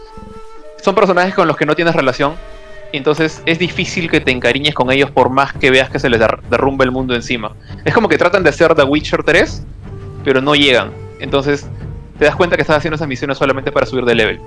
[0.82, 2.34] Son personajes con los que no tienes relación,
[2.92, 6.20] entonces es difícil que te encariñes con ellos por más que veas que se les
[6.20, 7.52] der- derrumba el mundo encima.
[7.84, 9.62] Es como que tratan de hacer The Witcher 3,
[10.24, 10.90] pero no llegan.
[11.20, 11.66] Entonces
[12.18, 14.40] te das cuenta que estás haciendo esas misiones solamente para subir de level.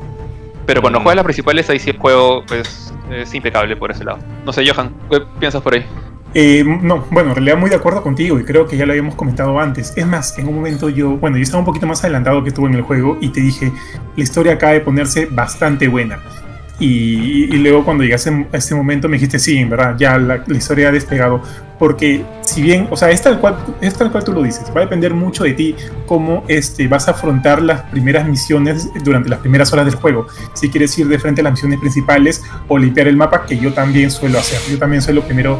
[0.65, 1.03] Pero cuando Mm.
[1.03, 4.19] juegas las principales, ahí sí el juego pues, es impecable por ese lado.
[4.45, 5.84] No sé, Johan, ¿qué piensas por ahí?
[6.34, 9.16] Eh, no, bueno, en realidad muy de acuerdo contigo y creo que ya lo habíamos
[9.16, 9.94] comentado antes.
[9.95, 12.70] Es más, en un momento yo, bueno, yo estaba un poquito más adelantado que estuve
[12.70, 13.72] en el juego y te dije,
[14.16, 16.20] la historia acaba de ponerse bastante buena.
[16.80, 20.44] Y, y luego cuando llegaste a este momento me dijiste, sí, en verdad, ya la,
[20.48, 21.41] la, historia ha despegado.
[21.78, 24.82] Porque si bien, o sea, es tal, cual, es tal cual tú lo dices, va
[24.82, 25.76] a depender mucho de ti
[26.08, 30.28] cómo este, vas a afrontar las primeras misiones durante las primeras horas del juego.
[30.53, 33.74] Si quieres ir de frente a las misiones principales o limpiar el mapa, que yo
[33.74, 34.60] también suelo hacer.
[34.72, 35.60] Yo también suelo primero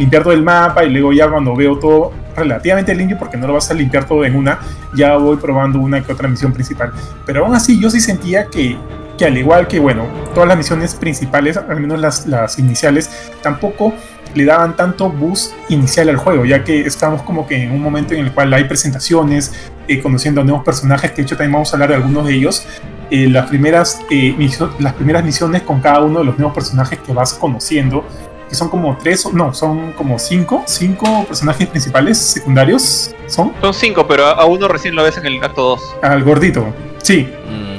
[0.00, 3.54] limpiar todo el mapa y luego ya cuando veo todo relativamente limpio, porque no lo
[3.54, 4.58] vas a limpiar todo en una,
[4.94, 6.92] ya voy probando una que otra misión principal.
[7.26, 8.76] Pero aún así yo sí sentía que
[9.20, 13.10] que al igual que, bueno, todas las misiones principales, al menos las, las iniciales,
[13.42, 13.92] tampoco
[14.34, 18.14] le daban tanto boost inicial al juego, ya que estamos como que en un momento
[18.14, 19.52] en el cual hay presentaciones,
[19.88, 22.66] eh, conociendo nuevos personajes, que de hecho también vamos a hablar de algunos de ellos.
[23.10, 24.34] Eh, las, primeras, eh,
[24.78, 28.06] las primeras misiones con cada uno de los nuevos personajes que vas conociendo,
[28.50, 33.52] que son como tres, no, son como cinco, cinco personajes principales, secundarios, ¿son?
[33.62, 35.96] Son cinco, pero a uno recién lo ves en el acto 2.
[36.02, 36.66] Al gordito,
[37.02, 37.26] sí.
[37.48, 37.70] Mm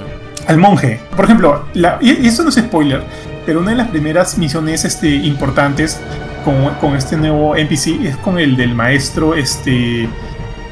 [0.48, 1.00] al monje.
[1.16, 3.04] Por ejemplo, la, y, eso no es spoiler,
[3.46, 6.00] pero una de las primeras misiones este, importantes
[6.46, 10.10] con, con, este nuevo NPC es con el del maestro este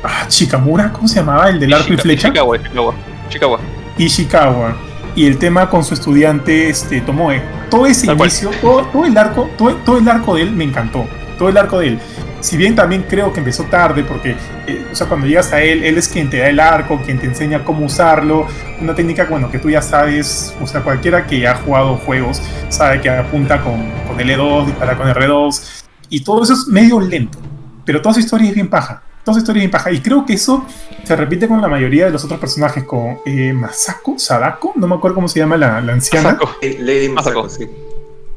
[0.04, 1.50] ah, Shikamura, ¿cómo se llamaba?
[1.50, 2.30] El del arco y flecha.
[2.30, 2.94] Ishikawa, Ishikawa.
[3.30, 3.60] Ishikawa.
[3.98, 4.89] Ishikawa.
[5.20, 7.42] Y el tema con su estudiante este, Tomoe.
[7.70, 11.06] Todo ese inicio, todo, todo, el arco, todo, todo el arco de él me encantó.
[11.38, 12.00] Todo el arco de él
[12.40, 15.84] si bien también creo que empezó tarde, porque eh, o sea, cuando llegas a él,
[15.84, 18.48] él es quien te da el arco, quien te enseña cómo usarlo,
[18.80, 23.02] una técnica bueno, que tú ya sabes, o sea, cualquiera que ha jugado juegos sabe
[23.02, 27.38] que apunta con, con L2, dispara con R2, y todo eso es medio lento,
[27.84, 29.04] pero toda su historia es bien paja.
[29.30, 29.92] Toda su historia es bien paja.
[29.92, 30.66] Y creo que eso
[31.04, 34.96] se repite con la mayoría de los otros personajes, con eh, Masako, Sadako, no me
[34.96, 36.32] acuerdo cómo se llama la, la anciana.
[36.32, 36.50] Masako.
[36.80, 37.70] Lady Masako, sí.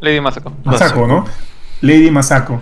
[0.01, 0.53] Lady Masako.
[0.65, 1.25] Masako, ¿no?
[1.81, 2.61] Lady Masako.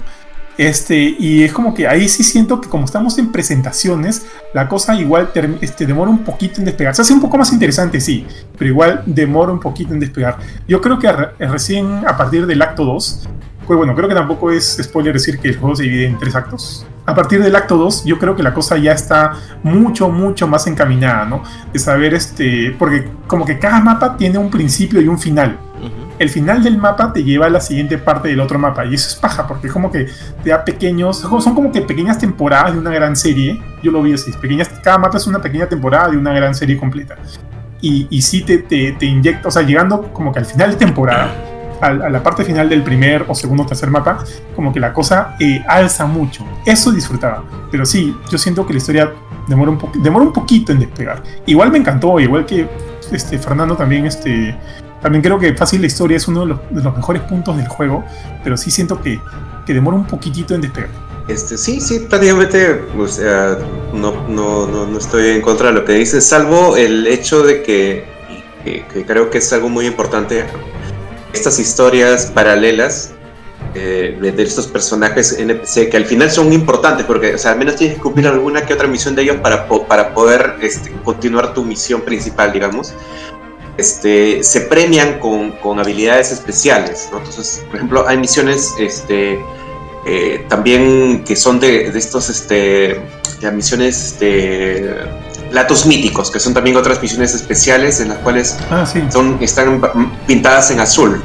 [0.56, 4.94] Este, y es como que ahí sí siento que como estamos en presentaciones, la cosa
[4.94, 6.94] igual este, demora un poquito en despegar.
[6.94, 8.24] Se hace un poco más interesante, sí,
[8.56, 10.38] pero igual demora un poquito en despegar.
[10.68, 11.10] Yo creo que
[11.46, 13.28] recién a partir del acto 2,
[13.66, 16.36] pues bueno, creo que tampoco es spoiler decir que el juego se divide en tres
[16.36, 16.86] actos.
[17.10, 19.32] A partir del acto 2, yo creo que la cosa ya está
[19.62, 21.42] mucho, mucho más encaminada, ¿no?
[21.72, 25.58] De saber, este, porque como que cada mapa tiene un principio y un final
[26.20, 28.84] el final del mapa te lleva a la siguiente parte del otro mapa.
[28.84, 30.06] Y eso es paja, porque es como que
[30.44, 31.16] te da pequeños.
[31.18, 33.60] Son como que pequeñas temporadas de una gran serie.
[33.82, 34.30] Yo lo vi así.
[34.32, 37.16] Pequeñas, cada mapa es una pequeña temporada de una gran serie completa.
[37.80, 41.32] Y, y sí te, te, inyecta, o sea, llegando como que al final de temporada,
[41.80, 44.24] a, la parte final del primer o segundo o tercer mapa,
[44.54, 46.44] como que la cosa eh, alza mucho.
[46.64, 47.44] Eso disfrutaba.
[47.70, 49.12] Pero sí, yo siento que la historia
[49.48, 51.22] demora un, demora un poquito en despegar.
[51.46, 52.68] Igual me encantó, igual que
[53.12, 54.56] este, Fernando también este,
[55.02, 58.04] también creo que fácil la historia es uno de los, mejores puntos del juego,
[58.44, 59.20] pero sí siento que,
[59.66, 60.90] que demora un poquitito en despegar.
[61.28, 63.56] Este, sí, sí, prácticamente o sea,
[63.92, 68.04] no, no, no, estoy en contra de lo que dices, salvo el hecho de que,
[68.64, 70.44] que, creo que es algo muy importante,
[71.32, 73.12] estas historias paralelas
[73.74, 77.76] eh, de, estos personajes NPC que al final son importantes porque o sea, al menos
[77.76, 81.64] tienes que cumplir alguna que otra misión de ellos para, para poder este, continuar tu
[81.64, 82.94] misión principal, digamos
[83.80, 87.08] este, se premian con, habilidades especiales.
[87.12, 89.38] Entonces, por ejemplo, hay misiones este,
[90.06, 93.00] eh, también que son de, estos este,
[93.52, 94.94] misiones este,
[95.50, 99.80] platos míticos, que son también otras misiones especiales en las cuales ah, son, están
[100.26, 101.22] pintadas en azul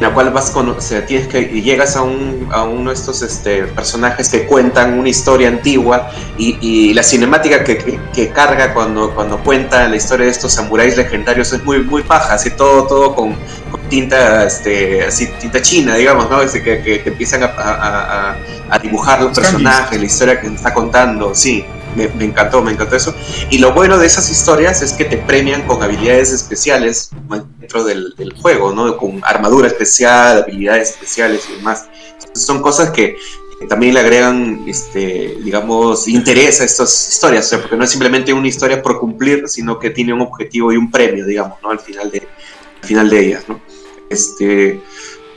[0.00, 3.20] la cual vas con, o sea, tienes que llegas a, un, a uno de estos
[3.22, 9.12] este, personajes que cuentan una historia antigua y, y la cinemática que, que, carga cuando,
[9.14, 13.14] cuando cuenta la historia de estos samuráis legendarios es muy, muy paja, así todo, todo
[13.14, 13.36] con,
[13.88, 16.42] tinta, este, así, tinta china, digamos, ¿no?
[16.42, 18.36] Este, que, que, empiezan a, a,
[18.70, 21.64] a, dibujar los personajes, la historia que está contando, sí
[21.96, 23.14] me, encantó, me encantó eso.
[23.50, 27.10] Y lo bueno de esas historias es que te premian con habilidades especiales
[27.58, 28.96] dentro del, juego, ¿no?
[28.96, 31.86] Con armadura especial, habilidades especiales y demás.
[32.34, 33.16] son cosas que,
[33.68, 38.80] también le agregan, este, digamos, interés a estas historias, porque no es simplemente una historia
[38.80, 41.70] por cumplir, sino que tiene un objetivo y un premio, digamos, ¿no?
[41.70, 42.28] Al final de,
[42.80, 43.60] al final de ellas, ¿no?
[44.08, 44.80] Este,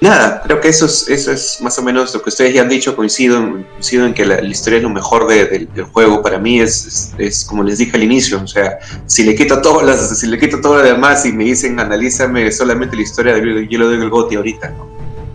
[0.02, 2.70] nada, creo que eso es, eso es más o menos lo que ustedes ya han
[2.70, 3.40] dicho, coincido,
[3.74, 7.64] coincido en que la, historia es lo mejor del juego, para mí es, es, como
[7.64, 10.78] les dije al inicio, o sea, si le quito todo, las, si le quito todo
[10.78, 14.70] lo demás y me dicen analízame solamente la historia, de, yo le doy el ahorita,
[14.70, 14.90] ¿no?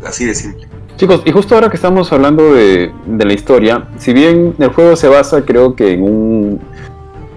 [0.04, 0.66] así de simple.
[0.96, 4.96] Chicos, y justo ahora que estamos hablando de, de la historia, si bien el juego
[4.96, 6.60] se basa creo que en un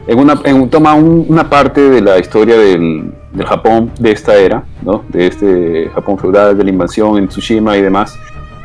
[0.08, 4.64] en una, en, toma una parte de la historia del, del, Japón de esta era,
[4.82, 5.04] ¿no?
[5.10, 8.18] de este Japón feudal, de la invasión en Tsushima y demás.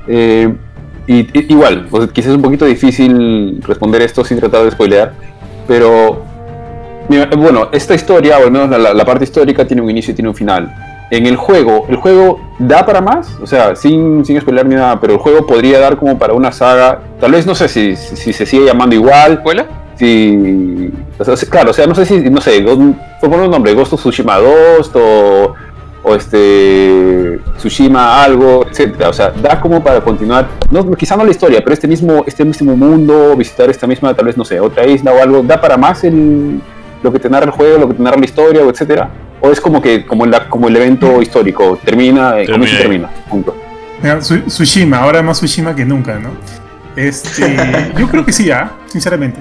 [0.07, 0.53] Eh,
[1.07, 5.13] y, igual, pues, quizás es un poquito difícil responder esto sin tratar de spoilear,
[5.67, 6.23] pero
[7.37, 10.29] bueno, esta historia, o al menos la, la, parte histórica, tiene un inicio y tiene
[10.29, 10.75] un final.
[11.11, 14.99] En el juego, el juego da para más, o sea, sin, sin spoiler ni nada,
[15.01, 18.33] pero el juego podría dar como para una saga, tal vez no sé si, si
[18.33, 19.35] se sigue llamando igual.
[19.35, 19.67] ¿Escuela?
[19.97, 23.75] Si, o sea, claro, o sea, no sé si, no sé, por poner un nombre,
[23.75, 25.55] Ghost of Tsushima 2 o,
[26.03, 31.31] o este Tsushima algo, etcétera, o sea, da como para continuar, no, quizá no la
[31.31, 34.85] historia, pero este mismo, este mismo mundo, visitar esta misma, tal vez, no sé, otra
[34.87, 36.61] isla o algo, da para más el,
[37.05, 39.11] lo que te narra el juego, lo que te narra la historia, o etcétera.
[39.41, 41.79] ¿O es como que como, la, como el evento histórico?
[41.85, 43.11] Termina, eh, comienza y termina.
[43.29, 43.55] Punto.
[44.47, 46.31] Tsushima, ahora más Tsushima que nunca, ¿no?
[46.97, 47.57] Este,
[47.99, 48.73] yo creo que sí, ¿ah?
[48.87, 49.41] sinceramente.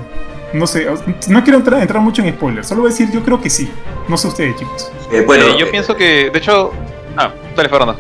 [0.54, 0.88] No sé,
[1.30, 3.72] no quiero entrar, entrar, mucho en spoilers, solo voy a decir yo creo que sí.
[4.08, 4.92] No sé ustedes, chicos.
[5.12, 6.72] Eh, bueno, eh, yo pienso que, de hecho.
[7.18, 7.98] Ah, dale, Fernando.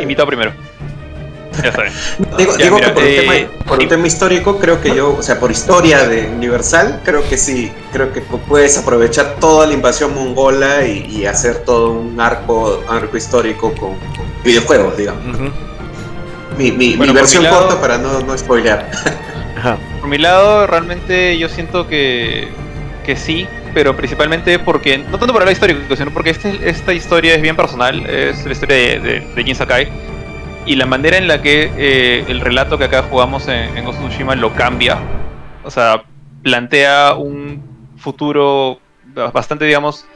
[0.00, 0.52] Invitado primero.
[1.62, 1.84] Ya está
[2.36, 6.28] digo, que por, eh, un tema, histórico, creo que yo, o sea, por historia de
[6.28, 11.92] Universal, creo que sí, creo que puedes aprovechar toda la invasión mongola y, hacer todo
[11.92, 13.96] un arco, arco histórico con,
[14.44, 15.22] videojuegos, digamos.
[16.58, 18.90] Mi, mi, versión corta para no, no spoilear.
[20.00, 22.48] por mi lado, realmente yo siento que,
[23.04, 27.34] que sí, pero principalmente porque, no tanto por el histórico, sino porque este, esta historia
[27.34, 29.88] es bien personal, es la historia de, de, Jin Sakai
[30.66, 34.52] y la manera en la que eh, el relato que acá jugamos en, en lo
[34.54, 34.98] cambia.
[35.64, 36.04] O sea,
[36.42, 37.62] plantea un
[37.96, 38.80] futuro
[39.32, 40.06] bastante, digamos,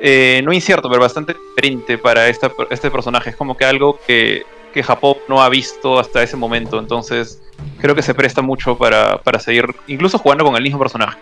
[0.00, 3.30] eh, no incierto, pero bastante diferente para esta, este personaje.
[3.30, 6.78] Es como que algo que, que, Japón no ha visto hasta ese momento.
[6.78, 7.40] Entonces,
[7.80, 11.18] creo que se presta mucho para, para seguir, incluso jugando con el mismo personaje.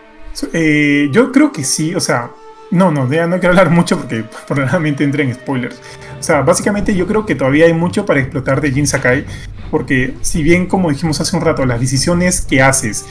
[0.53, 2.31] Eh, yo creo que sí, o sea,
[2.71, 5.79] no, no, ya no quiero hablar mucho porque probablemente entre en spoilers.
[6.19, 9.25] O sea, básicamente yo creo que todavía hay mucho para explotar de Jin Sakai,
[9.69, 13.05] porque si bien, como dijimos hace un rato, las decisiones que haces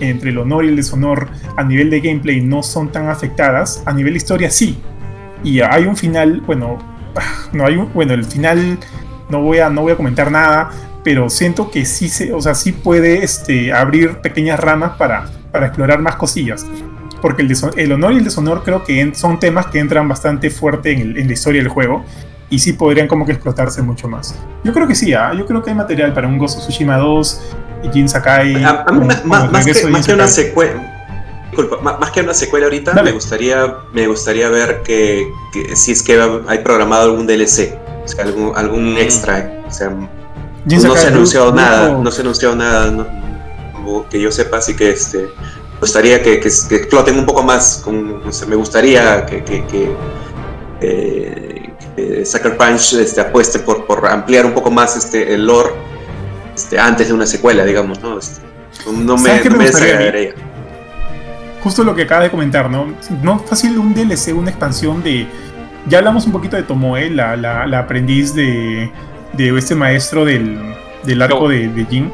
[0.00, 3.92] entre el honor y el deshonor a nivel de gameplay no son tan afectadas, a
[3.92, 4.78] nivel historia sí.
[5.42, 6.78] Y hay un final, bueno,
[7.52, 8.78] no hay bueno, el final
[9.28, 10.70] no voy a, no voy a comentar nada,
[11.06, 15.66] pero siento que sí se, o sea, sí puede este, abrir pequeñas ramas para, para
[15.66, 16.66] explorar más cosillas
[17.22, 17.46] porque
[17.76, 21.32] el, honor y el deshonor creo que son temas que entran bastante fuerte en, la
[21.32, 22.04] historia del juego
[22.50, 24.34] y sí podrían como que explotarse mucho más.
[24.64, 25.32] Yo creo que sí, ¿ah?
[25.32, 27.40] yo creo que hay material para un Ghost of Tsushima 2,
[27.84, 28.64] y Jin Sakai.
[28.64, 28.84] A,
[29.24, 30.74] más, que, una secuela.
[31.82, 35.30] más, que una secuela ahorita, me gustaría, me gustaría ver que,
[35.76, 39.52] si es que hay programado algún DLC, o sea, algún, algún extra.
[39.68, 39.90] O sea,
[40.66, 43.06] no se ha anunciado nada, no se ha anunciado nada
[44.10, 45.28] que yo sepa, así que este
[45.80, 47.80] gustaría que, que, exploten un poco más.
[47.84, 49.92] Con, me gustaría que, que,
[50.80, 55.70] eh, Sucker Punch este, apueste por, por, ampliar un poco más este, el lore
[56.54, 58.00] este, antes de una secuela, digamos.
[58.00, 58.40] No, este,
[58.86, 60.34] no me, no me,
[61.62, 62.94] Justo lo que acaba de comentar, ¿no?
[63.22, 65.26] No fácil un DLC, una expansión de.
[65.88, 68.90] Ya hablamos un poquito de Tomoe, la, la, la aprendiz de,
[69.32, 70.58] de este maestro del,
[71.04, 72.10] del arco de, de Jin.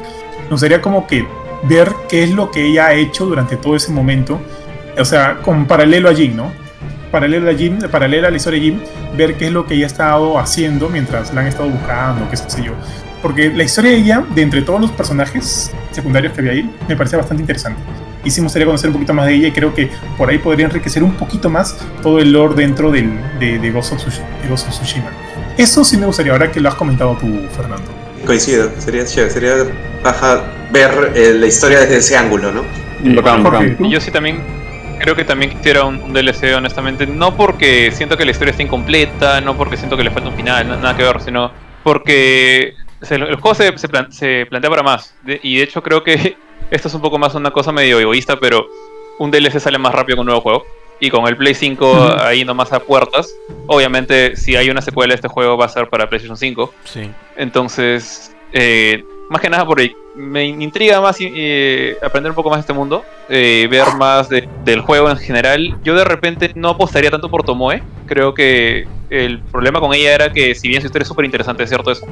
[0.49, 1.25] Nos sería como que
[1.63, 4.39] ver qué es lo que ella ha hecho durante todo ese momento,
[4.97, 6.51] o sea, con paralelo a Jim, ¿no?
[7.11, 8.79] Paralelo a Jim, paralelo a la historia de Jim,
[9.15, 12.37] ver qué es lo que ella ha estado haciendo mientras la han estado buscando, qué
[12.37, 12.73] sé yo.
[13.21, 16.95] Porque la historia de ella, de entre todos los personajes secundarios que había ahí, me
[16.97, 17.79] parece bastante interesante.
[18.25, 20.39] Y sí me gustaría conocer un poquito más de ella y creo que por ahí
[20.39, 25.09] podría enriquecer un poquito más todo el lore dentro del, de, de, Ghost of Tsushima.
[25.57, 27.91] Eso sí me gustaría, ahora que lo has comentado tú, Fernando.
[28.25, 29.53] Coincido, sería chévere, sería
[30.03, 32.63] baja ver eh, la historia desde ese ángulo, ¿no?
[33.79, 34.41] Y yo sí también
[34.99, 37.05] creo que también quisiera un, DLC, honestamente.
[37.05, 40.35] No porque siento que la historia está incompleta, no porque siento que le falta un
[40.35, 41.51] final, nada que ver, sino
[41.83, 42.75] porque
[43.09, 45.13] el juego se, se, plantea para más.
[45.25, 46.37] y de hecho creo que
[46.71, 48.65] esto es un poco más una cosa medio egoísta, pero
[49.19, 50.65] un DLC sale más rápido que un nuevo juego.
[50.99, 53.35] Y con el Play 5 ahí nomás a puertas,
[53.67, 56.73] obviamente si hay una secuela de este juego va a ser para PlayStation 5.
[56.85, 57.09] Sí.
[57.35, 62.57] Entonces, eh, más que nada por ahí, me intriga más eh, aprender un poco más
[62.57, 65.77] de este mundo, eh, ver más del juego en general.
[65.83, 67.81] Yo de repente no apostaría tanto por Tomoe.
[68.05, 71.63] Creo que el problema con ella era que, si bien su historia es súper interesante,
[71.63, 72.05] es cierto eso.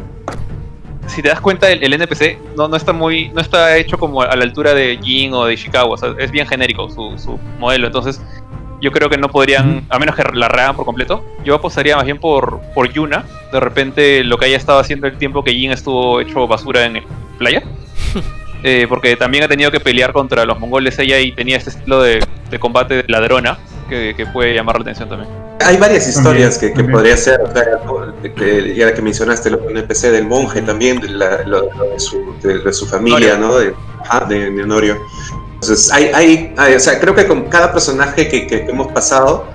[1.07, 4.35] Si te das cuenta, el, NPC no, no, está muy, no está hecho como a
[4.35, 5.97] la altura de Jin o de Ishikawa.
[6.17, 7.87] es bien genérico su, su modelo.
[7.87, 8.21] Entonces,
[8.81, 12.05] yo creo que no podrían, a menos que la rehagan por completo, yo apostaría más
[12.05, 13.25] bien por, por Yuna.
[13.51, 16.97] De repente lo que haya estado haciendo el tiempo que Jin estuvo hecho basura en
[16.97, 17.03] el
[17.37, 17.63] playa.
[18.63, 22.03] Eh, porque también ha tenido que pelear contra los mongoles ella y tenía este estilo
[22.03, 22.19] de,
[22.59, 23.57] combate de ladrona
[23.89, 25.31] que, puede llamar la atención también.
[25.61, 27.65] Hay varias historias que, podría ser, o sea,
[28.75, 33.57] ya que mencionaste lo NPC del monje también, de, lo, de, su, familia, ¿no?
[33.57, 33.73] De,
[34.29, 35.01] de, de Honorio.
[35.61, 36.11] Entonces, hay,
[36.57, 39.45] hay, o sea, creo que con cada personaje que, que hemos pasado,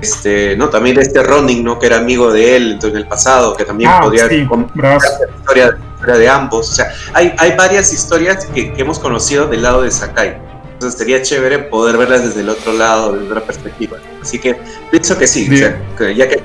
[0.00, 1.76] Este, no, también de este Ronin, ¿no?
[1.80, 4.96] Que era amigo de él entonces, en el pasado, que también Ah, podía sí, la
[5.40, 6.70] historia, historia de ambos.
[6.70, 10.38] O sea, hay, hay varias historias que, que hemos conocido del lado de Sakai.
[10.74, 13.98] Entonces sería chévere poder verlas desde el otro lado, desde otra perspectiva.
[14.22, 14.56] Así que
[14.92, 16.40] pienso que sí, o sea, que ya que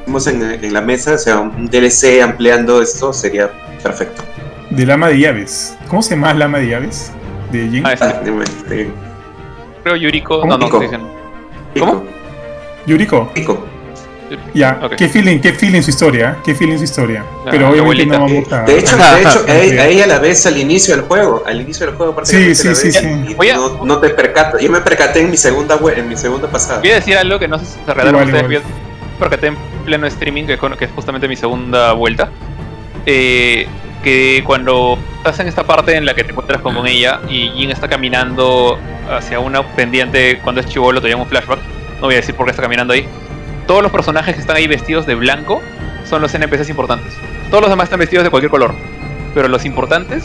[0.00, 3.50] estamos en, en la mesa, o sea, un DLC ampliando esto sería
[3.82, 4.22] perfecto.
[4.68, 5.74] Del ama de llaves.
[5.88, 7.10] ¿Cómo se llama el ama de llaves?
[7.52, 7.86] De Jin.
[7.86, 8.06] Ah, este,
[8.42, 8.90] este,
[9.82, 10.40] creo Yuriko.
[10.40, 10.56] ¿Cómo?
[10.56, 10.80] No, no, Yuriko.
[10.80, 11.00] dicen.
[11.78, 12.04] ¿Cómo?
[12.86, 13.30] Yuriko.
[13.34, 13.66] Pico.
[14.54, 14.94] Ya, Ok.
[14.94, 17.24] qué feeling, qué feeling su historia, qué feeling su historia.
[17.44, 18.62] Ah, Pero obviamente no vamos a.
[18.62, 21.42] De hecho, de hecho a, ella la ves al inicio del juego.
[21.44, 23.06] Al inicio del juego, Sí, la sí, sí, y sí.
[23.56, 24.62] No, no te percatas.
[24.62, 26.78] Yo me percaté en mi segunda en mi segunda pasada.
[26.78, 28.44] Voy a decir algo que no sé si se Igual, ustedes.
[28.52, 28.62] igual.
[29.18, 30.44] Percaté en pleno streaming,
[30.76, 32.30] que es justamente mi segunda vuelta.
[33.06, 33.66] eh,
[34.02, 37.50] que cuando estás en esta parte en la que te encuentras con, con ella y
[37.50, 38.78] Jin está caminando
[39.10, 41.58] hacia una pendiente cuando es chivolo, te llamo un flashback.
[41.96, 43.06] No voy a decir por qué está caminando ahí.
[43.66, 45.60] Todos los personajes que están ahí vestidos de blanco
[46.04, 47.12] son los NPCs importantes.
[47.50, 48.74] Todos los demás están vestidos de cualquier color.
[49.34, 50.24] Pero los importantes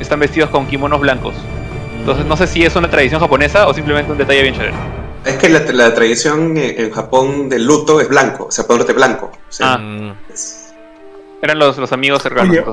[0.00, 1.34] están vestidos con kimonos blancos.
[1.98, 4.72] Entonces no sé si es una tradición japonesa o simplemente un detalle bien chévere.
[5.24, 9.30] Es que la, la tradición en, Japón del luto es blanco, o sea, ponerte blanco.
[9.48, 10.14] O sea, Ah.
[10.32, 10.74] Es-
[11.42, 12.50] Eran los, los amigos cercanos.
[12.50, 12.64] Oye.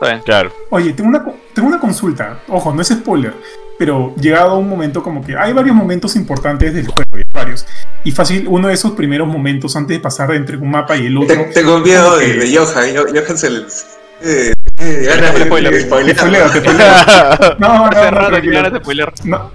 [0.00, 0.22] Entonces, está bien.
[0.24, 0.52] claro.
[0.70, 2.38] Oye, tengo una, tengo una consulta.
[2.48, 3.34] Ojo, no es spoiler.
[3.78, 7.64] Pero llegado a un momento como que hay varios momentos importantes del juego, hay varios.
[8.02, 11.16] Y fácil, uno de esos primeros momentos antes de pasar entre un mapa y el
[11.16, 11.28] otro.
[11.36, 12.92] Te- tengo miedo de, que- de Johan.
[12.92, 13.58] Yo- Johan se le.
[14.22, 15.72] Eh, eh, ganas de- Spoiler.
[17.58, 19.12] No, no, no, ganas de spoiler.
[19.24, 19.50] No,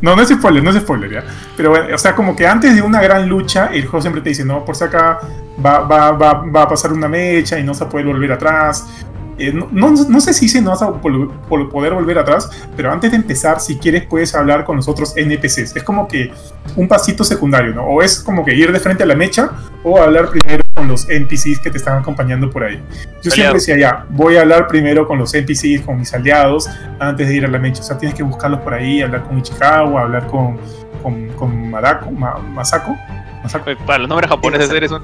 [0.00, 1.24] no, no es spoiler, no es spoiler, ¿ya?
[1.56, 4.28] Pero bueno, o sea, como que antes de una gran lucha, el juego siempre te
[4.30, 5.20] dice, no, por si acá
[5.64, 8.84] va, va, va, va a pasar una mecha y no se puede volver atrás.
[9.38, 13.10] Eh, no, no, no sé si se no vas a poder volver atrás, pero antes
[13.12, 15.76] de empezar, si quieres, puedes hablar con los otros NPCs.
[15.76, 16.32] Es como que
[16.76, 17.84] un pasito secundario, ¿no?
[17.84, 19.50] O es como que ir de frente a la mecha
[19.84, 22.82] o hablar primero con los NPCs que te están acompañando por ahí.
[23.22, 26.68] Yo siempre decía, ya, voy a hablar primero con los NPCs, con mis aliados,
[27.00, 27.80] antes de ir a la mecha.
[27.80, 30.58] O sea, tienes que buscarlos por ahí, hablar con Ichikawa, hablar con,
[31.02, 32.96] con, con Madako, Ma- Masako.
[33.66, 35.02] Eh, Para los nombres japoneses eres un.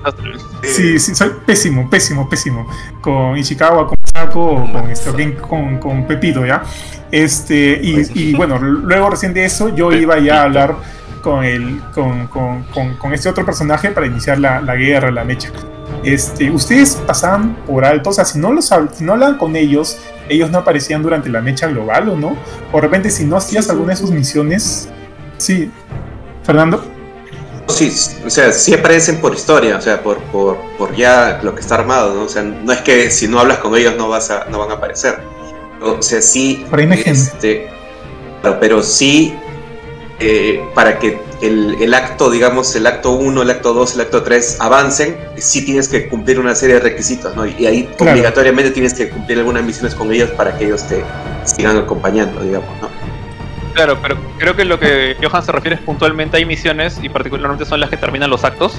[0.65, 2.67] Sí, sí, soy pésimo, pésimo, pésimo.
[3.01, 3.97] Con Ichikawa, con
[4.33, 6.63] Con, este, o bien con, con Pepito, ¿ya?
[7.11, 10.77] Este, y, y bueno, luego recién de eso yo iba ya a hablar
[11.21, 15.51] con, el, con, con, este otro personaje para iniciar la, la guerra, la mecha.
[16.05, 19.99] Este, ustedes pasaban por alto, o sea, si no, los, si no hablaban con ellos,
[20.29, 22.37] ellos no aparecían durante la mecha global o no.
[22.73, 24.91] O de repente, si no hacías alguna de sus misiones,
[25.39, 25.71] sí.
[26.43, 26.94] Fernando.
[27.69, 27.93] Sí,
[28.25, 31.77] o sea, sí aparecen por historia, o sea, por, por, por ya lo que está
[31.77, 32.23] armado, ¿no?
[32.25, 34.71] O sea, no es que si no hablas con ellos no vas a, no van
[34.71, 35.19] a aparecer.
[35.81, 36.65] O sea, sí.
[36.71, 37.69] Por este,
[38.61, 39.35] pero sí
[40.21, 44.23] eh, para que el, el acto, digamos, el acto 1, el acto 2, el acto
[44.23, 47.47] 3 avancen, sí tienes que cumplir una serie de requisitos, ¿no?
[47.47, 48.13] Y, y ahí Claro.
[48.13, 51.03] obligatoriamente tienes que cumplir algunas misiones con ellos para que ellos te
[51.45, 52.89] sigan acompañando, digamos, ¿no?
[53.75, 57.65] Claro, pero creo que lo que Johan se refiere es puntualmente hay misiones y particularmente
[57.65, 58.75] son las que terminan los actos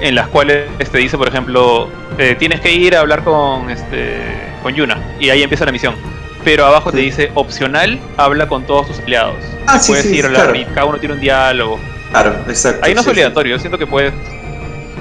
[0.00, 1.88] en las cuales te dice, por ejemplo,
[2.18, 4.22] eh, tienes que ir a hablar con este
[4.62, 5.94] con Yuna y ahí empieza la misión.
[6.42, 9.36] Pero abajo te dice opcional, habla con todos tus aliados.
[9.66, 10.58] Ah, sí, puedes sí, ir a hablar claro.
[10.58, 11.78] y cada uno tiene un diálogo.
[12.10, 12.84] Claro, exacto.
[12.84, 14.12] Ahí no es obligatorio, yo siento que puedes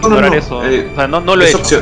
[0.01, 0.65] No, no, ignorar no, eso.
[0.65, 1.81] eh, o sea, no, no lo he es hecho.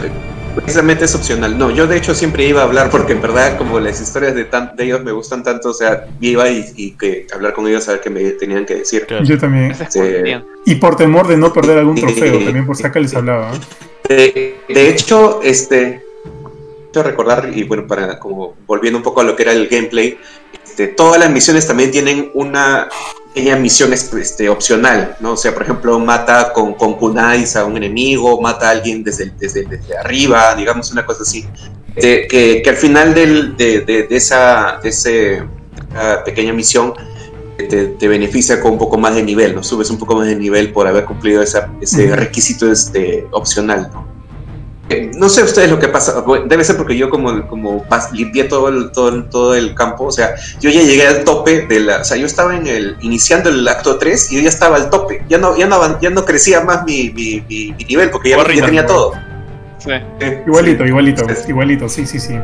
[0.55, 1.57] Precisamente es opcional.
[1.57, 4.45] No, yo de hecho siempre iba a hablar porque en verdad como las historias de,
[4.45, 7.87] tan, de ellos me gustan tanto, o sea, iba y, y que hablar con ellos
[7.87, 9.05] a ver qué me tenían que decir.
[9.05, 9.23] Claro.
[9.23, 9.73] Yo también.
[10.65, 13.51] Y por temor de no perder algún trofeo, también por si acá les hablaba.
[14.07, 16.03] De, de hecho, este,
[16.91, 20.17] quiero recordar, y bueno, para como volviendo un poco a lo que era el gameplay,
[20.71, 22.87] este, todas las misiones también tienen una
[23.33, 25.33] pequeña misión este, opcional, ¿no?
[25.33, 29.31] O sea, por ejemplo, mata con, con kunais a un enemigo, mata a alguien desde,
[29.37, 31.45] desde, desde arriba, digamos una cosa así.
[31.95, 35.43] Este, que, que al final del- de, de- de esa, de ese,
[35.91, 36.93] esa pequeña misión
[37.57, 39.61] te, te beneficia con un poco más de nivel, ¿no?
[39.63, 44.10] Subes un poco más de nivel por haber cumplido esa- ese requisito este, opcional, ¿no?
[45.15, 48.91] No sé ustedes lo que pasa, debe ser porque yo como, como limpié todo el,
[48.91, 52.03] todo, el- todo el campo, o sea, yo ya llegué al tope de la, o
[52.03, 55.23] sea, yo estaba en el, iniciando el acto 3 y yo ya estaba al tope,
[55.29, 58.43] ya no, ya no, ya no crecía más mi, mi, mi- mi nivel porque ya,
[58.43, 59.13] tenía todo.
[59.79, 59.91] Sí.
[60.19, 60.89] Eh, Igualito, sí.
[60.89, 61.35] igualito, Sí.
[61.49, 62.35] igualito, sí, sí, sí.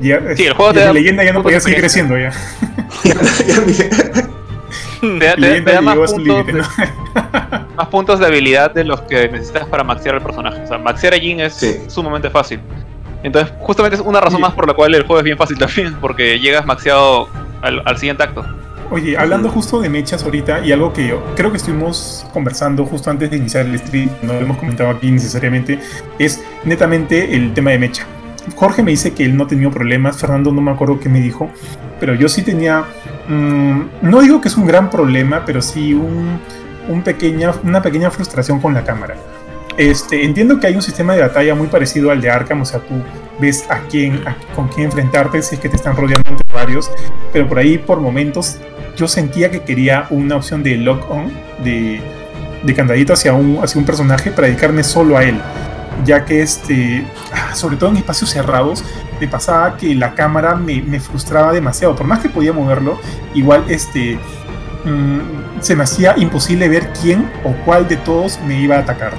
[0.00, 2.32] Ya, Sí, el juego desde da leyenda ya no podía de seguir creciendo ya.
[5.00, 7.66] Te da, te da- te Leyenda da más puntos límite, de- ¿no?
[7.76, 10.62] más puntos de habilidad de los que necesitas para maxear el personaje.
[10.62, 11.76] O sea, maxear a Jin es Sí.
[11.88, 12.60] sumamente fácil.
[13.22, 14.42] Entonces, justamente es una razón Sí.
[14.42, 17.28] más por la cual el juego es bien fácil también, porque llegas maxeado
[17.62, 18.44] al, al siguiente acto.
[18.92, 23.08] Oye, hablando justo de mechas ahorita y algo que yo creo que estuvimos conversando justo
[23.08, 25.78] antes de iniciar el stream, no lo hemos comentado aquí necesariamente,
[26.18, 28.04] es netamente el tema de mecha.
[28.56, 31.50] Jorge me dice que él no tenido problemas, Fernando no me acuerdo qué me dijo,
[31.98, 32.84] pero yo sí tenía,
[33.28, 36.40] mm, no digo que es un gran problema, pero sí un,
[37.04, 39.14] pequeña, una pequeña frustración con la cámara.
[39.76, 42.80] Este, entiendo que hay un sistema de batalla muy parecido al de Arkham, o sea,
[42.80, 42.94] tú
[43.38, 44.22] ves a quién,
[44.54, 46.90] con quién enfrentarte si es que te están rodeando entre varios,
[47.32, 48.58] pero por ahí por momentos
[48.96, 51.32] yo sentía que quería una opción de lock-on,
[51.64, 52.00] de,
[52.62, 55.40] de candadito hacia un, hacia un personaje para dedicarme solo a él,
[56.04, 58.84] ya que este, ah, sobre todo en espacios cerrados,
[59.20, 62.98] me pasaba que la cámara me, me frustraba demasiado, por más que podía moverlo,
[63.34, 64.18] igual este,
[64.84, 69.12] mm, se me hacía imposible ver quién o cuál de todos me iba a atacar.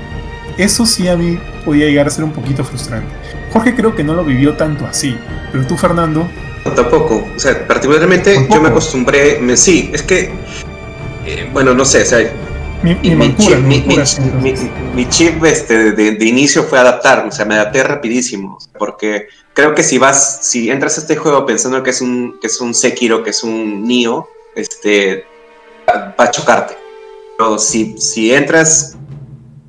[0.57, 3.07] Eso sí a mí podía llegar a ser un poquito frustrante.
[3.53, 5.17] Jorge creo que no lo vivió tanto así,
[5.51, 6.27] pero tú Fernando,
[6.65, 7.27] No, tampoco.
[7.35, 8.55] O sea, particularmente Tampoco.
[8.55, 9.39] yo me acostumbré.
[9.41, 10.31] Me, sí, es que.
[11.25, 12.19] eh, bueno, no sé, o sea,
[12.83, 14.03] mi, mi mi, mancura, chip, mi mi- mancura,
[14.41, 17.83] mi- sí, mi- mi chip, este, de, de inicio fue adaptarme, o sea, me adapté
[17.83, 22.37] rapidísimo, porque creo que si vas, si entras a este juego pensando que es un,
[22.41, 25.25] que es un Sekiro, que es un Nioh, este,
[25.87, 26.77] va va a chocarte.
[27.37, 28.97] Pero si, si entras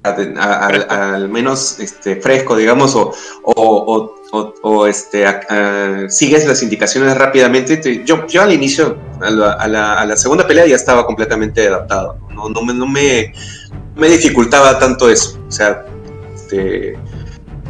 [0.05, 0.93] a- a- a- Fresco.
[0.94, 3.12] al menos este, fresco, digamos, o,
[3.44, 4.14] o, o-
[4.62, 9.68] o- este, a- sigues las indicaciones rápidamente, te- yo, yo al inicio, a la, a
[9.68, 13.32] la- a la segunda pelea ya estaba completamente adaptado, no, no, me, no me,
[13.94, 15.84] me dificultaba tanto eso, o sea,
[16.34, 16.96] este,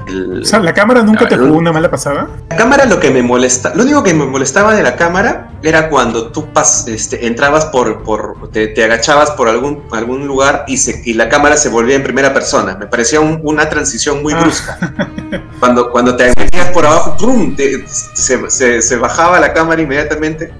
[0.06, 2.28] el- O sea, la cámara nunca te jugó una mala pasada.
[2.50, 5.88] la cámara lo que me molesta, lo único que me molestaba de la cámara era
[5.88, 10.76] cuando tú pas, este, entrabas por, por te, te agachabas por algún, algún lugar y,
[10.78, 12.76] se, y la cámara se volvía en primera persona.
[12.76, 14.40] Me parecía un- una transición muy Ah.
[14.40, 14.78] brusca.
[15.60, 17.54] Cuando, cuando te metías por abajo, ¡prum!
[17.54, 20.52] te- se, se- se bajaba la cámara inmediatamente.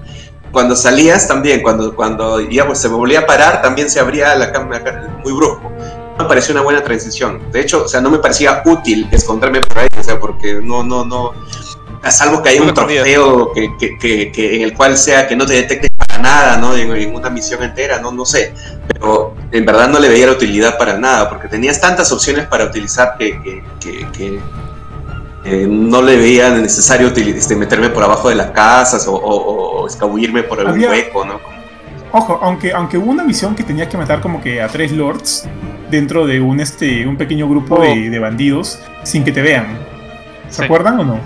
[0.51, 4.51] Cuando salías también, cuando, cuando ya, pues, se volvía a parar, también se abría la
[4.51, 5.71] cámara muy brusco.
[6.17, 7.41] No me pareció una buena transición.
[7.51, 10.83] De hecho, o sea, no me parecía útil esconderme por ahí, o sea, porque no,
[10.83, 11.31] no, no.
[12.03, 15.35] A salvo que haya un trofeo que, que, que, que en el cual sea que
[15.35, 16.75] no te detecte para nada, ¿no?
[16.75, 18.53] En, en una misión entera, no, no sé.
[18.87, 22.65] Pero en verdad no le veía la utilidad para nada, porque tenías tantas opciones para
[22.65, 24.39] utilizar que, que, que- que,
[25.45, 29.87] eh, no le veía necesario este, meterme por abajo de las casas o, o- o
[29.87, 31.39] escabullirme por algún Había- hueco, ¿no?
[32.13, 35.47] Ojo, aunque, aunque hubo una misión que tenías que matar como que a tres lords
[35.89, 37.81] dentro de un, este, un pequeño grupo Oh.
[37.81, 39.65] de, de bandidos sin que te vean.
[40.49, 40.63] ¿Se Sí.
[40.63, 41.19] acuerdan o no?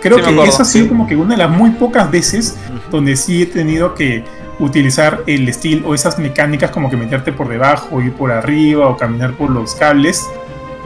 [0.00, 0.88] Creo Sí, que esa ha sido sí.
[0.88, 2.56] como que una de las muy pocas veces
[2.90, 4.22] donde sí he tenido que
[4.60, 8.96] utilizar el steel o esas mecánicas como que meterte por debajo, ir por arriba o
[8.96, 10.24] caminar por los cables,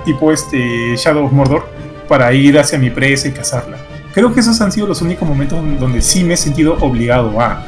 [0.06, 1.66] tipo este Shadow of Mordor,
[2.08, 3.76] para ir hacia mi presa y cazarla.
[4.14, 7.64] Creo que esos han sido los únicos momentos donde sí me he sentido obligado a.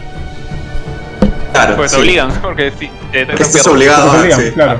[1.55, 2.03] Claro, Pues te sí.
[2.03, 4.51] obligan, porque sí, te, te Estás obligado, Te a- obligan, sí.
[4.53, 4.79] claro.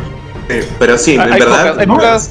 [0.51, 1.61] Sí, Pero sí, Hay, en hay verdad.
[1.69, 2.31] pocas, hay pocas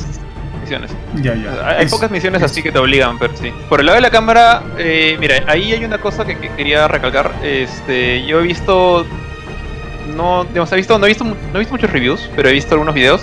[0.61, 0.91] misiones.
[1.15, 1.67] Ya, ya.
[1.77, 3.51] Hay, Es- pocas misiones así que te obligan, pero sí.
[3.69, 6.87] Por el lado de la cámara, eh, mira, ahí hay una cosa que, que quería
[6.87, 7.31] recalcar.
[7.41, 9.05] Este, yo he visto,
[10.15, 12.53] no, digamos, he visto, no he visto, mu- no he visto muchos reviews, pero he
[12.53, 13.21] visto algunos videos.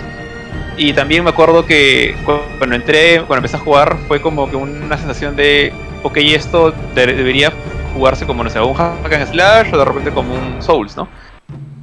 [0.77, 4.55] Y también me acuerdo que cu- cuando entré, cuando empecé a jugar, fue como que
[4.55, 5.71] una sensación de,
[6.03, 7.53] ok, esto de- debería
[7.93, 11.07] jugarse como, no sé, un hack and slash o de repente como un Souls, ¿no?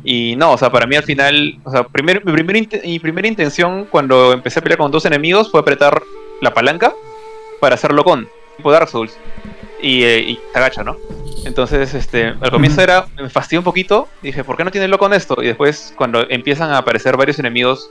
[0.05, 2.98] Y no, o sea, para mí al final, o sea, primer, mi, primer int- mi
[2.98, 6.01] primera intención cuando empecé a pelear con dos enemigos fue apretar
[6.40, 6.93] la palanca
[7.60, 9.16] para hacerlo con, tipo Dark Souls.
[9.80, 10.97] Y, eh, y se agacha, ¿no?
[11.44, 15.12] Entonces, este, al comienzo era, me fastidió un poquito, dije, ¿por qué no tiene con
[15.12, 15.36] esto?
[15.40, 17.90] Y después, cuando empiezan a aparecer varios enemigos,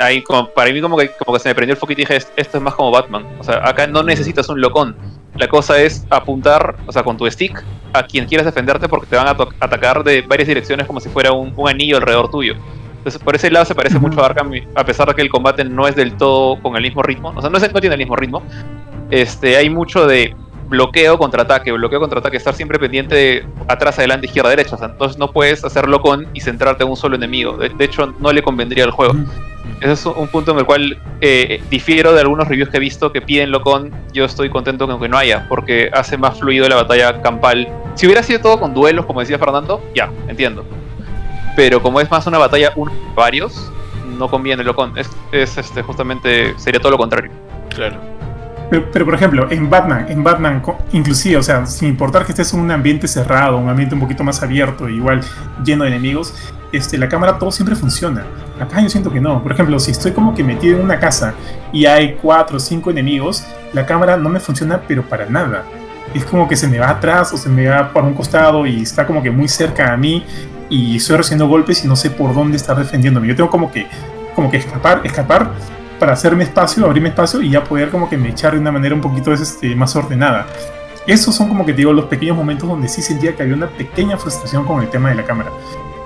[0.00, 2.16] ahí como, para mí como que, como que se me prendió el foquito y dije,
[2.16, 3.26] esto es más como Batman.
[3.38, 4.96] O sea, acá no necesitas un locón.
[5.36, 7.62] La cosa es apuntar, o sea, con tu stick
[7.92, 11.32] a quien quieras defenderte porque te van a atacar de varias direcciones como si fuera
[11.32, 12.54] un, un anillo alrededor tuyo.
[12.98, 15.64] Entonces, por ese lado se parece mucho a Arkham, a pesar de que el combate
[15.64, 17.32] no es del todo con el mismo ritmo.
[17.36, 18.42] O sea, no, es- no tiene el mismo ritmo.
[19.10, 20.34] Este, hay mucho de
[20.68, 24.74] bloqueo contraataque, bloqueo contraataque, estar siempre pendiente de atrás, adelante, izquierda, derecha.
[24.74, 27.56] O sea, entonces no puedes hacerlo con y centrarte en un solo enemigo.
[27.56, 29.14] De, de hecho, no le convendría al juego.
[29.80, 33.12] Ese es un punto en el cual eh, difiero de algunos reviews que he visto
[33.12, 33.90] que piden con.
[34.12, 37.68] Yo estoy contento con que no haya, porque hace más fluido la batalla campal.
[37.94, 40.64] Si hubiera sido todo con duelos, como decía Fernando, ya, entiendo.
[41.56, 43.70] Pero como es más una batalla uno varios,
[44.18, 44.96] no conviene locón.
[44.96, 47.30] Es, es este, justamente, sería todo lo contrario.
[47.68, 47.96] Claro.
[48.70, 50.62] Pero, pero, por ejemplo, en Batman, en Batman,
[50.92, 54.24] inclusive, o sea, sin importar que estés en un ambiente cerrado, un ambiente un poquito
[54.24, 55.20] más abierto, igual
[55.64, 56.34] lleno de enemigos,
[56.76, 58.24] este, la cámara todo siempre funciona.
[58.60, 59.42] Acá yo siento que no.
[59.42, 61.34] Por ejemplo, si estoy como que metido en una casa
[61.72, 65.64] y hay cuatro o cinco enemigos, la cámara no me funciona, pero para nada.
[66.14, 68.82] Es como que se me va atrás o se me va por un costado y
[68.82, 70.24] está como que muy cerca a mí
[70.68, 73.28] y estoy recibiendo golpes y no sé por dónde estar defendiéndome.
[73.28, 73.86] Yo tengo como que,
[74.34, 75.50] como que escapar, escapar
[75.98, 78.94] para hacerme espacio, abrirme espacio y ya poder como que me echar de una manera
[78.94, 80.46] un poquito este, más ordenada.
[81.06, 84.16] Esos son como que digo los pequeños momentos donde sí sentía que había una pequeña
[84.16, 85.50] frustración con el tema de la cámara.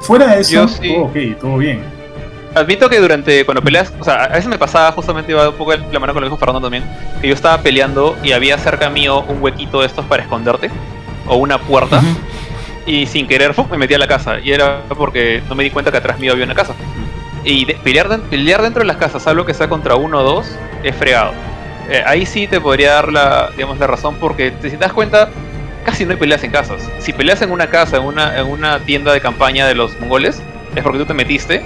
[0.01, 1.83] Fuera de eso, todo ok, todo bien.
[2.55, 5.73] Admito que durante, cuando peleas, o sea, a veces me pasaba justamente, iba un poco
[5.73, 6.85] la mano con lo que dijo Fernando también,
[7.21, 10.69] que yo estaba peleando y había cerca mío un huequito de estos para esconderte,
[11.29, 12.03] o una puerta,
[12.87, 15.93] y sin querer me metí a la casa, y era porque no me di cuenta
[15.93, 16.75] que atrás mío había una casa.
[17.45, 20.47] Y pelear, pelear dentro de las casas, algo que sea contra uno o dos,
[20.83, 21.33] es fregado.
[21.89, 25.29] Eh, ahí sí te podría dar la, digamos, la razón, porque si te das cuenta,
[25.91, 26.89] casi no hay peleas en casas.
[27.01, 30.41] Si peleas en una casa, en una, en una tienda de campaña de los mongoles,
[30.77, 31.63] es porque tú te metiste,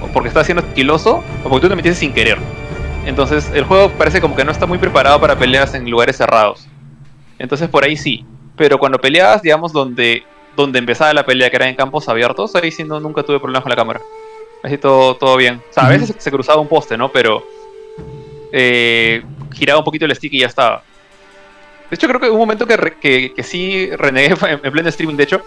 [0.00, 2.38] o porque estás siendo estiloso, o porque tú te metiste sin querer.
[3.06, 6.66] Entonces el juego parece como que no está muy preparado para peleas en lugares cerrados.
[7.38, 8.24] Entonces por ahí sí.
[8.56, 10.24] Pero cuando peleabas, digamos, donde,
[10.56, 13.62] donde empezaba la pelea, que era en campos abiertos, ahí sí no, nunca tuve problemas
[13.62, 14.00] con la cámara.
[14.64, 15.62] Así todo, todo bien.
[15.70, 17.10] O sea, a veces se cruzaba un poste, ¿no?
[17.12, 17.44] Pero
[18.52, 19.22] eh,
[19.52, 20.82] giraba un poquito el stick y ya estaba.
[21.92, 25.42] De hecho, creo que un momento que, que, sí renegué en, pleno streaming, de hecho.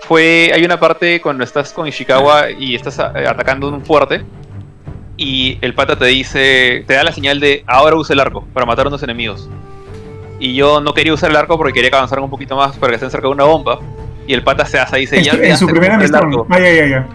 [0.00, 4.24] Fue, hay una parte cuando estás con Ishikawa y estás atacando un fuerte
[5.16, 8.66] y el pata te dice, te da la señal de ahora usa el arco para
[8.66, 9.48] matar a unos enemigos.
[10.40, 12.94] Y yo no quería usar el arco porque quería avanzar un poquito más para que
[12.96, 13.78] estén cerca de una bomba.
[14.26, 15.44] Y el pata se hace ahí señal.
[15.44, 16.44] En su primera misión.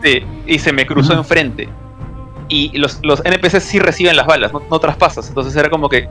[0.01, 1.67] Sí, y se me cruzó enfrente.
[2.47, 5.27] Y los, los NPCs sí reciben las balas, no, no traspasas.
[5.27, 6.07] Entonces era como que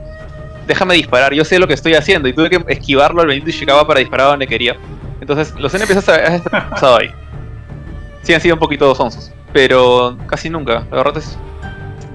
[0.69, 2.29] déjame disparar, yo sé lo que estoy haciendo.
[2.29, 4.77] Y tuve que esquivarlo al Benito Ishikawa para disparar donde quería.
[5.19, 7.09] Entonces, los NPCs han pasado ahí.
[8.21, 10.85] Sí han sido un poquito sonsos, pero casi nunca.
[10.91, 11.37] La verdad es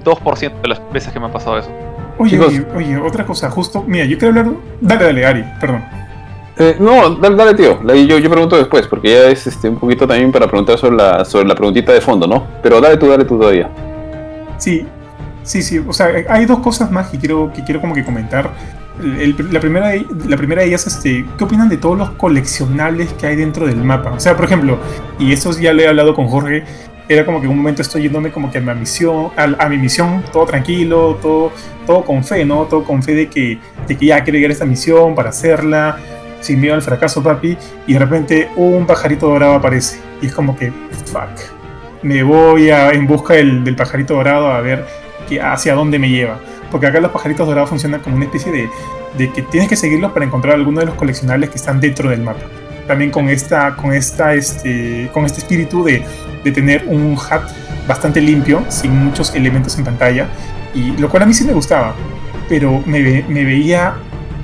[0.05, 1.69] 2% de las veces que me ha pasado eso.
[2.17, 4.55] Oye, oye, oye, otra cosa, justo, mira, yo quiero hablar.
[4.79, 5.83] Dale, dale, Ari, perdón.
[6.57, 7.83] Eh, no, dale, dale tío.
[7.83, 11.25] Yo, yo pregunto después, porque ya es este, un poquito también para preguntar sobre la,
[11.25, 12.47] sobre la preguntita de fondo, ¿no?
[12.63, 13.69] Pero dale tú, dale tú todavía.
[14.57, 14.87] Sí,
[15.45, 18.49] Sí, sí, o sea, hay dos cosas más que quiero, que quiero como que comentar.
[18.99, 23.27] la, primera de, la primera de ellas, este, ¿qué opinan de todos los coleccionables que
[23.27, 24.11] hay dentro del mapa?
[24.11, 24.79] O sea, por ejemplo,
[25.19, 26.63] y eso ya lo he hablado con Jorge,
[27.07, 29.77] era como que en un momento estoy yéndome como que a mi misión, a, mi
[29.77, 31.51] misión, todo tranquilo, todo,
[31.85, 32.63] todo con fe, ¿no?
[32.63, 35.99] Todo con fe de que, de que ya quiero llegar a esta misión para hacerla,
[36.41, 37.55] sin miedo al fracaso, papi,
[37.85, 40.73] y de repente un pajarito dorado aparece, y es como que,
[41.05, 41.29] fuck,
[42.01, 45.04] me voy a, en busca del, del pajarito dorado a ver
[45.41, 46.39] hacia dónde me lleva.
[46.71, 48.69] Porque acá los pajaritos dorados funcionan como una especie de,
[49.17, 52.21] de que tienes que seguirlos para encontrar algunos de los coleccionables que están dentro del
[52.21, 52.41] mapa.
[52.87, 56.03] También con, esta, con, esta, este, con este espíritu de,
[56.43, 57.43] de tener un hat
[57.87, 60.27] bastante limpio, sin muchos elementos en pantalla,
[60.73, 61.95] y lo cual a mí sí me gustaba,
[62.49, 63.89] pero me, me veía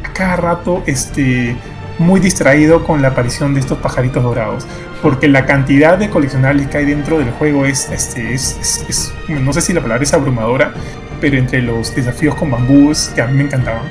[0.03, 1.55] a cada rato este,
[1.99, 4.65] muy distraído con la aparición de estos pajaritos dorados,
[5.02, 9.61] porque la cantidad de coleccionables que hay dentro del juego es, este, es, no sé
[9.61, 10.73] si la palabra es abrumadora,
[11.19, 13.84] pero entre los desafíos con bambús, que a mí me encantaban,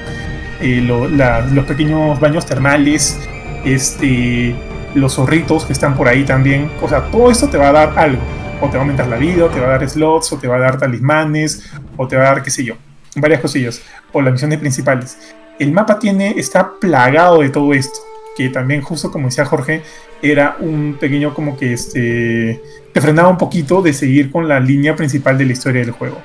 [0.60, 3.18] eh, los pequeños baños termales,
[3.64, 4.54] este,
[4.94, 7.98] los zorritos que están por ahí también, o sea, todo esto te va a dar
[7.98, 8.22] algo,
[8.60, 10.46] o te va a aumentar la vida, o te va a dar slots, o te
[10.46, 12.74] va a dar talismanes, o te va a dar, qué sé yo,
[13.16, 13.82] varias cosillas,
[14.12, 15.18] o las misiones principales.
[15.58, 17.98] El mapa tiene, está plagado de todo esto,
[18.40, 19.82] que también justo como decía Jorge,
[20.22, 24.96] era un pequeño como que este, te frenaba un poquito de seguir con la línea
[24.96, 26.16] principal de la historia del juego.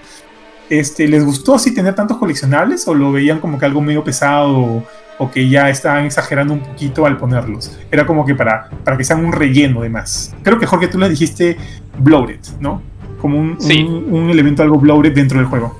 [0.69, 4.83] Este, ¿Les gustó así tener tantos coleccionables o lo veían como que algo medio pesado
[5.19, 7.77] o, que ya estaban exagerando un poquito al ponerlos?
[7.91, 10.33] Era como que para, para que sean un relleno de más.
[10.41, 11.57] Creo que Jorge tú le dijiste
[11.99, 12.81] bloated, ¿no?
[13.19, 15.77] Como un, un, un elemento algo bloated dentro del juego.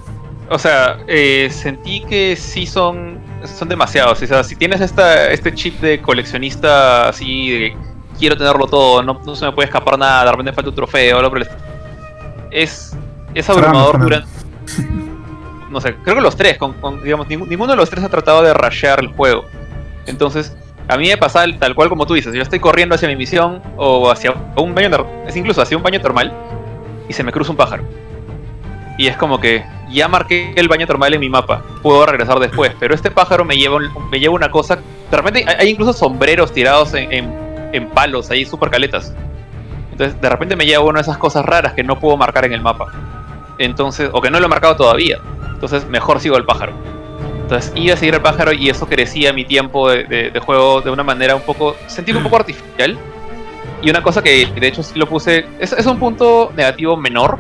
[0.50, 3.20] O sea, eh, sentí que sí son,
[3.50, 4.22] son demasiados.
[4.22, 7.78] O sea, si tienes esta, este chip de coleccionista así, de
[8.20, 11.32] quiero tenerlo todo, no, se me puede escapar nada, de repente falta un trofeo, lo
[12.52, 12.96] es,
[13.34, 14.30] es abrumador durante...
[15.70, 18.54] No sé, creo que los tres, con, digamos, ninguno de los tres ha tratado de
[18.54, 19.44] rashear el juego.
[20.06, 20.56] Entonces,
[20.88, 23.62] a mí me pasa tal cual como tú dices, yo estoy corriendo hacia mi misión
[23.76, 26.32] o hacia un baño, es incluso hacia un baño termal
[27.10, 27.84] y se me cruza un pájaro.
[28.98, 32.72] Y es como que, ya marqué el baño termal en mi mapa, puedo regresar después,
[32.80, 33.80] pero este pájaro me lleva,
[34.12, 34.78] me lleva una cosa,
[35.12, 37.34] de repente hay, incluso sombreros tirados en,
[37.74, 39.14] en, palos, ahí super caletas.
[39.92, 42.54] Entonces de repente me lleva una de esas cosas raras que no puedo marcar en
[42.54, 42.88] el mapa.
[43.58, 45.20] Entonces, o que no lo he marcado todavía.
[45.54, 46.74] Entonces mejor sigo el pájaro.
[47.44, 51.04] Entonces iba a seguir el pájaro y eso crecía mi tiempo de, juego de una
[51.04, 52.98] manera un poco, sentí un poco artificial.
[53.82, 57.38] Y una cosa que de hecho sí lo puse, es, es un punto negativo menor,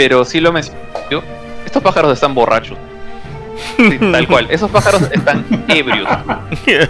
[0.00, 0.80] pero sí lo mencioné
[1.66, 2.76] estos pájaros están borrachos.
[3.76, 4.46] Sí, tal cual.
[4.50, 6.08] Esos pájaros están ebrios.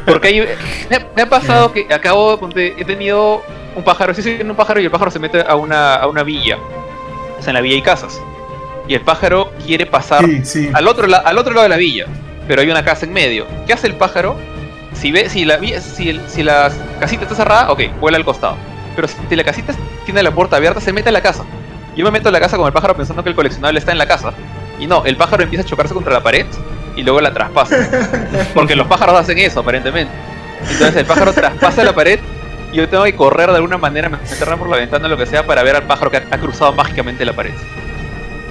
[0.06, 0.40] Porque hay,
[0.88, 3.42] me, me ha pasado que acabo, ponte, he tenido
[3.74, 6.22] un pájaro, sí, sí, un pájaro y el pájaro se mete a una, a una
[6.22, 6.56] villa.
[7.38, 8.20] O sea, en la villa hay casas.
[8.86, 10.70] Y el pájaro quiere pasar Sí, sí.
[10.72, 12.06] al otro, al otro lado de la villa,
[12.46, 13.46] pero hay una casa en medio.
[13.66, 14.36] ¿Qué hace el pájaro?
[14.94, 16.70] Si ve, si la, si, el- si la
[17.00, 18.56] casita está cerrada, ok, vuela al costado.
[18.96, 19.74] Pero si la casita
[20.04, 21.44] tiene la puerta abierta, se mete a la casa.
[21.96, 23.98] Yo me meto a la casa con el pájaro pensando que el coleccionable está en
[23.98, 24.32] la casa.
[24.78, 26.46] Y no, el pájaro empieza a chocarse contra la pared
[26.96, 27.76] y luego la traspasa.
[28.54, 30.12] Porque los pájaros hacen eso, aparentemente.
[30.62, 32.18] Entonces el pájaro traspasa la pared
[32.72, 35.26] y yo tengo que correr de alguna manera, meterme por la ventana o lo que
[35.26, 37.52] sea para ver al pájaro que ha, ha cruzado mágicamente la pared.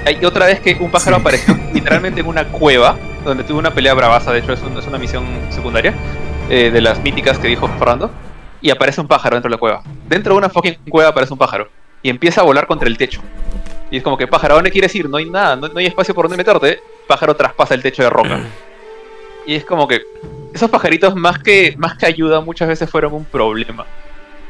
[0.05, 1.21] Hay otra vez que un pájaro Sí.
[1.21, 4.85] apareció literalmente en una cueva, donde tuvo una pelea bravaza, de hecho es, un- es
[4.87, 5.93] una misión secundaria,
[6.49, 8.09] eh, de las míticas que dijo Fernando,
[8.61, 9.81] y aparece un pájaro dentro de la cueva.
[10.07, 11.69] Dentro de una fucking cueva aparece un pájaro,
[12.01, 13.21] y empieza a volar contra el techo.
[13.91, 15.09] Y es como que, pájaro, ¿a dónde quieres ir?
[15.09, 16.79] No hay nada, no, no hay espacio por donde meterte.
[17.07, 18.39] Pájaro traspasa el techo de roca.
[19.45, 20.01] Y es como que
[20.53, 23.83] esos pajaritos más que, más que ayuda muchas veces fueron un problema.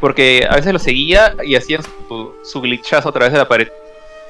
[0.02, 3.70] Porque a veces los seguía y hacían su, su glitchazo a través de la pared.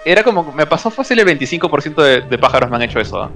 [0.06, 3.20] Era como, me pasó fácil el 25% de, de pájaros me han hecho eso.
[3.24, 3.32] ¿ah?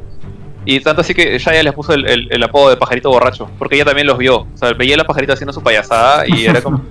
[0.66, 3.76] Y tanto así que Shaya les puso el, el- el apodo de pajarito borracho, porque
[3.76, 4.42] ella también los vio.
[4.42, 6.84] O sea, veía a los pajaritos haciendo su payasada y era como...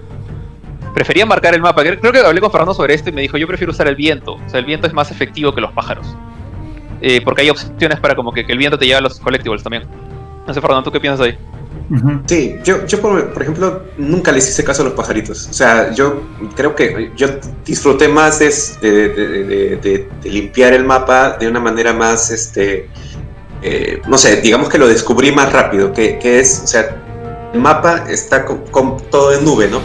[0.95, 1.83] Prefería marcar el mapa.
[1.83, 4.35] Creo que hablé con Fernando sobre esto y me dijo, yo prefiero usar el viento.
[4.35, 6.07] O sea, el viento es más efectivo que los pájaros.
[7.01, 9.63] Eh, porque hay opciones para como que, que el viento te lleve a los collectibles
[9.63, 9.85] también.
[10.47, 11.39] No sé, Fernando, ¿tú qué piensas ahí?
[12.27, 15.49] Sí, yo, yo por, por ejemplo, nunca les hice caso a los pajaritos.
[15.49, 16.23] O sea, yo
[16.55, 17.27] creo que yo
[17.65, 18.51] disfruté más de,
[18.81, 22.89] de- de- de- de- de limpiar el mapa de una manera más, este,
[23.63, 26.97] eh, no sé, digamos que lo descubrí más rápido, que, que es, o sea,
[27.53, 29.81] el mapa está con, con todo en nube, ¿no?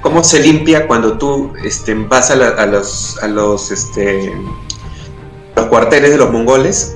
[0.00, 4.32] ¿Cómo se limpia cuando tú este, vas a, la- a los, a los, este,
[5.56, 6.94] los cuarteles de los mongoles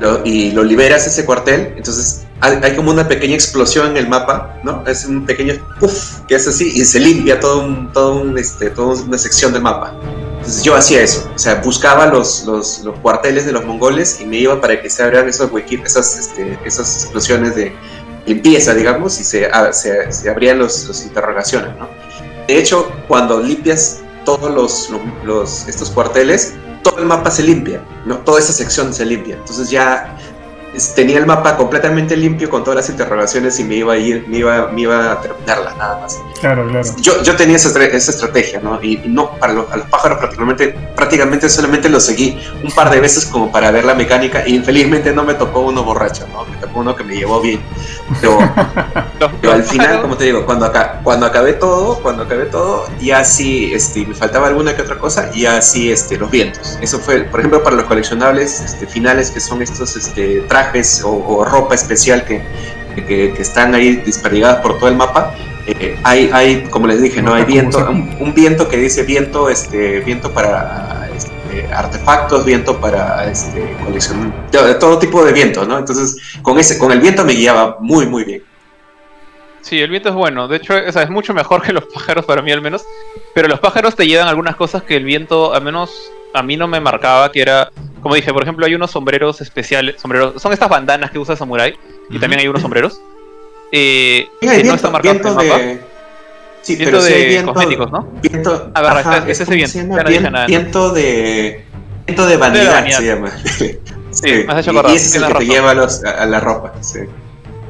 [0.00, 1.72] lo- y lo liberas ese cuartel?
[1.76, 4.84] Entonces hay, hay como una pequeña explosión en el mapa, ¿no?
[4.86, 8.68] Es un pequeño puff que es así y se limpia todo un, todo un, este,
[8.70, 9.94] toda una sección del mapa.
[10.38, 14.26] Entonces yo hacía eso, o sea, buscaba los, los, los cuarteles de los mongoles y
[14.26, 15.50] me iba para que se abran esos
[15.86, 17.74] esas, este, esas explosiones de
[18.26, 21.88] limpieza, digamos, y se, a- se, se abrían los, los interrogaciones, ¿no?
[22.46, 24.90] De hecho, cuando limpias todos los,
[25.24, 28.18] los, estos cuarteles, todo el mapa se limpia, ¿no?
[28.18, 29.36] Toda esa sección se limpia.
[29.36, 30.16] Entonces ya
[30.96, 34.38] tenía el mapa completamente limpio con todas las interrogaciones y me iba a ir, me
[34.38, 36.18] iba, me iba a terminarla nada más.
[36.40, 36.86] Claro, claro.
[37.00, 38.82] Yo, yo tenía esa, esa estrategia, ¿no?
[38.82, 42.90] Y y no, para los, a los pájaros prácticamente, prácticamente solamente los seguí un par
[42.90, 46.44] de veces como para ver la mecánica y infelizmente no me tocó uno borracho, ¿no?
[46.74, 47.60] Uno que me llevó bien.
[48.20, 48.38] Pero,
[49.40, 53.22] pero al final, como te digo, cuando, aca- cuando acabé todo, cuando acabé todo, ya
[53.24, 56.78] sí, este, me faltaba alguna que otra cosa, y ya sí, este, los vientos.
[56.80, 61.10] Eso fue, por ejemplo, para los coleccionables este, finales, que son estos este, trajes o,
[61.12, 62.42] o ropa especial que,
[62.94, 65.34] que, que están ahí desperdigadas por todo el mapa.
[65.66, 69.48] eh, hay, hay, como les dije, no hay viento, un, un viento que dice viento,
[69.48, 71.03] este, viento para
[71.60, 75.78] este, artefactos, viento para este, colección, de- todo tipo de viento, ¿no?
[75.78, 78.42] Entonces, con ese, con el viento me guiaba muy, muy bien.
[79.62, 80.46] Sí, el viento es bueno.
[80.46, 82.84] De hecho, o sea, es mucho mejor que los pájaros para mí al menos.
[83.34, 85.90] Pero los pájaros te llevan algunas cosas que el viento, al menos
[86.34, 87.70] a mí no me marcaba, que era,
[88.02, 91.74] como dije, por ejemplo, hay unos sombreros especiales, sombreros, son estas bandanas que usa Samurai,
[92.10, 93.00] y también hay unos sombreros,
[93.72, 95.58] eh, que no están marcados en el mapa.
[95.58, 95.80] de...
[96.64, 98.08] Sí, Viento pero de hay viento, cosméticos, ¿no?
[98.22, 100.46] Viento, Ah, verdad, ajá, es- es ese ¿cómo viento, no dije Vien- nada.
[100.46, 101.64] Viento de...
[102.06, 102.98] Viento de vanidad, vanidad.
[102.98, 103.30] se llama.
[104.10, 106.10] Sí, has hecho y- acordar, y ese es el que te lleva a, los- a-
[106.22, 106.72] a la ropa.
[106.80, 107.00] Sí.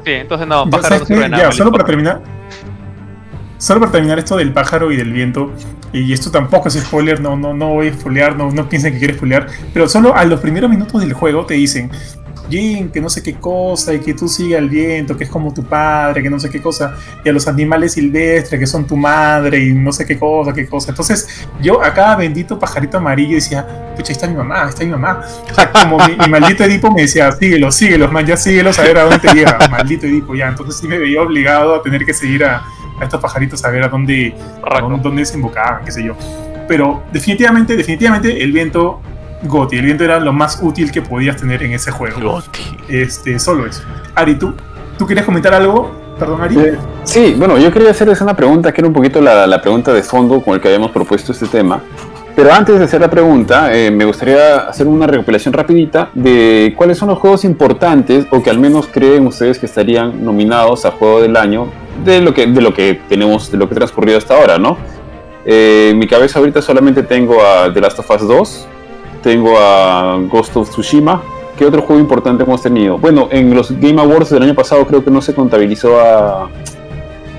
[0.05, 1.43] Sí, entonces no, ¿sabes no sirve de nada.
[1.45, 2.21] Ya, solo para terminar.
[3.57, 5.51] Solo para terminar esto del pájaro y del viento,
[5.91, 8.99] y esto tampoco es spoiler, no, no, no voy a spoilear, no, no piensen que
[8.99, 11.89] quiero spoilear, pero solo a los primeros minutos del juego te dicen,
[12.49, 15.53] Jin, que no sé qué cosa, y que tú sigas al viento, que es como
[15.53, 18.95] tu padre, que no sé qué cosa, y a los animales silvestres, que son tu
[18.95, 20.91] madre, y no sé qué cosa, qué cosa.
[20.91, 23.65] Entonces, yo a cada bendito pajarito amarillo decía,
[23.95, 25.21] pucha, ahí está mi mamá, ahí está mi mamá.
[25.49, 28.83] O sea, como mi, mi maldito Edipo me decía, síguelos, síguelos, man, ya síguelos a
[28.83, 30.47] ver a dónde te llega, maldito Edipo, ya.
[30.47, 32.63] Entonces sí me veía obligado a tener que seguir a,
[32.99, 36.15] a estos pajaritos a ver a dónde, a dónde, dónde desembocaban, qué sé yo.
[36.67, 39.01] Pero definitivamente, definitivamente el viento,
[39.45, 42.19] Goti, el viento era lo más útil que podías tener en ese juego.
[42.21, 42.77] Goti.
[42.87, 43.83] Este, solo eso.
[44.13, 44.53] Ari, ¿tú,
[44.97, 45.91] ¿tú querías comentar algo?
[46.19, 46.57] Perdón, Ari.
[46.57, 49.93] Eh, Sí, bueno, yo quería hacerles una pregunta que era un poquito la, la pregunta
[49.93, 51.81] de fondo con el que habíamos propuesto este tema.
[52.35, 56.97] Pero antes de hacer la pregunta, eh, me gustaría hacer una recopilación rapidita de cuáles
[56.97, 61.21] son los juegos importantes o que al menos creen ustedes que estarían nominados a Juego
[61.21, 61.69] del Año
[62.03, 64.77] de lo que, de lo que tenemos, de lo que ha transcurrido hasta ahora, ¿no?
[65.45, 68.67] Eh, en mi cabeza ahorita solamente tengo a The Last of Us 2,
[69.25, 71.19] tengo a Ghost of Tsushima
[71.57, 72.99] ¿qué otro juego importante hemos tenido?
[72.99, 76.47] Bueno, en los Game Awards del año pasado creo que no se contabilizó a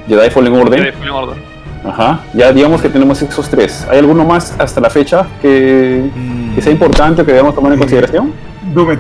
[0.09, 0.81] Jedi Fallen Order.
[0.81, 1.39] Jedi Fallen Order.
[1.85, 3.87] Ajá, ya digamos que tenemos esos tres.
[3.89, 6.11] ¿Hay alguno más hasta la fecha que,
[6.57, 8.33] que sea importante o que debamos tomar en Eh, consideración?
[8.75, 8.99] Doom,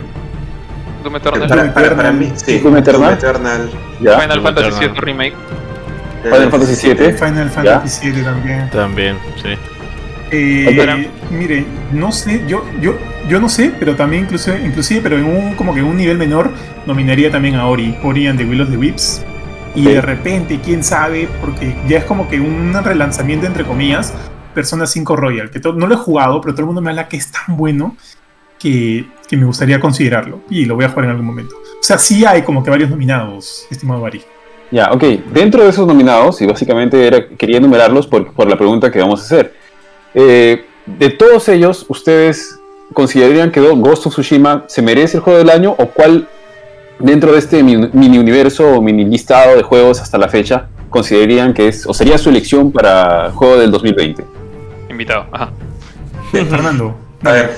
[1.02, 1.48] Doom Eternal.
[1.48, 2.60] Para, para, para mí, sí.
[2.60, 3.14] Doom Eternal.
[3.14, 3.70] Eternal.
[4.00, 4.20] Ya.
[4.20, 4.92] Final Doom Fantasy Eternal.
[4.92, 5.34] VII Remake.
[6.22, 7.12] Final Fantasy VII.
[7.12, 8.70] Final Fantasy VII también.
[8.70, 9.75] También, sí.
[10.30, 10.96] Eh, Para-
[11.30, 12.96] mire, no sé, yo, yo,
[13.28, 16.18] yo no sé, pero también inclusive, inclusive, pero en un como que en un nivel
[16.18, 16.50] menor,
[16.84, 19.24] nominaría también a Ori, Ori and the Will of the Whips.
[19.74, 19.88] Y Sí.
[19.92, 24.14] de repente, quién sabe, porque ya es como que un relanzamiento entre comillas,
[24.54, 27.18] Persona 5 Royal, que no lo he jugado, pero todo el mundo me habla que
[27.18, 27.94] es tan bueno
[28.58, 30.40] que, que me gustaría considerarlo.
[30.48, 31.54] Y lo voy a jugar en algún momento.
[31.56, 34.22] O sea, sí hay como que varios nominados, estimado Bari.
[34.70, 35.02] Ya, ok.
[35.32, 39.20] Dentro de esos nominados, y básicamente era, quería enumerarlos por, por la pregunta que vamos
[39.20, 39.54] a hacer.
[40.14, 42.58] Eh, de todos ellos, ¿ustedes
[42.92, 46.28] considerarían que Ghost of Tsushima se merece el juego del año o cuál
[46.98, 51.52] dentro de este mi- mini universo o mini listado de juegos hasta la fecha considerarían
[51.52, 54.24] que es o sería su elección para el juego del 2020?
[54.88, 55.26] Invitado.
[55.32, 55.50] Ajá.
[56.32, 56.94] Fernando.
[57.24, 57.50] A ver,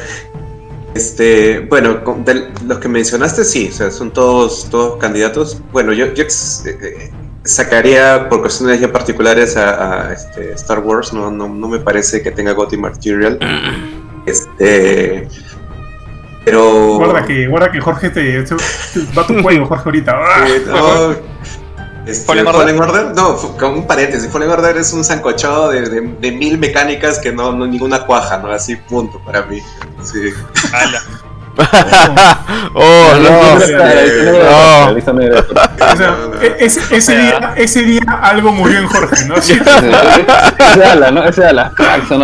[0.95, 5.61] este, bueno, de los que mencionaste, sí, o sea, son todos, todos candidatos.
[5.73, 7.13] Bueno, yo, yo ex- eh,
[7.49, 12.23] sacaría por cuestiones ya particulares a, a, este, Star Wars, no, no, no me parece
[12.23, 13.39] que tenga GOTY Material.
[14.27, 15.27] Este,
[16.45, 16.97] pero...
[16.99, 18.55] Guarda que, guarda que Jorge te, te-
[19.17, 20.13] va a tu cuello, Jorge, ahorita.
[20.17, 20.47] ¡Ah!
[20.47, 21.17] Eh, no,
[22.07, 22.61] este, ¿Fallen Order?
[22.63, 23.07] Fallen Order?
[23.15, 24.31] No, con un paréntesis.
[24.31, 28.39] Fallen Order es un sancochado de, de, de mil mecánicas que no, no ninguna cuaja,
[28.39, 28.49] ¿no?
[28.51, 29.61] Así, punto, para mí.
[30.03, 30.31] Sí.
[30.73, 31.03] Ala.
[32.75, 33.59] Oh, no.
[36.41, 39.41] E- ese, ese día, ese día algo murió en Jorge, ¿no?
[39.43, 39.59] Sí.
[40.73, 41.25] Ese ala, ¿no?
[41.25, 41.73] Ese ala.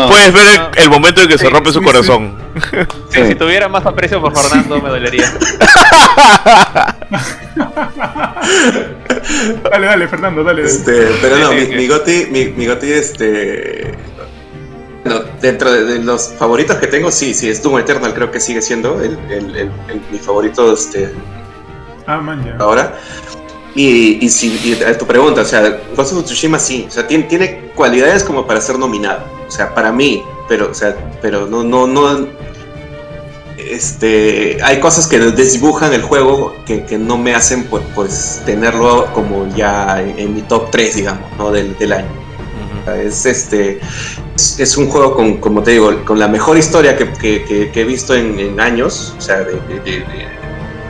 [0.08, 0.46] Puedes ver
[0.76, 2.36] el, el momento en que se rompe su corazón.
[2.54, 2.78] Sí,
[3.10, 3.26] Sí.
[3.28, 5.24] Si tuviera más aprecio por Fernando, me dolería.
[9.70, 10.62] Dale, dale, Fernando, dale.
[10.62, 10.74] dale.
[10.74, 13.94] Este, pero no, Sí, mi, mi goti, mi, mi goti, este.
[15.04, 18.40] Bueno, dentro de, de los favoritos que tengo, sí, sí, es Doom Eternal, creo que
[18.40, 21.12] sigue siendo el, el- el- el- mi favorito este,
[22.06, 22.56] Ah, man, ya.
[22.58, 22.98] ahora.
[23.74, 27.06] Y, y si y a tu pregunta, o sea, Ghost of Tsushima sí, o sea,
[27.06, 31.46] tiene, tiene cualidades como para ser nominado, o sea, para mí, pero, o sea, pero
[31.46, 32.26] no, no, no,
[33.58, 39.06] este, hay cosas que desdibujan el juego que, que no me hacen pues, pues tenerlo
[39.12, 41.50] como ya en, en mi top 3, digamos, ¿no?
[41.50, 42.08] del, del año.
[42.82, 43.80] O sea, Es este
[44.36, 48.14] es, es un juego con, como te digo, con la mejor historia que, he visto
[48.14, 49.14] en, años.
[49.18, 50.04] O sea, de,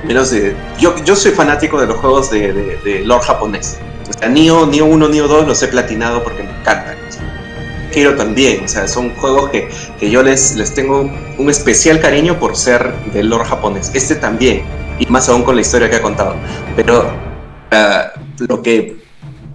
[0.05, 0.55] menos de.
[0.79, 3.79] Yo, soy fanático de los juegos de, lore japonés.
[4.09, 6.97] O sea, Nioh, Nioh 1, Nioh 2 los he platinado porque me encantan.
[7.09, 7.23] O sea,
[7.95, 8.65] Sekiro también.
[8.65, 9.69] O sea, son juegos que,
[10.01, 11.09] que yo les, les tengo
[11.39, 13.93] un especial cariño por ser del lore japonés.
[13.95, 14.63] Este también.
[14.99, 16.35] Y más aún con la historia que ha contado.
[16.77, 17.07] Pero
[17.71, 19.04] ah, lo que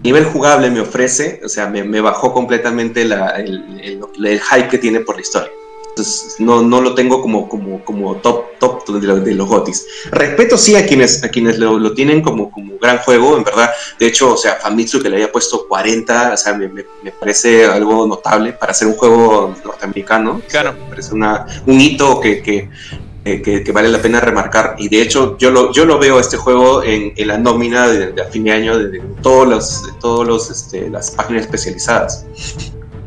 [0.03, 4.67] nivel jugable me ofrece, o sea, me, me bajó completamente la- el, el- el hype
[4.69, 5.49] que tiene por la historia.
[5.89, 9.85] Entonces, no, no lo tengo como, como, como top, top de, lo- de los gotis.
[10.11, 13.71] Respeto sí a quienes, a quienes lo, lo tienen como, como gran juego, en verdad.
[13.99, 17.11] De hecho, o sea, Famitsu que le haya puesto 40, o sea, me, me- me
[17.11, 20.41] parece algo notable para hacer un juego norteamericano.
[20.45, 20.77] O sea, Claro.
[20.81, 22.69] me parece una, un hito que, que,
[23.33, 24.75] eh, que- que vale la pena remarcar.
[24.77, 28.11] Y de hecho, yo lo, yo lo veo este juego en, en la nómina de,
[28.13, 31.43] de a fin de año de, de todos los, de todos los, este, las páginas
[31.43, 32.25] especializadas.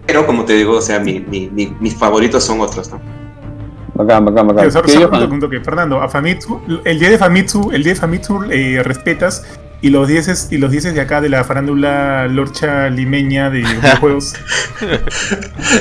[0.07, 3.01] Pero como te digo, o sea, mi- mi- mi- mis favoritos son otros, ¿no?
[3.95, 4.65] Bacán, bacán, bacán.
[5.25, 8.83] Un punto que Fernando, a Famitsu, el día de Famitsu, el día de Famitsu eh,
[8.83, 9.45] respetas
[9.83, 14.35] y los dieces y los dieces de acá de la farándula lorcha limeña de videojuegos.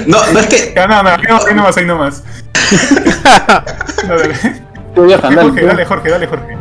[0.07, 0.73] No, no es que.
[0.75, 2.23] Ya, no, no, ahí no- ahí nomás, ahí nomás.
[4.07, 4.33] No, dale.
[4.95, 5.67] Tú, Johan, dale, Jorge, tú.
[5.67, 6.57] dale, Jorge, dale, Jorge.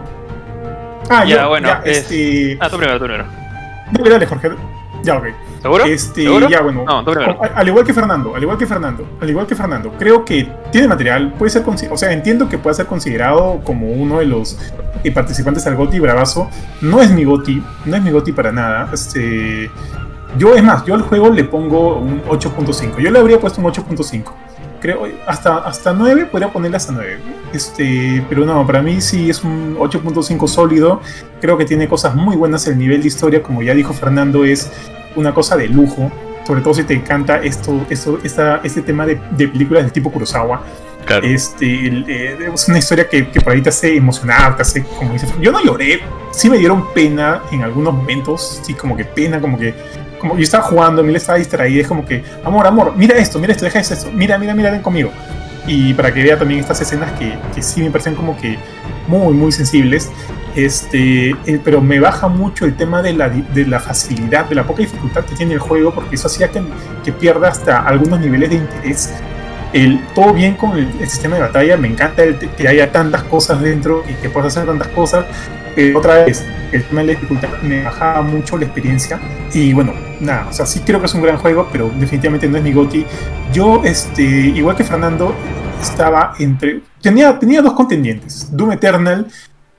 [1.11, 3.27] Ah, Ya, yo, bueno, ya, es- este, Ah, tú primero, tú primero.
[3.93, 4.51] dale, dale, Jorge.
[5.03, 5.25] Ya, ok.
[5.61, 5.85] ¿Seguro?
[5.85, 6.49] Este, ¿Seguro?
[6.49, 6.85] ya, bueno.
[6.85, 6.99] No.
[7.01, 10.49] Al, al igual que Fernando, al igual que Fernando, al igual que Fernando, creo que
[10.73, 14.59] tiene material, puede ser, o sea, entiendo que puede ser considerado como uno de los
[15.05, 16.49] eh, participantes al GOTI bravazo.
[16.81, 18.89] No es mi GOTI, no es mi GOTI para nada.
[18.93, 19.71] Este,
[20.39, 22.99] yo es más, yo al juego le pongo un 8.5.
[22.99, 24.33] Yo le habría puesto un 8.5.
[24.81, 27.19] Creo hasta hasta 9 podría ponerle hasta 9.
[27.53, 31.01] Este, pero no, para mí sí es un 8.5 sólido.
[31.41, 34.71] Creo que tiene cosas muy buenas el nivel de historia, como ya dijo Fernando, es
[35.17, 36.11] una cosa de lujo.
[36.47, 40.11] Sobre todo si te encanta esto, esto, esta, este tema de, de películas del tipo
[40.11, 40.63] Kurosawa.
[41.05, 41.27] Claro.
[41.27, 44.83] Este, el- eh, es una historia que, que por ahí te hace emocionar, te hace,
[44.85, 46.01] como dice, yo no lloré,
[46.31, 49.75] sí me dieron pena en algunos momentos, sí, como que pena, como que,
[50.21, 53.53] como yo estaba jugando, Mila estaba distraída, es como que, amor, amor, mira esto, mira
[53.53, 55.11] esto, deja esto, mira, mira, mira, ven conmigo.
[55.67, 58.59] y para que vea también estas escenas que, que sí me parecen como que
[59.09, 60.11] muy, muy sensibles.
[60.57, 64.65] Este, eh, pero me baja mucho el tema de la, de la facilidad, de la
[64.65, 66.61] poca dificultad que tiene el juego, porque eso hacía que,
[67.05, 69.13] que pierda hasta algunos niveles de interés.
[69.73, 73.23] El, todo bien con el, el sistema de batalla, me encanta el, que haya tantas
[73.25, 75.27] cosas dentro y que puedas hacer tantas cosas,
[75.87, 79.21] pero otra vez, el tema de la dificultad me bajaba mucho la experiencia.
[79.53, 82.57] Y bueno, nada, o sea, sí creo que es un gran juego, pero definitivamente no
[82.57, 83.07] es mi GOTI.
[83.53, 85.35] Yo, este, igual que Fernando,
[85.81, 86.81] estaba entre.
[87.01, 89.27] Tenía, tenía dos contendientes: Doom Eternal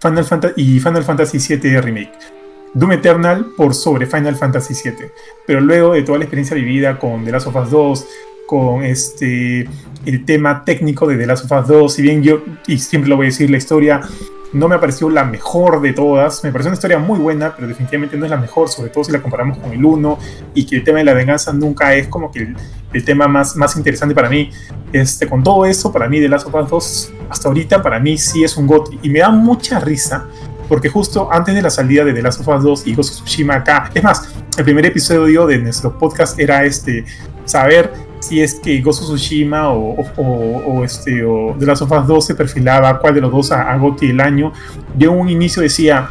[0.02, 2.12] Final Fantasy y Final Fantasy VII Remake.
[2.74, 5.08] Doom Eternal por sobre Final Fantasy VII.
[5.46, 8.08] Pero luego de toda la experiencia vivida con The Last of Us 2,
[8.48, 9.68] con este
[10.06, 13.18] el tema técnico de The Last of Us 2, si bien yo, y siempre lo
[13.18, 14.02] voy a decir, la historia
[14.54, 18.18] no me pareció la mejor de todas, me pareció una historia muy buena, pero definitivamente
[18.18, 20.20] no es la mejor, sobre todo si la comparamos con el 1,
[20.54, 22.54] y que el tema de la venganza nunca es como que
[22.92, 24.50] el, tema más, más interesante para mí.
[24.92, 28.18] Este, con todo eso, para mí The Last of Us 2, hasta ahorita, para mí
[28.18, 30.26] sí es un GOTY, y me da mucha risa,
[30.68, 33.90] porque justo antes de la salida de The Last of Us 2 y Ghost acá,
[33.94, 37.06] es más, el primer episodio de nuestro podcast era este,
[37.46, 42.08] saber si es que of Tsushima o, o, o, este, o The Last of Us
[42.08, 44.54] 2 se perfilaba, cuál de los dos a, a GOTY el año.
[44.96, 46.10] Yo en un inicio decía,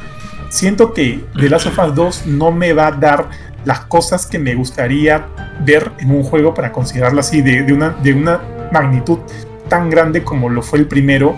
[0.48, 3.28] siento que The Last of Us 2 no me va a dar
[3.64, 5.26] las cosas que me gustaría
[5.64, 8.40] ver en un juego para considerarlo así, de, de, una, de una
[8.72, 9.18] magnitud
[9.68, 11.36] tan grande como lo fue el primero.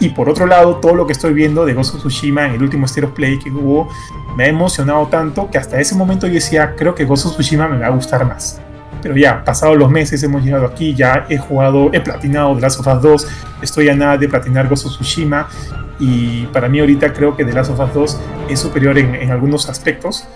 [0.00, 2.62] Y por otro lado, todo lo que estoy viendo de Ghost of Tsushima en el
[2.62, 3.88] último State of Play que hubo,
[4.36, 7.68] me ha emocionado tanto que hasta ese momento yo decía, creo que Ghost of Tsushima
[7.68, 8.60] me va a gustar más.
[9.04, 12.80] Pero ya, pasados los meses hemos llegado aquí, ya he jugado, he platinado The Last
[12.80, 13.28] of Us 2,
[13.60, 15.46] estoy a nada de platinar Ghost of Tsushima
[16.00, 19.30] y para mí ahorita creo que The Last of Us 2 es superior en, en
[19.30, 20.26] algunos aspectos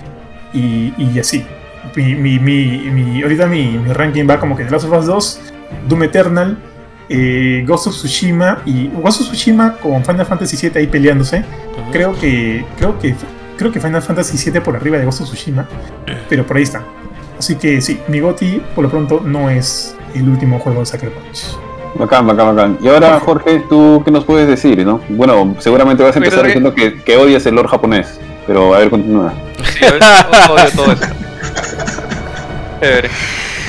[0.52, 1.46] y, y así.
[1.96, 5.06] Mi, mi, mi, mi, ahorita mi, mi ranking va como que The Last of Us
[5.06, 5.40] 2,
[5.88, 6.58] Doom Eternal,
[7.08, 11.42] eh, Ghost of Tsushima y Ghost of Tsushima con Final Fantasy VII ahí peleándose.
[11.90, 13.14] Creo que creo que
[13.56, 15.66] creo que Final Fantasy VII por arriba de Ghost of Tsushima,
[16.28, 16.84] pero por ahí está.
[17.38, 21.10] Así que sí, mi GOTY por lo pronto no es el último juego de Sucker
[21.10, 21.56] Punch.
[21.94, 22.78] Bacán, bacán, bacán.
[22.82, 24.84] Y ahora, Jorge, ¿tú qué nos puedes decir?
[24.84, 25.00] ¿no?
[25.08, 28.90] Bueno, seguramente vas a empezar diciendo que, que odias el lore japonés, pero a ver,
[28.90, 29.32] continúa.
[29.64, 31.04] Sí, odio todo eso.
[32.80, 33.10] Chévere.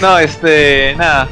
[0.02, 1.28] No, este, nada.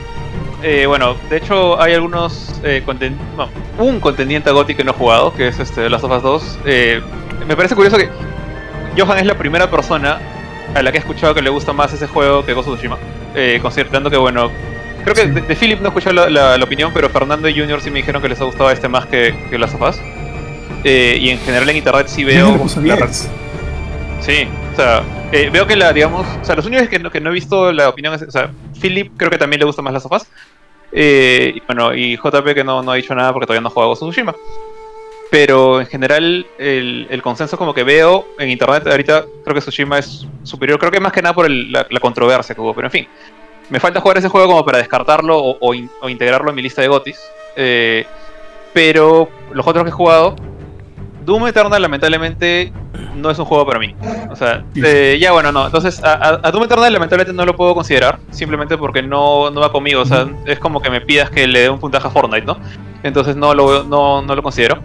[0.64, 3.48] Eh, bueno, de hecho hay algunos eh, conten no,
[3.78, 6.60] un contendiente a GOTY que no he jugado, que es este Last of Us 2.
[6.66, 7.02] Eh,
[7.48, 8.10] me parece curioso que
[8.98, 10.20] Johan es la primera persona
[10.78, 12.98] a la que he escuchado que le gusta más ese juego que Ghost of Tsushima.
[13.36, 14.52] Eh, considerando que, bueno,
[15.04, 17.82] creo que de, de Philip no escuché la, la, la, opinión, pero Fernando y Junior
[17.82, 20.00] sí me dijeron que les ha gustado este más que, que Last of Us.
[20.84, 22.56] Eh, y en general en internet sí veo.
[22.84, 23.08] La,
[24.22, 27.20] sí, o sea, eh, veo que la, digamos, o sea, los únicos que no, que
[27.20, 29.94] no he visto la opinión es, o sea, Philip creo que también le gusta más
[29.94, 30.28] Last of Us.
[30.92, 33.72] Eh, y bueno, y JP que no, no ha dicho nada porque todavía no ha
[33.72, 34.36] jugado Ghost of Tsushima.
[35.30, 40.00] Pero en general, el, el, consenso como que veo en internet ahorita, creo que Tsushima
[40.00, 40.80] es superior.
[40.80, 42.74] Creo que más que nada por el, la, la, controversia que hubo.
[42.74, 43.08] Pero en fin,
[43.70, 46.62] me falta jugar ese juego como para descartarlo o, o, in, o integrarlo en mi
[46.62, 47.20] lista de gotis.
[47.58, 48.06] Eh,
[48.74, 50.36] pero los otros que he jugado,
[51.26, 52.72] Doom Eternal lamentablemente
[53.16, 53.94] no es un juego para mí.
[54.30, 55.66] O sea, eh, ya bueno, no.
[55.66, 59.74] Entonces, a, a, Doom Eternal lamentablemente no lo puedo considerar, simplemente porque no, no va
[59.74, 60.02] conmigo.
[60.02, 62.58] O sea, es como que me pidas que le dé un puntaje a Fortnite, ¿no?
[63.04, 64.82] Entonces no lo, no, no lo considero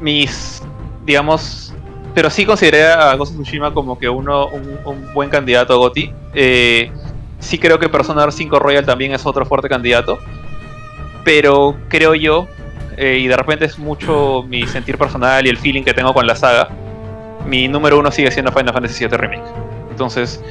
[0.00, 0.62] mis,
[1.04, 1.74] digamos,
[2.14, 6.12] pero sí consideré a Ghost Tsushima como que uno, un, buen candidato a GOTY.
[6.34, 6.90] Eh,
[7.38, 10.18] sí creo que Persona 5 Royal también es otro fuerte candidato,
[11.24, 12.46] pero creo yo,
[12.96, 16.26] eh, y de repente es mucho mi sentir personal y el feeling que tengo con
[16.26, 16.68] la saga,
[17.46, 19.50] mi número uno sigue siendo Final Fantasy VII Remake.
[19.90, 20.42] Entonces,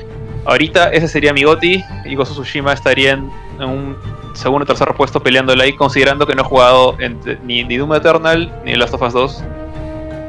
[0.45, 3.97] ahorita ese sería mi GOTY y Ghost Tsushima estaría en un
[4.35, 6.97] segundo o tercer puesto peleándole ahí, considerando que no he jugado
[7.43, 9.43] ni, ni, Doom Eternal ni Last of Us 2.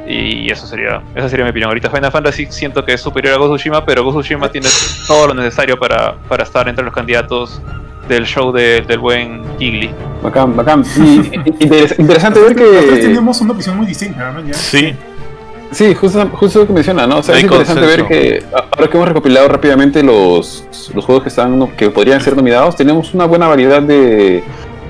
[0.08, 1.68] Y eso sería, esa sería mi opinión.
[1.68, 4.68] Ahorita Final Fantasy siento que es superior a Ghost Tsushima, pero Ghost Tsushima tiene
[5.08, 7.60] todo lo necesario para, para estar entre los candidatos
[8.08, 9.90] del show de, del buen Gigli.
[10.22, 10.84] Bacán, bacán.
[10.96, 12.98] Y, interes, interesante ver que.
[13.00, 14.46] Tenemos una opinión muy distinta, ¿no?
[14.46, 14.54] Ya.
[14.54, 14.94] Sí.
[15.76, 17.18] Sí, justo, justo lo que menciona, ¿no?
[17.18, 21.28] O sea, es interesante ver que ahora que hemos recopilado rápidamente los, los juegos que
[21.28, 24.42] están que podrían ser nominados, tenemos una buena variedad de,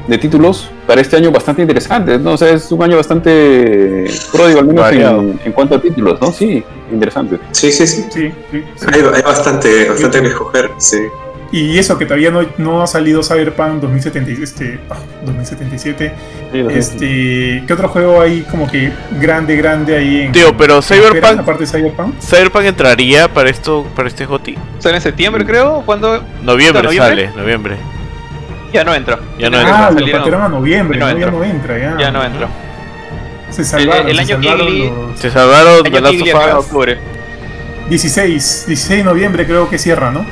[0.07, 2.35] de títulos para este año bastante interesantes, ¿no?
[2.35, 6.31] O sea, es un año bastante pródigo, al menos en, en, cuanto a títulos, ¿no?
[6.31, 7.41] Sí, interesante.
[7.51, 8.05] Sí, sí, sí.
[8.09, 8.87] sí, sí, sí.
[8.93, 10.99] Hay, hay, bastante, bastante que escoger, sí.
[11.53, 14.43] Y eso, que todavía no, no ha salido Cyberpunk 2077.
[14.43, 14.97] Este, oh,
[15.27, 16.13] 2077.
[16.53, 20.33] Sí, este, ¿Qué otro juego hay como que grande, grande ahí en.
[20.33, 21.41] Tío, pero Cyberpunk.
[21.41, 22.19] Aparte de Cyberpunk.
[22.21, 24.57] Cyberpunk entraría para esto, para este GOTY.
[24.81, 25.83] ¿Sale en septiembre, creo?
[25.87, 26.23] ¿Cuándo?
[26.43, 27.77] Noviembre, noviembre, sale, noviembre.
[28.73, 29.19] Ya no entra.
[29.39, 29.91] Ya no Ah, entra.
[29.91, 31.97] lo Salieron- patearon a noviembre, no no, ya no entra, ya.
[31.99, 32.49] Ya no entra.
[33.51, 36.99] Se salvaron, El- el se año salvaron Kigli- los- Se salvaron de octubre.
[37.89, 40.27] 16, 16 de noviembre creo que cierra, ¿no?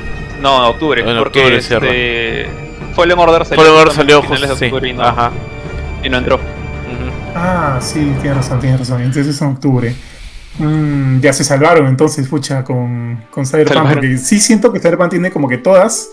[0.44, 1.00] No, octubre.
[1.00, 1.86] En porque octubre cierra.
[1.88, 2.46] este,
[2.94, 4.64] Fallen Order salió, Fallen Order justamente salió finales justo, de sí.
[4.66, 5.32] octubre y no, Ajá.
[6.04, 6.40] y no entró.
[7.34, 9.00] Ah, sí, tienes razón, tienes razón.
[9.00, 9.94] Entonces es en octubre.
[10.58, 13.74] Mm, ya se salvaron entonces, pucha, con, con Cyberpunk.
[13.74, 13.94] Salvaron.
[13.94, 16.10] Porque sí siento que Cyberpunk tiene como que todas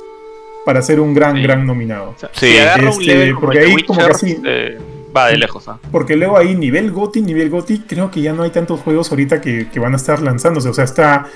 [0.65, 1.43] para ser un gran, Sí.
[1.43, 2.15] gran nominado.
[2.31, 4.41] Sí, este, porque ahí como que sí.
[4.45, 4.79] eh,
[5.15, 5.67] va de lejos.
[5.67, 5.77] ¿ah?
[5.91, 9.41] Porque luego ahí nivel GOTY, nivel GOTY, creo que ya no hay tantos juegos ahorita
[9.41, 10.69] que, que van a estar lanzándose.
[10.69, 11.27] O sea, está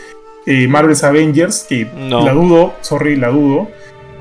[0.45, 2.23] eh, Marvel's Avengers, que No.
[2.26, 3.67] la dudo, sorry, la dudo.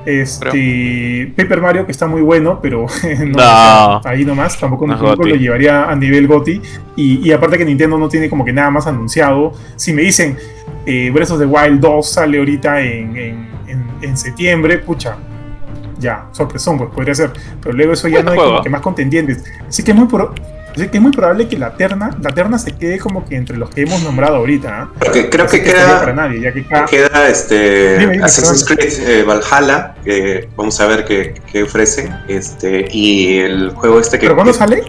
[0.05, 2.85] Este, Paper Mario, que está muy bueno, pero
[3.25, 4.01] no, No.
[4.05, 6.61] ahí nomás, tampoco, No lo llevaría a nivel GOTY.
[6.95, 9.53] Y, y aparte que Nintendo no tiene como que nada más anunciado.
[9.75, 10.37] Si me dicen
[10.85, 15.17] eh, Breath of the Wild 2 sale ahorita en, en- en- en septiembre, pucha,
[15.99, 17.31] ya, sorpresón, pues podría ser.
[17.61, 19.43] Pero luego eso ya no hay juego, como que más contendientes.
[19.67, 20.33] Así que es muy, pro-
[20.75, 23.57] así que es muy probable que la terna, la terna se quede como que entre
[23.57, 24.81] los que hemos nombrado ahorita.
[24.81, 24.89] ¿ah?
[24.99, 28.65] Porque creo que para queda, nadie, ya que cada- queda este Dime, dime, Assassin's.
[28.65, 34.17] Creed eh, Valhalla, que vamos a ver qué, qué ofrece, este, y el juego este
[34.19, 34.83] que ¿Pero cuándo que- sale?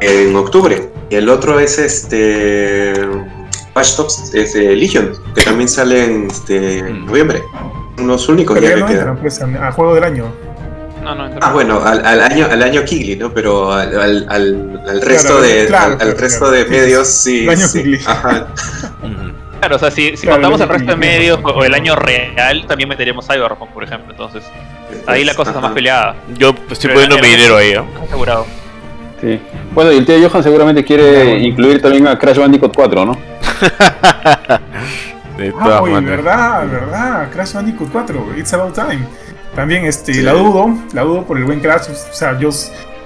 [0.00, 0.88] en octubre.
[1.10, 2.92] Y el otro es este
[3.76, 7.06] Watch Dogs, es de Legion, que también sale en este, en Mm.
[7.06, 7.42] noviembre.
[7.96, 10.32] Son los únicos Pero ya ya que no entran pues, a, a juego del año.
[11.02, 11.28] No, no.
[11.40, 13.32] Ah, bueno, al, al año al año Kigli, ¿no?
[13.34, 16.52] Pero al, al, al- al resto Claro, de claro, al, al claro, resto claro.
[16.56, 17.42] de medios sí.
[17.44, 17.82] El año sí.
[17.82, 18.00] Kigli.
[18.06, 18.46] Ajá.
[19.62, 22.64] Claro, o sea, si, si Claro, contamos el resto de medios o el año real,
[22.66, 24.10] también meteríamos Cyberpunk, por ejemplo.
[24.10, 24.42] Entonces,
[25.06, 26.16] ahí la cosa está más peleada.
[26.36, 27.80] Yo estoy Pero poniendo mi dinero ahí, ¿eh?
[28.04, 28.44] Asegurado.
[29.20, 29.40] Sí.
[29.70, 33.12] Bueno, y el tío Johan seguramente quiere incluir también a Crash Bandicoot 4, ¿no?
[35.38, 36.16] De Ah, todas oye, maneras.
[36.24, 37.30] verdad, verdad.
[37.30, 39.06] Crash Bandicoot 4, It's About Time.
[39.54, 40.22] También este, Sí.
[40.22, 41.88] la dudo, la dudo por el buen Crash.
[41.90, 42.50] O sea, yo,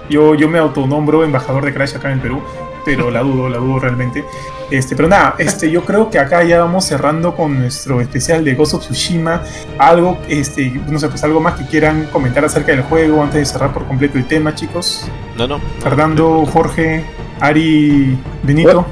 [0.09, 2.41] yo, yo me autonombro embajador de Crash acá en el Perú,
[2.85, 4.25] pero la dudo, la dudo realmente.
[4.71, 8.55] Este, pero nada, este, yo creo que acá ya vamos cerrando con nuestro especial de
[8.55, 9.43] Ghost of Tsushima.
[9.79, 13.45] Algo, este, no sé, pues algo más que quieran comentar acerca del juego antes de
[13.47, 15.09] cerrar por completo el tema, chicos.
[15.37, 15.61] No, no.
[15.81, 17.05] Fernando, Jorge,
[17.41, 18.87] Ari, Benito.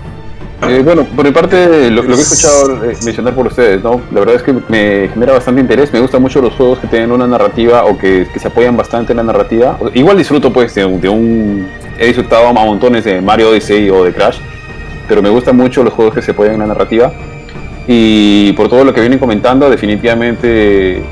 [0.69, 4.01] Eh, bueno, por mi parte, lo, lo que he escuchado eh, mencionar por ustedes, ¿no?
[4.13, 5.93] La verdad es que me genera bastante interés.
[5.93, 9.13] Me gustan mucho los juegos que tienen una narrativa o que, que se apoyan bastante
[9.13, 9.79] en la narrativa.
[9.95, 11.69] Igual disfruto, pues, de, un- de un.
[11.99, 14.39] He disfrutado a montones de Mario Odyssey o de Crash,
[15.09, 17.13] pero me gustan mucho los juegos que se apoyan en la narrativa.
[17.87, 21.03] Y por todo lo que vienen comentando, definitivamente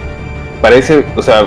[0.61, 1.45] parece, o sea,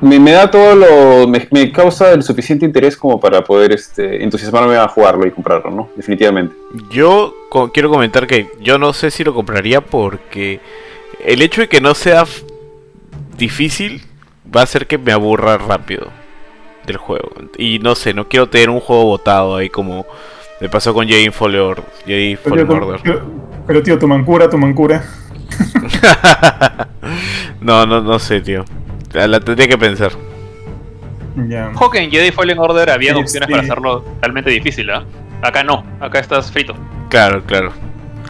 [0.00, 1.28] me, me da todo lo.
[1.28, 5.70] Me, me causa el suficiente interés como para poder este, entusiasmarme a jugarlo y comprarlo,
[5.70, 5.88] ¿no?
[5.96, 6.54] Definitivamente.
[6.90, 10.60] Yo co- quiero comentar que yo no sé si lo compraría porque
[11.24, 12.24] el hecho de que no sea
[13.36, 14.02] difícil
[14.54, 16.08] va a hacer que me aburra rápido
[16.86, 17.30] del juego.
[17.58, 20.06] Y no sé, no quiero tener un juego botado ahí como
[20.60, 21.84] me pasó con Jedi Fallen Order.
[22.06, 23.02] Jedi Fallen Order.
[23.02, 23.22] tío-
[23.66, 25.02] pero tío, tu mancura, tu mancura.
[27.60, 28.64] no, no, no sé, tío.
[29.16, 30.12] La, la tendría que pensar.
[31.74, 33.50] Ojo que en Jedi Fallen Order había Sí, opciones sí.
[33.52, 35.04] para hacerlo realmente difícil, ¿ah?
[35.42, 36.74] Acá no, acá estás frito.
[37.08, 37.72] Claro, claro.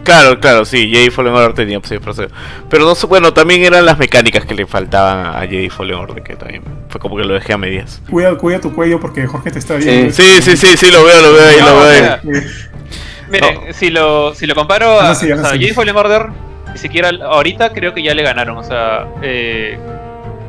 [0.03, 2.29] Claro, claro, sí, Jedi Fallen Order tenía opciones para hacer.
[2.69, 6.23] Pero no sé, bueno, también eran las mecánicas que le faltaban a Jedi Fallen Order,
[6.23, 8.01] que también fue como que lo dejé a medias.
[8.09, 10.13] Cuida, cuida tu cuello porque Jorge te está viendo.
[10.13, 12.19] Sí, sí, sí, sí, lo veo, lo veo ahí, No, lo veo ahí.
[13.29, 15.59] mira, Miren, si lo, si lo comparo a No, sí, o no, sea, sí.
[15.59, 16.27] Jedi Fallen Order,
[16.71, 18.57] ni siquiera ahorita creo que ya le ganaron.
[18.57, 19.77] O sea, eh,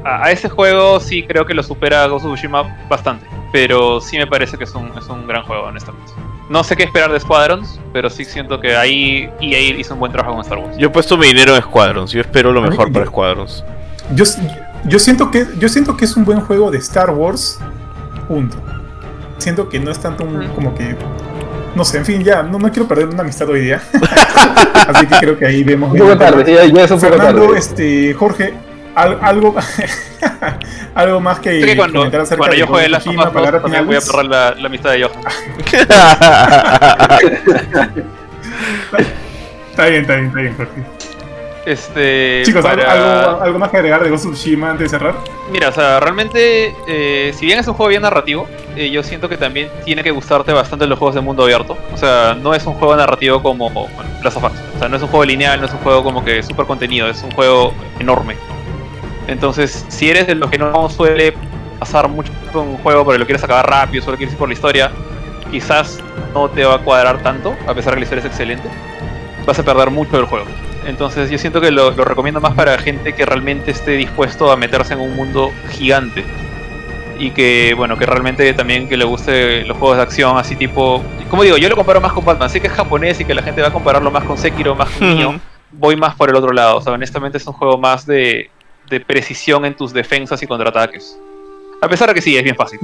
[0.09, 3.27] a, a ese juego sí creo que lo supera Ghost of Tsushima bastante.
[3.53, 6.13] Pero sí me parece que es un, es un gran juego, honestamente.
[6.51, 10.13] No sé qué esperar de Squadrons, pero sí siento que ahí EA hizo un buen
[10.13, 10.77] trabajo con Star Wars.
[10.79, 13.11] Yo he puesto mi dinero en Squadrons, yo espero lo A mí- mejor para yo-
[13.11, 13.65] Squadrons.
[14.15, 14.25] Yo,
[14.85, 17.59] yo, siento que, yo siento que es un buen juego de Star Wars.
[18.27, 18.57] Punto.
[19.39, 20.49] Siento que no es tanto un, Mm.
[20.55, 20.97] como que.
[21.75, 23.81] No sé, en fin, ya, no, no quiero perder una amistad hoy día.
[24.89, 25.93] Así que creo que ahí vemos.
[25.93, 27.59] Bien tarde, ya, ya es un poco Fernando, tarde.
[27.59, 28.55] este, Jorge,
[29.03, 29.55] al- algo,
[30.95, 33.35] algo más que, que cuando, comentar acerca cuando de yo juegue las Tsushima, Us 2
[33.35, 35.23] palabras también voy a perder la, la amistad de Johan.
[39.71, 40.83] Está bien, está bien, está bien, Jorge.
[41.67, 42.93] Este, Chicos, ¿algo- para-
[43.25, 45.15] algo, algo más que agregar de Ghost of Tsushima antes de cerrar?
[45.53, 49.29] Mira, o sea, realmente, eh, si bien es un juego bien narrativo, eh, yo siento
[49.29, 51.77] que también tiene que gustarte bastante los juegos de mundo abierto.
[51.93, 53.91] O sea, no es un juego narrativo como bueno,
[54.25, 54.37] Us.
[54.37, 57.09] O sea, no es un juego lineal, no es un juego como que súper contenido,
[57.09, 58.37] es un juego enorme.
[59.29, 61.35] Entonces, si eres de los que no suele
[61.79, 64.55] pasar mucho con un juego, pero lo quieres acabar rápido, solo quieres ir por la
[64.55, 64.91] historia,
[65.51, 66.01] quizás
[66.35, 68.69] no te va a cuadrar tanto, a pesar que la historia es excelente.
[69.47, 70.47] Vas a perder mucho del juego.
[70.87, 74.57] Entonces yo siento que lo, lo recomiendo más para gente que realmente esté dispuesto a
[74.57, 76.25] meterse en un mundo gigante.
[77.19, 81.03] y que bueno que realmente también que le guste los juegos de acción así tipo
[81.29, 83.43] como digo yo lo comparo más con Batman sé que es japonés y que la
[83.43, 85.35] gente va a compararlo más con Sekiro más con Nioh
[85.73, 88.51] voy más por el otro lado o sea honestamente es un juego más de,
[88.89, 91.19] de precisión en tus defensas y contraataques
[91.81, 92.81] a pesar de que sí, es bien fácil.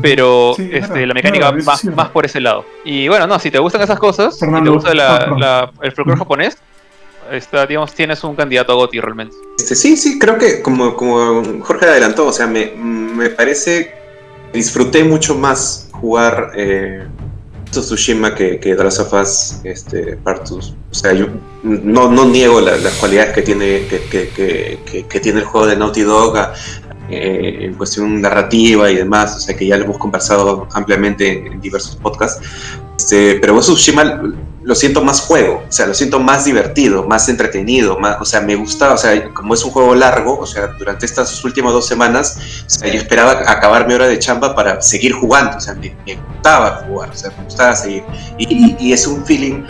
[0.00, 2.64] Pero Sí, este, la mecánica No, va más, sí por ese lado.
[2.84, 5.40] Y bueno, no, si te gustan esas cosas, si te Fernando, gusta la- perdón.
[5.40, 6.58] la- el folclore japonés,
[7.30, 9.36] está, digamos, tienes un candidato a GOTY realmente.
[9.58, 13.94] Este, sí, sí, creo que como, como Jorge adelantó, o sea, me, me parece,
[14.52, 17.06] disfruté mucho más jugar eh,
[17.80, 19.14] Tsushima que, que Last of
[19.64, 20.76] este, Part 2.
[20.90, 21.26] O sea, yo
[21.62, 24.28] no, no niego la- las cualidades que tiene, que, que-
[24.84, 26.52] que- tiene el juego de Naughty Dog a-
[27.10, 31.60] eh, en cuestión narrativa y demás, o sea, que ya lo hemos conversado ampliamente en
[31.60, 32.40] diversos podcasts.
[32.96, 34.22] Este, pero Ghost of Tsushima
[34.64, 38.40] lo siento más juego, o sea, lo siento más divertido, más entretenido, más, o sea,
[38.40, 41.86] me gusta, o sea, como es un juego largo, o sea, durante estas últimas dos
[41.86, 42.36] semanas,
[42.66, 45.94] o sea, yo esperaba acabar mi hora de chamba para seguir jugando, o sea, me,
[46.06, 48.04] me gustaba jugar, o sea, me gustaba seguir.
[48.38, 49.64] Y, y- y es un feeling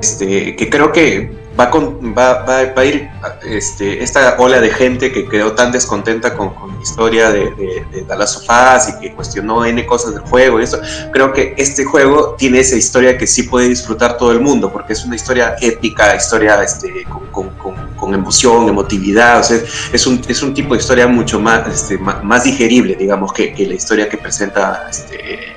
[0.00, 3.10] este, que creo que va, con, va, va, va a ir
[3.44, 8.04] este, esta ola de gente que quedó tan descontenta con, con la historia de, de,
[8.04, 10.80] de Last of Us y que cuestionó N cosas del juego y eso.
[11.12, 14.94] Creo que este juego tiene esa historia que sí puede disfrutar todo el mundo, porque
[14.94, 19.58] es una historia épica, historia este, con, con, con, emoción, emotividad, o sea,
[19.92, 23.52] es un, es un tipo de historia mucho más, este, más, más digerible, digamos, que,
[23.52, 25.54] que la historia que presenta este,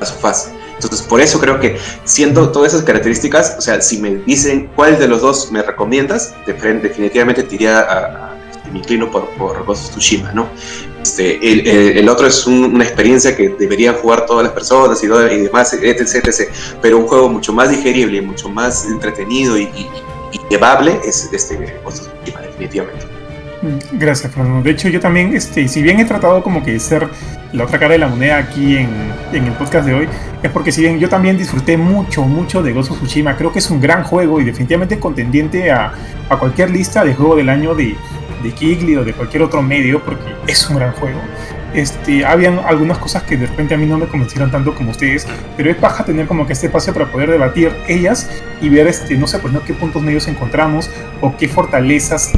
[0.00, 0.63] Last of Us.
[0.74, 4.98] Entonces, por eso creo que, siendo todas esas características, o sea, si me dicen cuál
[4.98, 8.34] de los dos me recomiendas, definitivamente te iría a, a-
[8.72, 10.48] me inclino por, por Ghost of Tsushima, ¿no?
[11.00, 15.02] Este, el, el- el otro es un- una experiencia que deberían jugar todas las personas
[15.04, 16.48] y, y demás, etc, etc.
[16.82, 19.88] Pero un juego mucho más digerible, mucho más entretenido y, y-
[20.32, 23.13] y llevable es este Ghost of Tsushima, definitivamente.
[23.92, 24.62] Gracias, Fernando.
[24.62, 27.08] De hecho, yo también, este, si bien he tratado como que de ser
[27.52, 28.88] la otra cara de la moneda aquí en,
[29.32, 30.08] en el podcast de hoy,
[30.42, 33.70] es porque si bien yo también disfruté mucho, mucho de of Tsushima, creo que es
[33.70, 35.92] un gran juego y definitivamente contendiente a,
[36.28, 37.96] a cualquier lista de juego del año de,
[38.42, 41.20] de Kigli o de cualquier otro medio, porque es un gran juego.
[41.74, 45.26] Este, habían algunas cosas que de repente a mí no me convencieron tanto como ustedes,
[45.56, 48.30] pero es paja tener como que este espacio para poder debatir ellas
[48.60, 50.88] y ver, este, no sé, pues no qué puntos medios encontramos
[51.20, 52.32] o qué fortalezas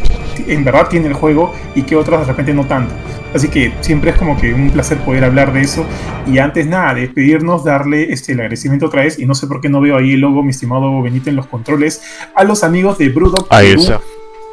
[0.47, 2.95] en verdad tiene el juego y qué otras de repente no tanto.
[3.35, 5.85] Así que siempre es como que un placer poder hablar de eso.
[6.27, 9.61] Y antes nada, de despedirnos, darle este, el agradecimiento otra vez, y no sé por
[9.61, 12.03] qué no veo ahí el logo, mi estimado Benito, en los controles,
[12.35, 13.13] a los amigos de
[13.51, 14.01] Ahí está.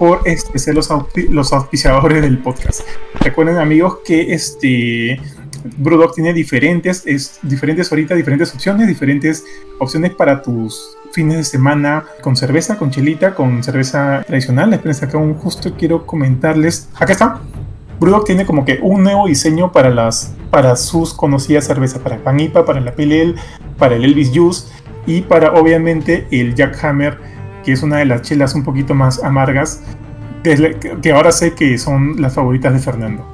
[0.04, 0.90] Por este, ser los,
[1.30, 2.82] los auspiciadores del podcast.
[3.22, 5.18] Recuerden amigos que este
[6.14, 9.46] tiene diferentes, es, diferentes ahorita, diferentes opciones, diferentes
[9.80, 14.74] opciones para tus fines de semana con cerveza, con chelita, con cerveza tradicional.
[14.74, 16.90] Esperen, acá un justo quiero comentarles.
[16.96, 17.42] Acá está.
[17.98, 22.66] Brewdog tiene como que un nuevo diseño para las para sus conocidas cervezas, para Panipa,
[22.66, 23.36] para la PLL,
[23.78, 24.68] para el Elvis Juice
[25.06, 27.18] y para obviamente el Jack Hammer,
[27.64, 29.82] que es una de las chelas un poquito más amargas,
[30.44, 33.26] que, ahora sé que son las favoritas de Fernando.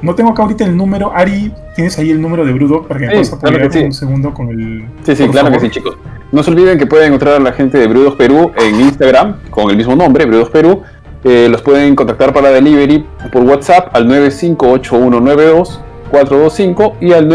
[0.00, 1.12] No tengo acá ahorita el número.
[1.14, 3.78] Ari, ¿tienes ahí el número de Brewdog para que me Sí, puedas claro apoyar que
[3.78, 3.84] sí.
[3.84, 4.84] un segundo con el.
[5.04, 5.96] Sí, sí, claro que sí, chicos.
[6.32, 9.70] No se olviden que pueden encontrar a la gente de Brudos Perú en Instagram con
[9.70, 10.82] el mismo nombre, Brudos Perú.
[11.24, 17.28] Eh, los pueden contactar para delivery por WhatsApp al 958-192-425 y al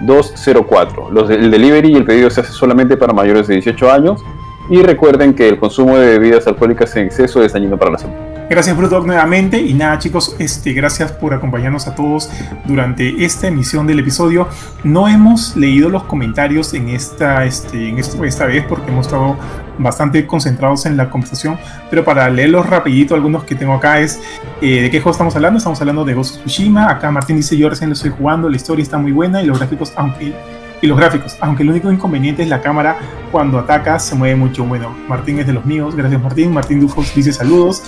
[0.00, 1.10] 9728-26204.
[1.10, 4.24] Los el delivery y el pedido se hace solamente para mayores de 18 años.
[4.70, 8.33] Y recuerden que el consumo de bebidas alcohólicas en exceso es dañino para la salud.
[8.48, 12.30] Gracias Brewdog nuevamente y nada chicos, este, gracias por acompañarnos a todos
[12.66, 14.48] durante esta emisión del episodio.
[14.84, 19.36] No hemos leído los comentarios en esta, este, en esta, esta vez porque hemos estado
[19.78, 21.58] bastante concentrados en la conversación,
[21.88, 24.20] pero para leerlos rapidito algunos que tengo acá es
[24.60, 25.56] eh, de qué juego estamos hablando.
[25.56, 26.90] Estamos hablando de Ghost of Tsushima.
[26.90, 29.58] Acá Martín dice yo recién lo estoy jugando, la historia está muy buena y los
[29.58, 30.34] gráficos, aunque
[30.82, 32.98] y los gráficos, aunque el único inconveniente es la cámara
[33.32, 34.64] cuando ataca se mueve mucho.
[34.64, 36.52] Bueno, Martín es de los míos, gracias Martín.
[36.52, 37.82] Martín Dufos dice saludos.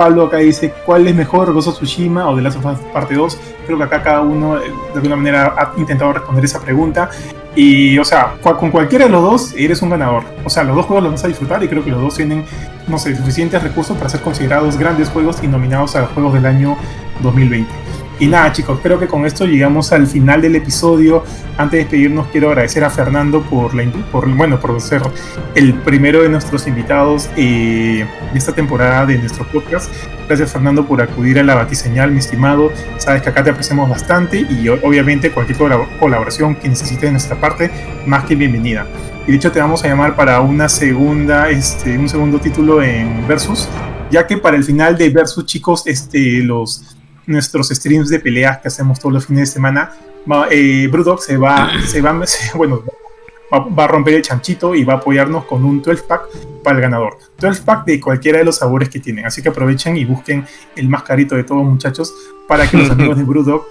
[0.00, 3.38] Pablo acá dice, ¿cuál es mejor, of Tsushima o The Last of Us Parte 2?
[3.66, 7.10] Creo que acá cada uno eh, de alguna manera ha intentado responder esa pregunta.
[7.54, 10.24] Y, o sea, con cualquiera de los dos eres un ganador.
[10.42, 12.46] O sea, los dos juegos los vas a disfrutar y creo que los dos tienen,
[12.88, 16.78] no sé, suficientes recursos para ser considerados grandes juegos y nominados a juegos del año
[17.22, 17.70] 2020.
[18.20, 21.24] Y nada, chicos, creo que con esto llegamos al final del episodio.
[21.56, 25.00] Antes de despedirnos, quiero agradecer a Fernando por, la, por, bueno, por ser
[25.54, 29.90] el primero de nuestros invitados eh, de esta temporada de nuestro podcast.
[30.28, 32.70] Gracias, Fernando, por acudir a la batiseñal, mi estimado.
[32.98, 37.40] Sabes que acá te apreciamos bastante y obviamente cualquier colab- colaboración que necesites de nuestra
[37.40, 37.70] parte,
[38.04, 38.86] más que bienvenida.
[39.26, 43.26] Y de hecho te vamos a llamar para una segunda, este, un segundo título en
[43.26, 43.66] Versus,
[44.10, 46.96] ya que para el final de Versus, chicos, este, los
[47.30, 49.92] nuestros streams de peleas que hacemos todos los fines de semana,
[50.50, 52.20] eh, Brewdog se va, se va,
[52.54, 52.82] bueno,
[53.52, 56.22] va, a romper el chanchito y va a apoyarnos con un 12 pack
[56.62, 57.18] para el ganador.
[57.38, 59.26] 12 pack de cualquiera de los sabores que tienen.
[59.26, 60.44] Así que aprovechen y busquen
[60.76, 62.12] el más carito de todos, muchachos,
[62.46, 63.64] para que los amigos de Brewdog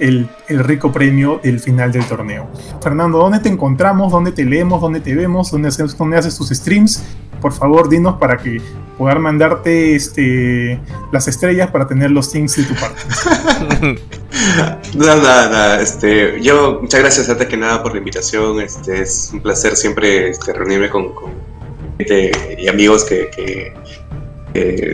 [0.00, 2.48] pongan el, rico premio del final del torneo.
[2.82, 4.12] Fernando, ¿dónde te encontramos?
[4.12, 4.80] ¿Dónde te leemos?
[4.80, 5.50] ¿Dónde te vemos?
[5.50, 7.02] ¿Dónde haces, dónde haces tus streams?
[7.40, 8.60] Por favor, dinos para que
[8.98, 10.78] pueda mandarte este,
[11.10, 13.02] las estrellas para tener los things de tu parte.
[14.94, 18.60] nada, nada, Este, yo, muchas gracias antes que nada por la invitación.
[18.60, 21.12] Este, es un placer siempre este, reunirme con,
[21.98, 23.72] gente y amigos que,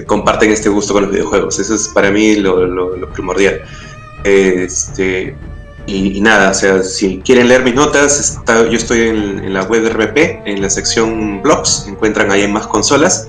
[0.06, 1.58] comparten este gusto con los videojuegos.
[1.58, 3.62] Eso es para mí lo primordial.
[4.26, 5.36] Este,
[5.86, 10.42] y, nada, o sea, si quieren leer mis notas, yo estoy en, la web de
[10.44, 13.28] en la sección blogs, encuentran ahí en más consolas,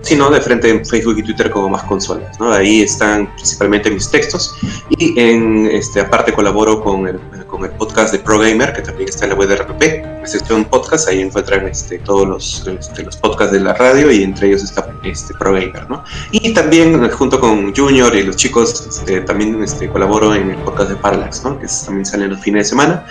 [0.00, 2.50] sino de frente en Facebook y Twitter como más consolas, ¿no?
[2.50, 4.54] Ahí están principalmente mis textos
[4.88, 9.10] y en, este, aparte colaboro con el, con el podcast de Pro Gamer, que también
[9.10, 9.82] está en la web de RPP,
[10.22, 14.22] la sección podcast, ahí encuentran este, todos los, este, los podcasts de la radio y
[14.22, 16.04] entre ellos está este, Pro Gamer, ¿no?
[16.30, 20.90] Y también junto con Junior y los chicos este, también este, colaboro en el podcast
[20.90, 21.58] de Parallax, ¿no?
[21.58, 23.06] Que también sale los fines de semana.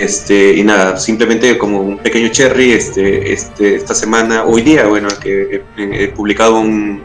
[0.00, 5.08] Este, y nada, simplemente como un pequeño cherry, este, este, esta semana, hoy día, bueno,
[5.22, 7.02] que he, publicado un,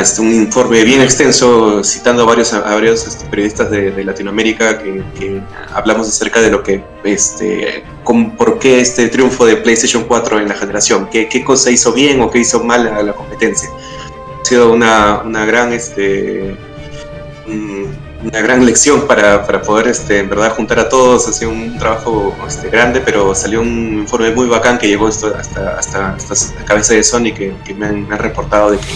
[0.00, 5.42] este, un informe bien extenso citando a varios, a varios este, periodistas de, Latinoamérica que,
[5.72, 10.48] hablamos acerca de lo que, este, con, por qué este triunfo de PlayStation 4 en
[10.48, 13.68] la generación, qué, qué cosa hizo bien o qué hizo mal a la competencia.
[14.40, 16.56] Ha sido una, una gran, este,
[18.24, 21.28] una gran lección para, para, poder este, en verdad juntar a todos.
[21.28, 25.38] Ha sido un trabajo este, grande, pero salió un informe muy bacán que llegó hasta,
[25.38, 26.14] hasta, hasta
[26.58, 28.94] la cabeza de Sony que, que me, han, reportado de que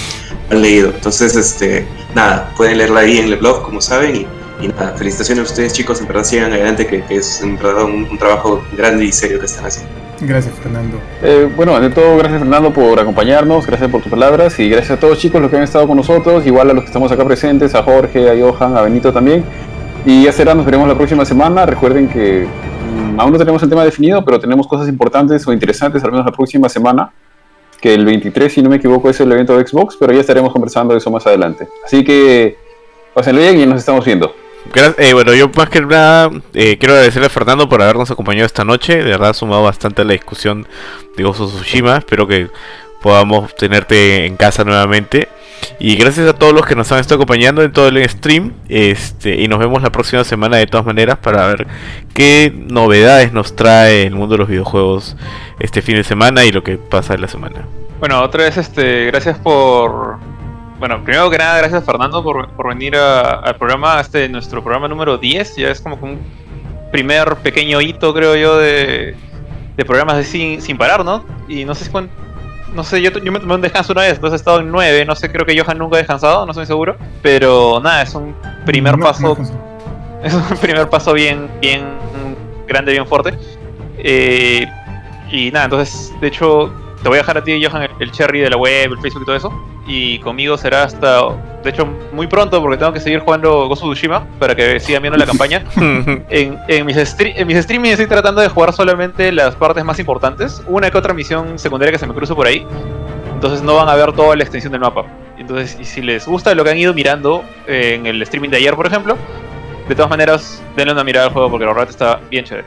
[0.50, 0.90] han leído.
[0.90, 4.16] Entonces, este, nada, pueden leerla ahí en el blog, como saben.
[4.16, 4.26] Y,
[4.64, 8.18] y nada, felicitaciones a ustedes chicos, en verdad sigan adelante, que, es en verdad un
[8.18, 10.07] trabajo grande y serio que están haciendo.
[10.20, 10.98] Gracias, Fernando.
[11.22, 15.00] Eh, bueno, ante todo, gracias, Fernando, por acompañarnos, gracias por tus palabras y gracias a
[15.00, 17.74] todos, chicos, los que han estado con nosotros, igual a los que estamos acá presentes,
[17.74, 19.44] a Jorge, a Johan, a Benito también.
[20.04, 21.66] Y ya será, nos veremos la próxima semana.
[21.66, 26.02] Recuerden que mm, aún no tenemos el tema definido, pero tenemos cosas importantes o interesantes,
[26.02, 27.10] al menos la próxima semana.
[27.80, 30.52] Que el 23, si no me equivoco, es el evento de Xbox, pero ya estaremos
[30.52, 31.68] conversando de eso más adelante.
[31.84, 32.56] Así que
[33.14, 34.34] pásenlo bien y nos estamos viendo.
[34.74, 38.64] Eh, bueno, yo más que nada eh, quiero agradecerle a Fernando por habernos acompañado esta
[38.64, 38.96] noche.
[38.96, 40.66] De verdad ha sumado bastante a la discusión
[41.16, 41.96] de Gozo Tsushima.
[41.96, 42.48] Espero que
[43.00, 45.28] podamos tenerte en casa nuevamente.
[45.80, 48.52] Y gracias a todos los que nos han estado acompañando en todo el stream.
[48.68, 51.66] Este, y nos vemos la próxima semana de todas maneras para ver
[52.14, 55.16] qué novedades nos trae el mundo de los videojuegos
[55.60, 57.66] este fin de semana y lo que pasa en la semana.
[58.00, 60.18] Bueno, otra vez este, gracias por
[60.78, 65.56] bueno, primero que nada, gracias Fernando por, venir al programa, este nuestro programa número 10,
[65.56, 66.18] ya es como un
[66.92, 69.16] primer pequeño hito, creo yo, de,
[69.76, 71.24] de programas de sin, sin parar, ¿no?
[71.48, 71.90] Y no sé si
[72.74, 75.04] no sé, yo, yo me tomé un descanso una vez, entonces he estado en 9,
[75.04, 78.34] no sé, creo que Johan nunca ha descansado, no estoy seguro, pero nada, es un
[78.66, 79.36] primer paso,
[80.22, 81.82] es un primer paso bien, bien
[82.66, 83.34] grande, bien fuerte.
[83.98, 84.66] Eh,
[85.30, 86.72] y nada, entonces, de hecho,
[87.02, 89.26] te voy a dejar a ti, Johan, el, cherry de la web, el Facebook y
[89.26, 89.77] todo eso.
[89.88, 91.22] Y conmigo será hasta,
[91.64, 95.02] de hecho, muy pronto, porque tengo que seguir jugando Ghost of Tsushima para que sigan
[95.02, 95.64] viendo la campaña.
[95.76, 100.62] en, en, mis en mis streamings estoy tratando de jugar solamente las partes más importantes.
[100.66, 102.66] Una que otra misión secundaria que se me cruza por ahí.
[103.32, 105.06] Entonces no van a ver toda la extensión del mapa.
[105.38, 108.74] Entonces, y si les gusta lo que han ido mirando en el streaming de ayer,
[108.74, 109.16] por ejemplo,
[109.88, 112.66] de todas maneras, denle una mirada al juego porque la verdad está bien chévere.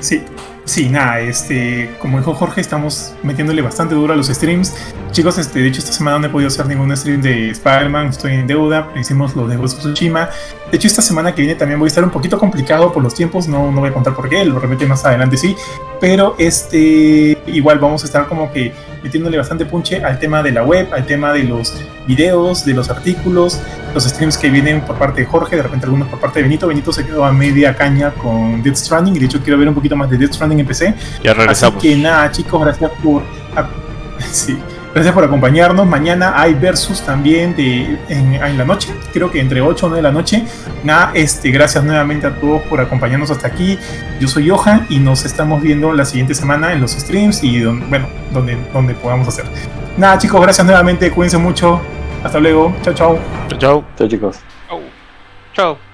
[0.00, 0.24] Sí,
[0.64, 4.74] Sí, nada, este, como dijo Jorge, estamos metiéndole bastante duro a los streams.
[5.10, 8.34] Chicos, este, de hecho esta semana no he podido hacer ningún stream de Spider-Man, estoy
[8.34, 9.98] en deuda, hicimos lo de Ghost of.
[9.98, 10.28] De
[10.76, 13.48] hecho esta semana que viene también voy a estar un poquito complicado por los tiempos,
[13.48, 15.56] no, no voy a contar por qué, lo repito más adelante sí,
[16.00, 18.72] pero este, igual vamos a estar como que
[19.02, 21.74] metiéndole bastante punche al tema de la web, al tema de los
[22.06, 23.60] videos, de los artículos,
[23.94, 26.66] los streams que vienen por parte de Jorge, de repente algunos por parte de Benito.
[26.66, 29.74] Benito se quedó a media caña con Death Stranding y de hecho quiero ver un
[29.74, 30.94] poquito más de Death Stranding en PC.
[31.22, 31.78] Ya regresamos.
[31.78, 33.22] Así que nada, chicos, gracias por...
[34.30, 34.58] sí.
[34.92, 35.86] Gracias por acompañarnos.
[35.86, 40.02] Mañana hay versus también de, en, la noche, creo que entre 8 o 9 de
[40.02, 40.44] la noche.
[40.82, 43.78] Nada, este, gracias nuevamente a todos por acompañarnos hasta aquí.
[44.18, 48.08] Yo soy Johan y nos estamos viendo la siguiente semana en los streams y bueno,
[48.32, 49.44] donde, donde podamos hacer.
[49.96, 51.10] Nada, chicos, gracias nuevamente.
[51.10, 51.80] Cuídense mucho.
[52.24, 52.74] Hasta luego.
[52.82, 53.18] Chao, chao.
[53.48, 53.84] Chao, chao.
[53.96, 54.38] Chao, chicos.
[54.68, 54.80] Chao.
[55.54, 55.89] Chao.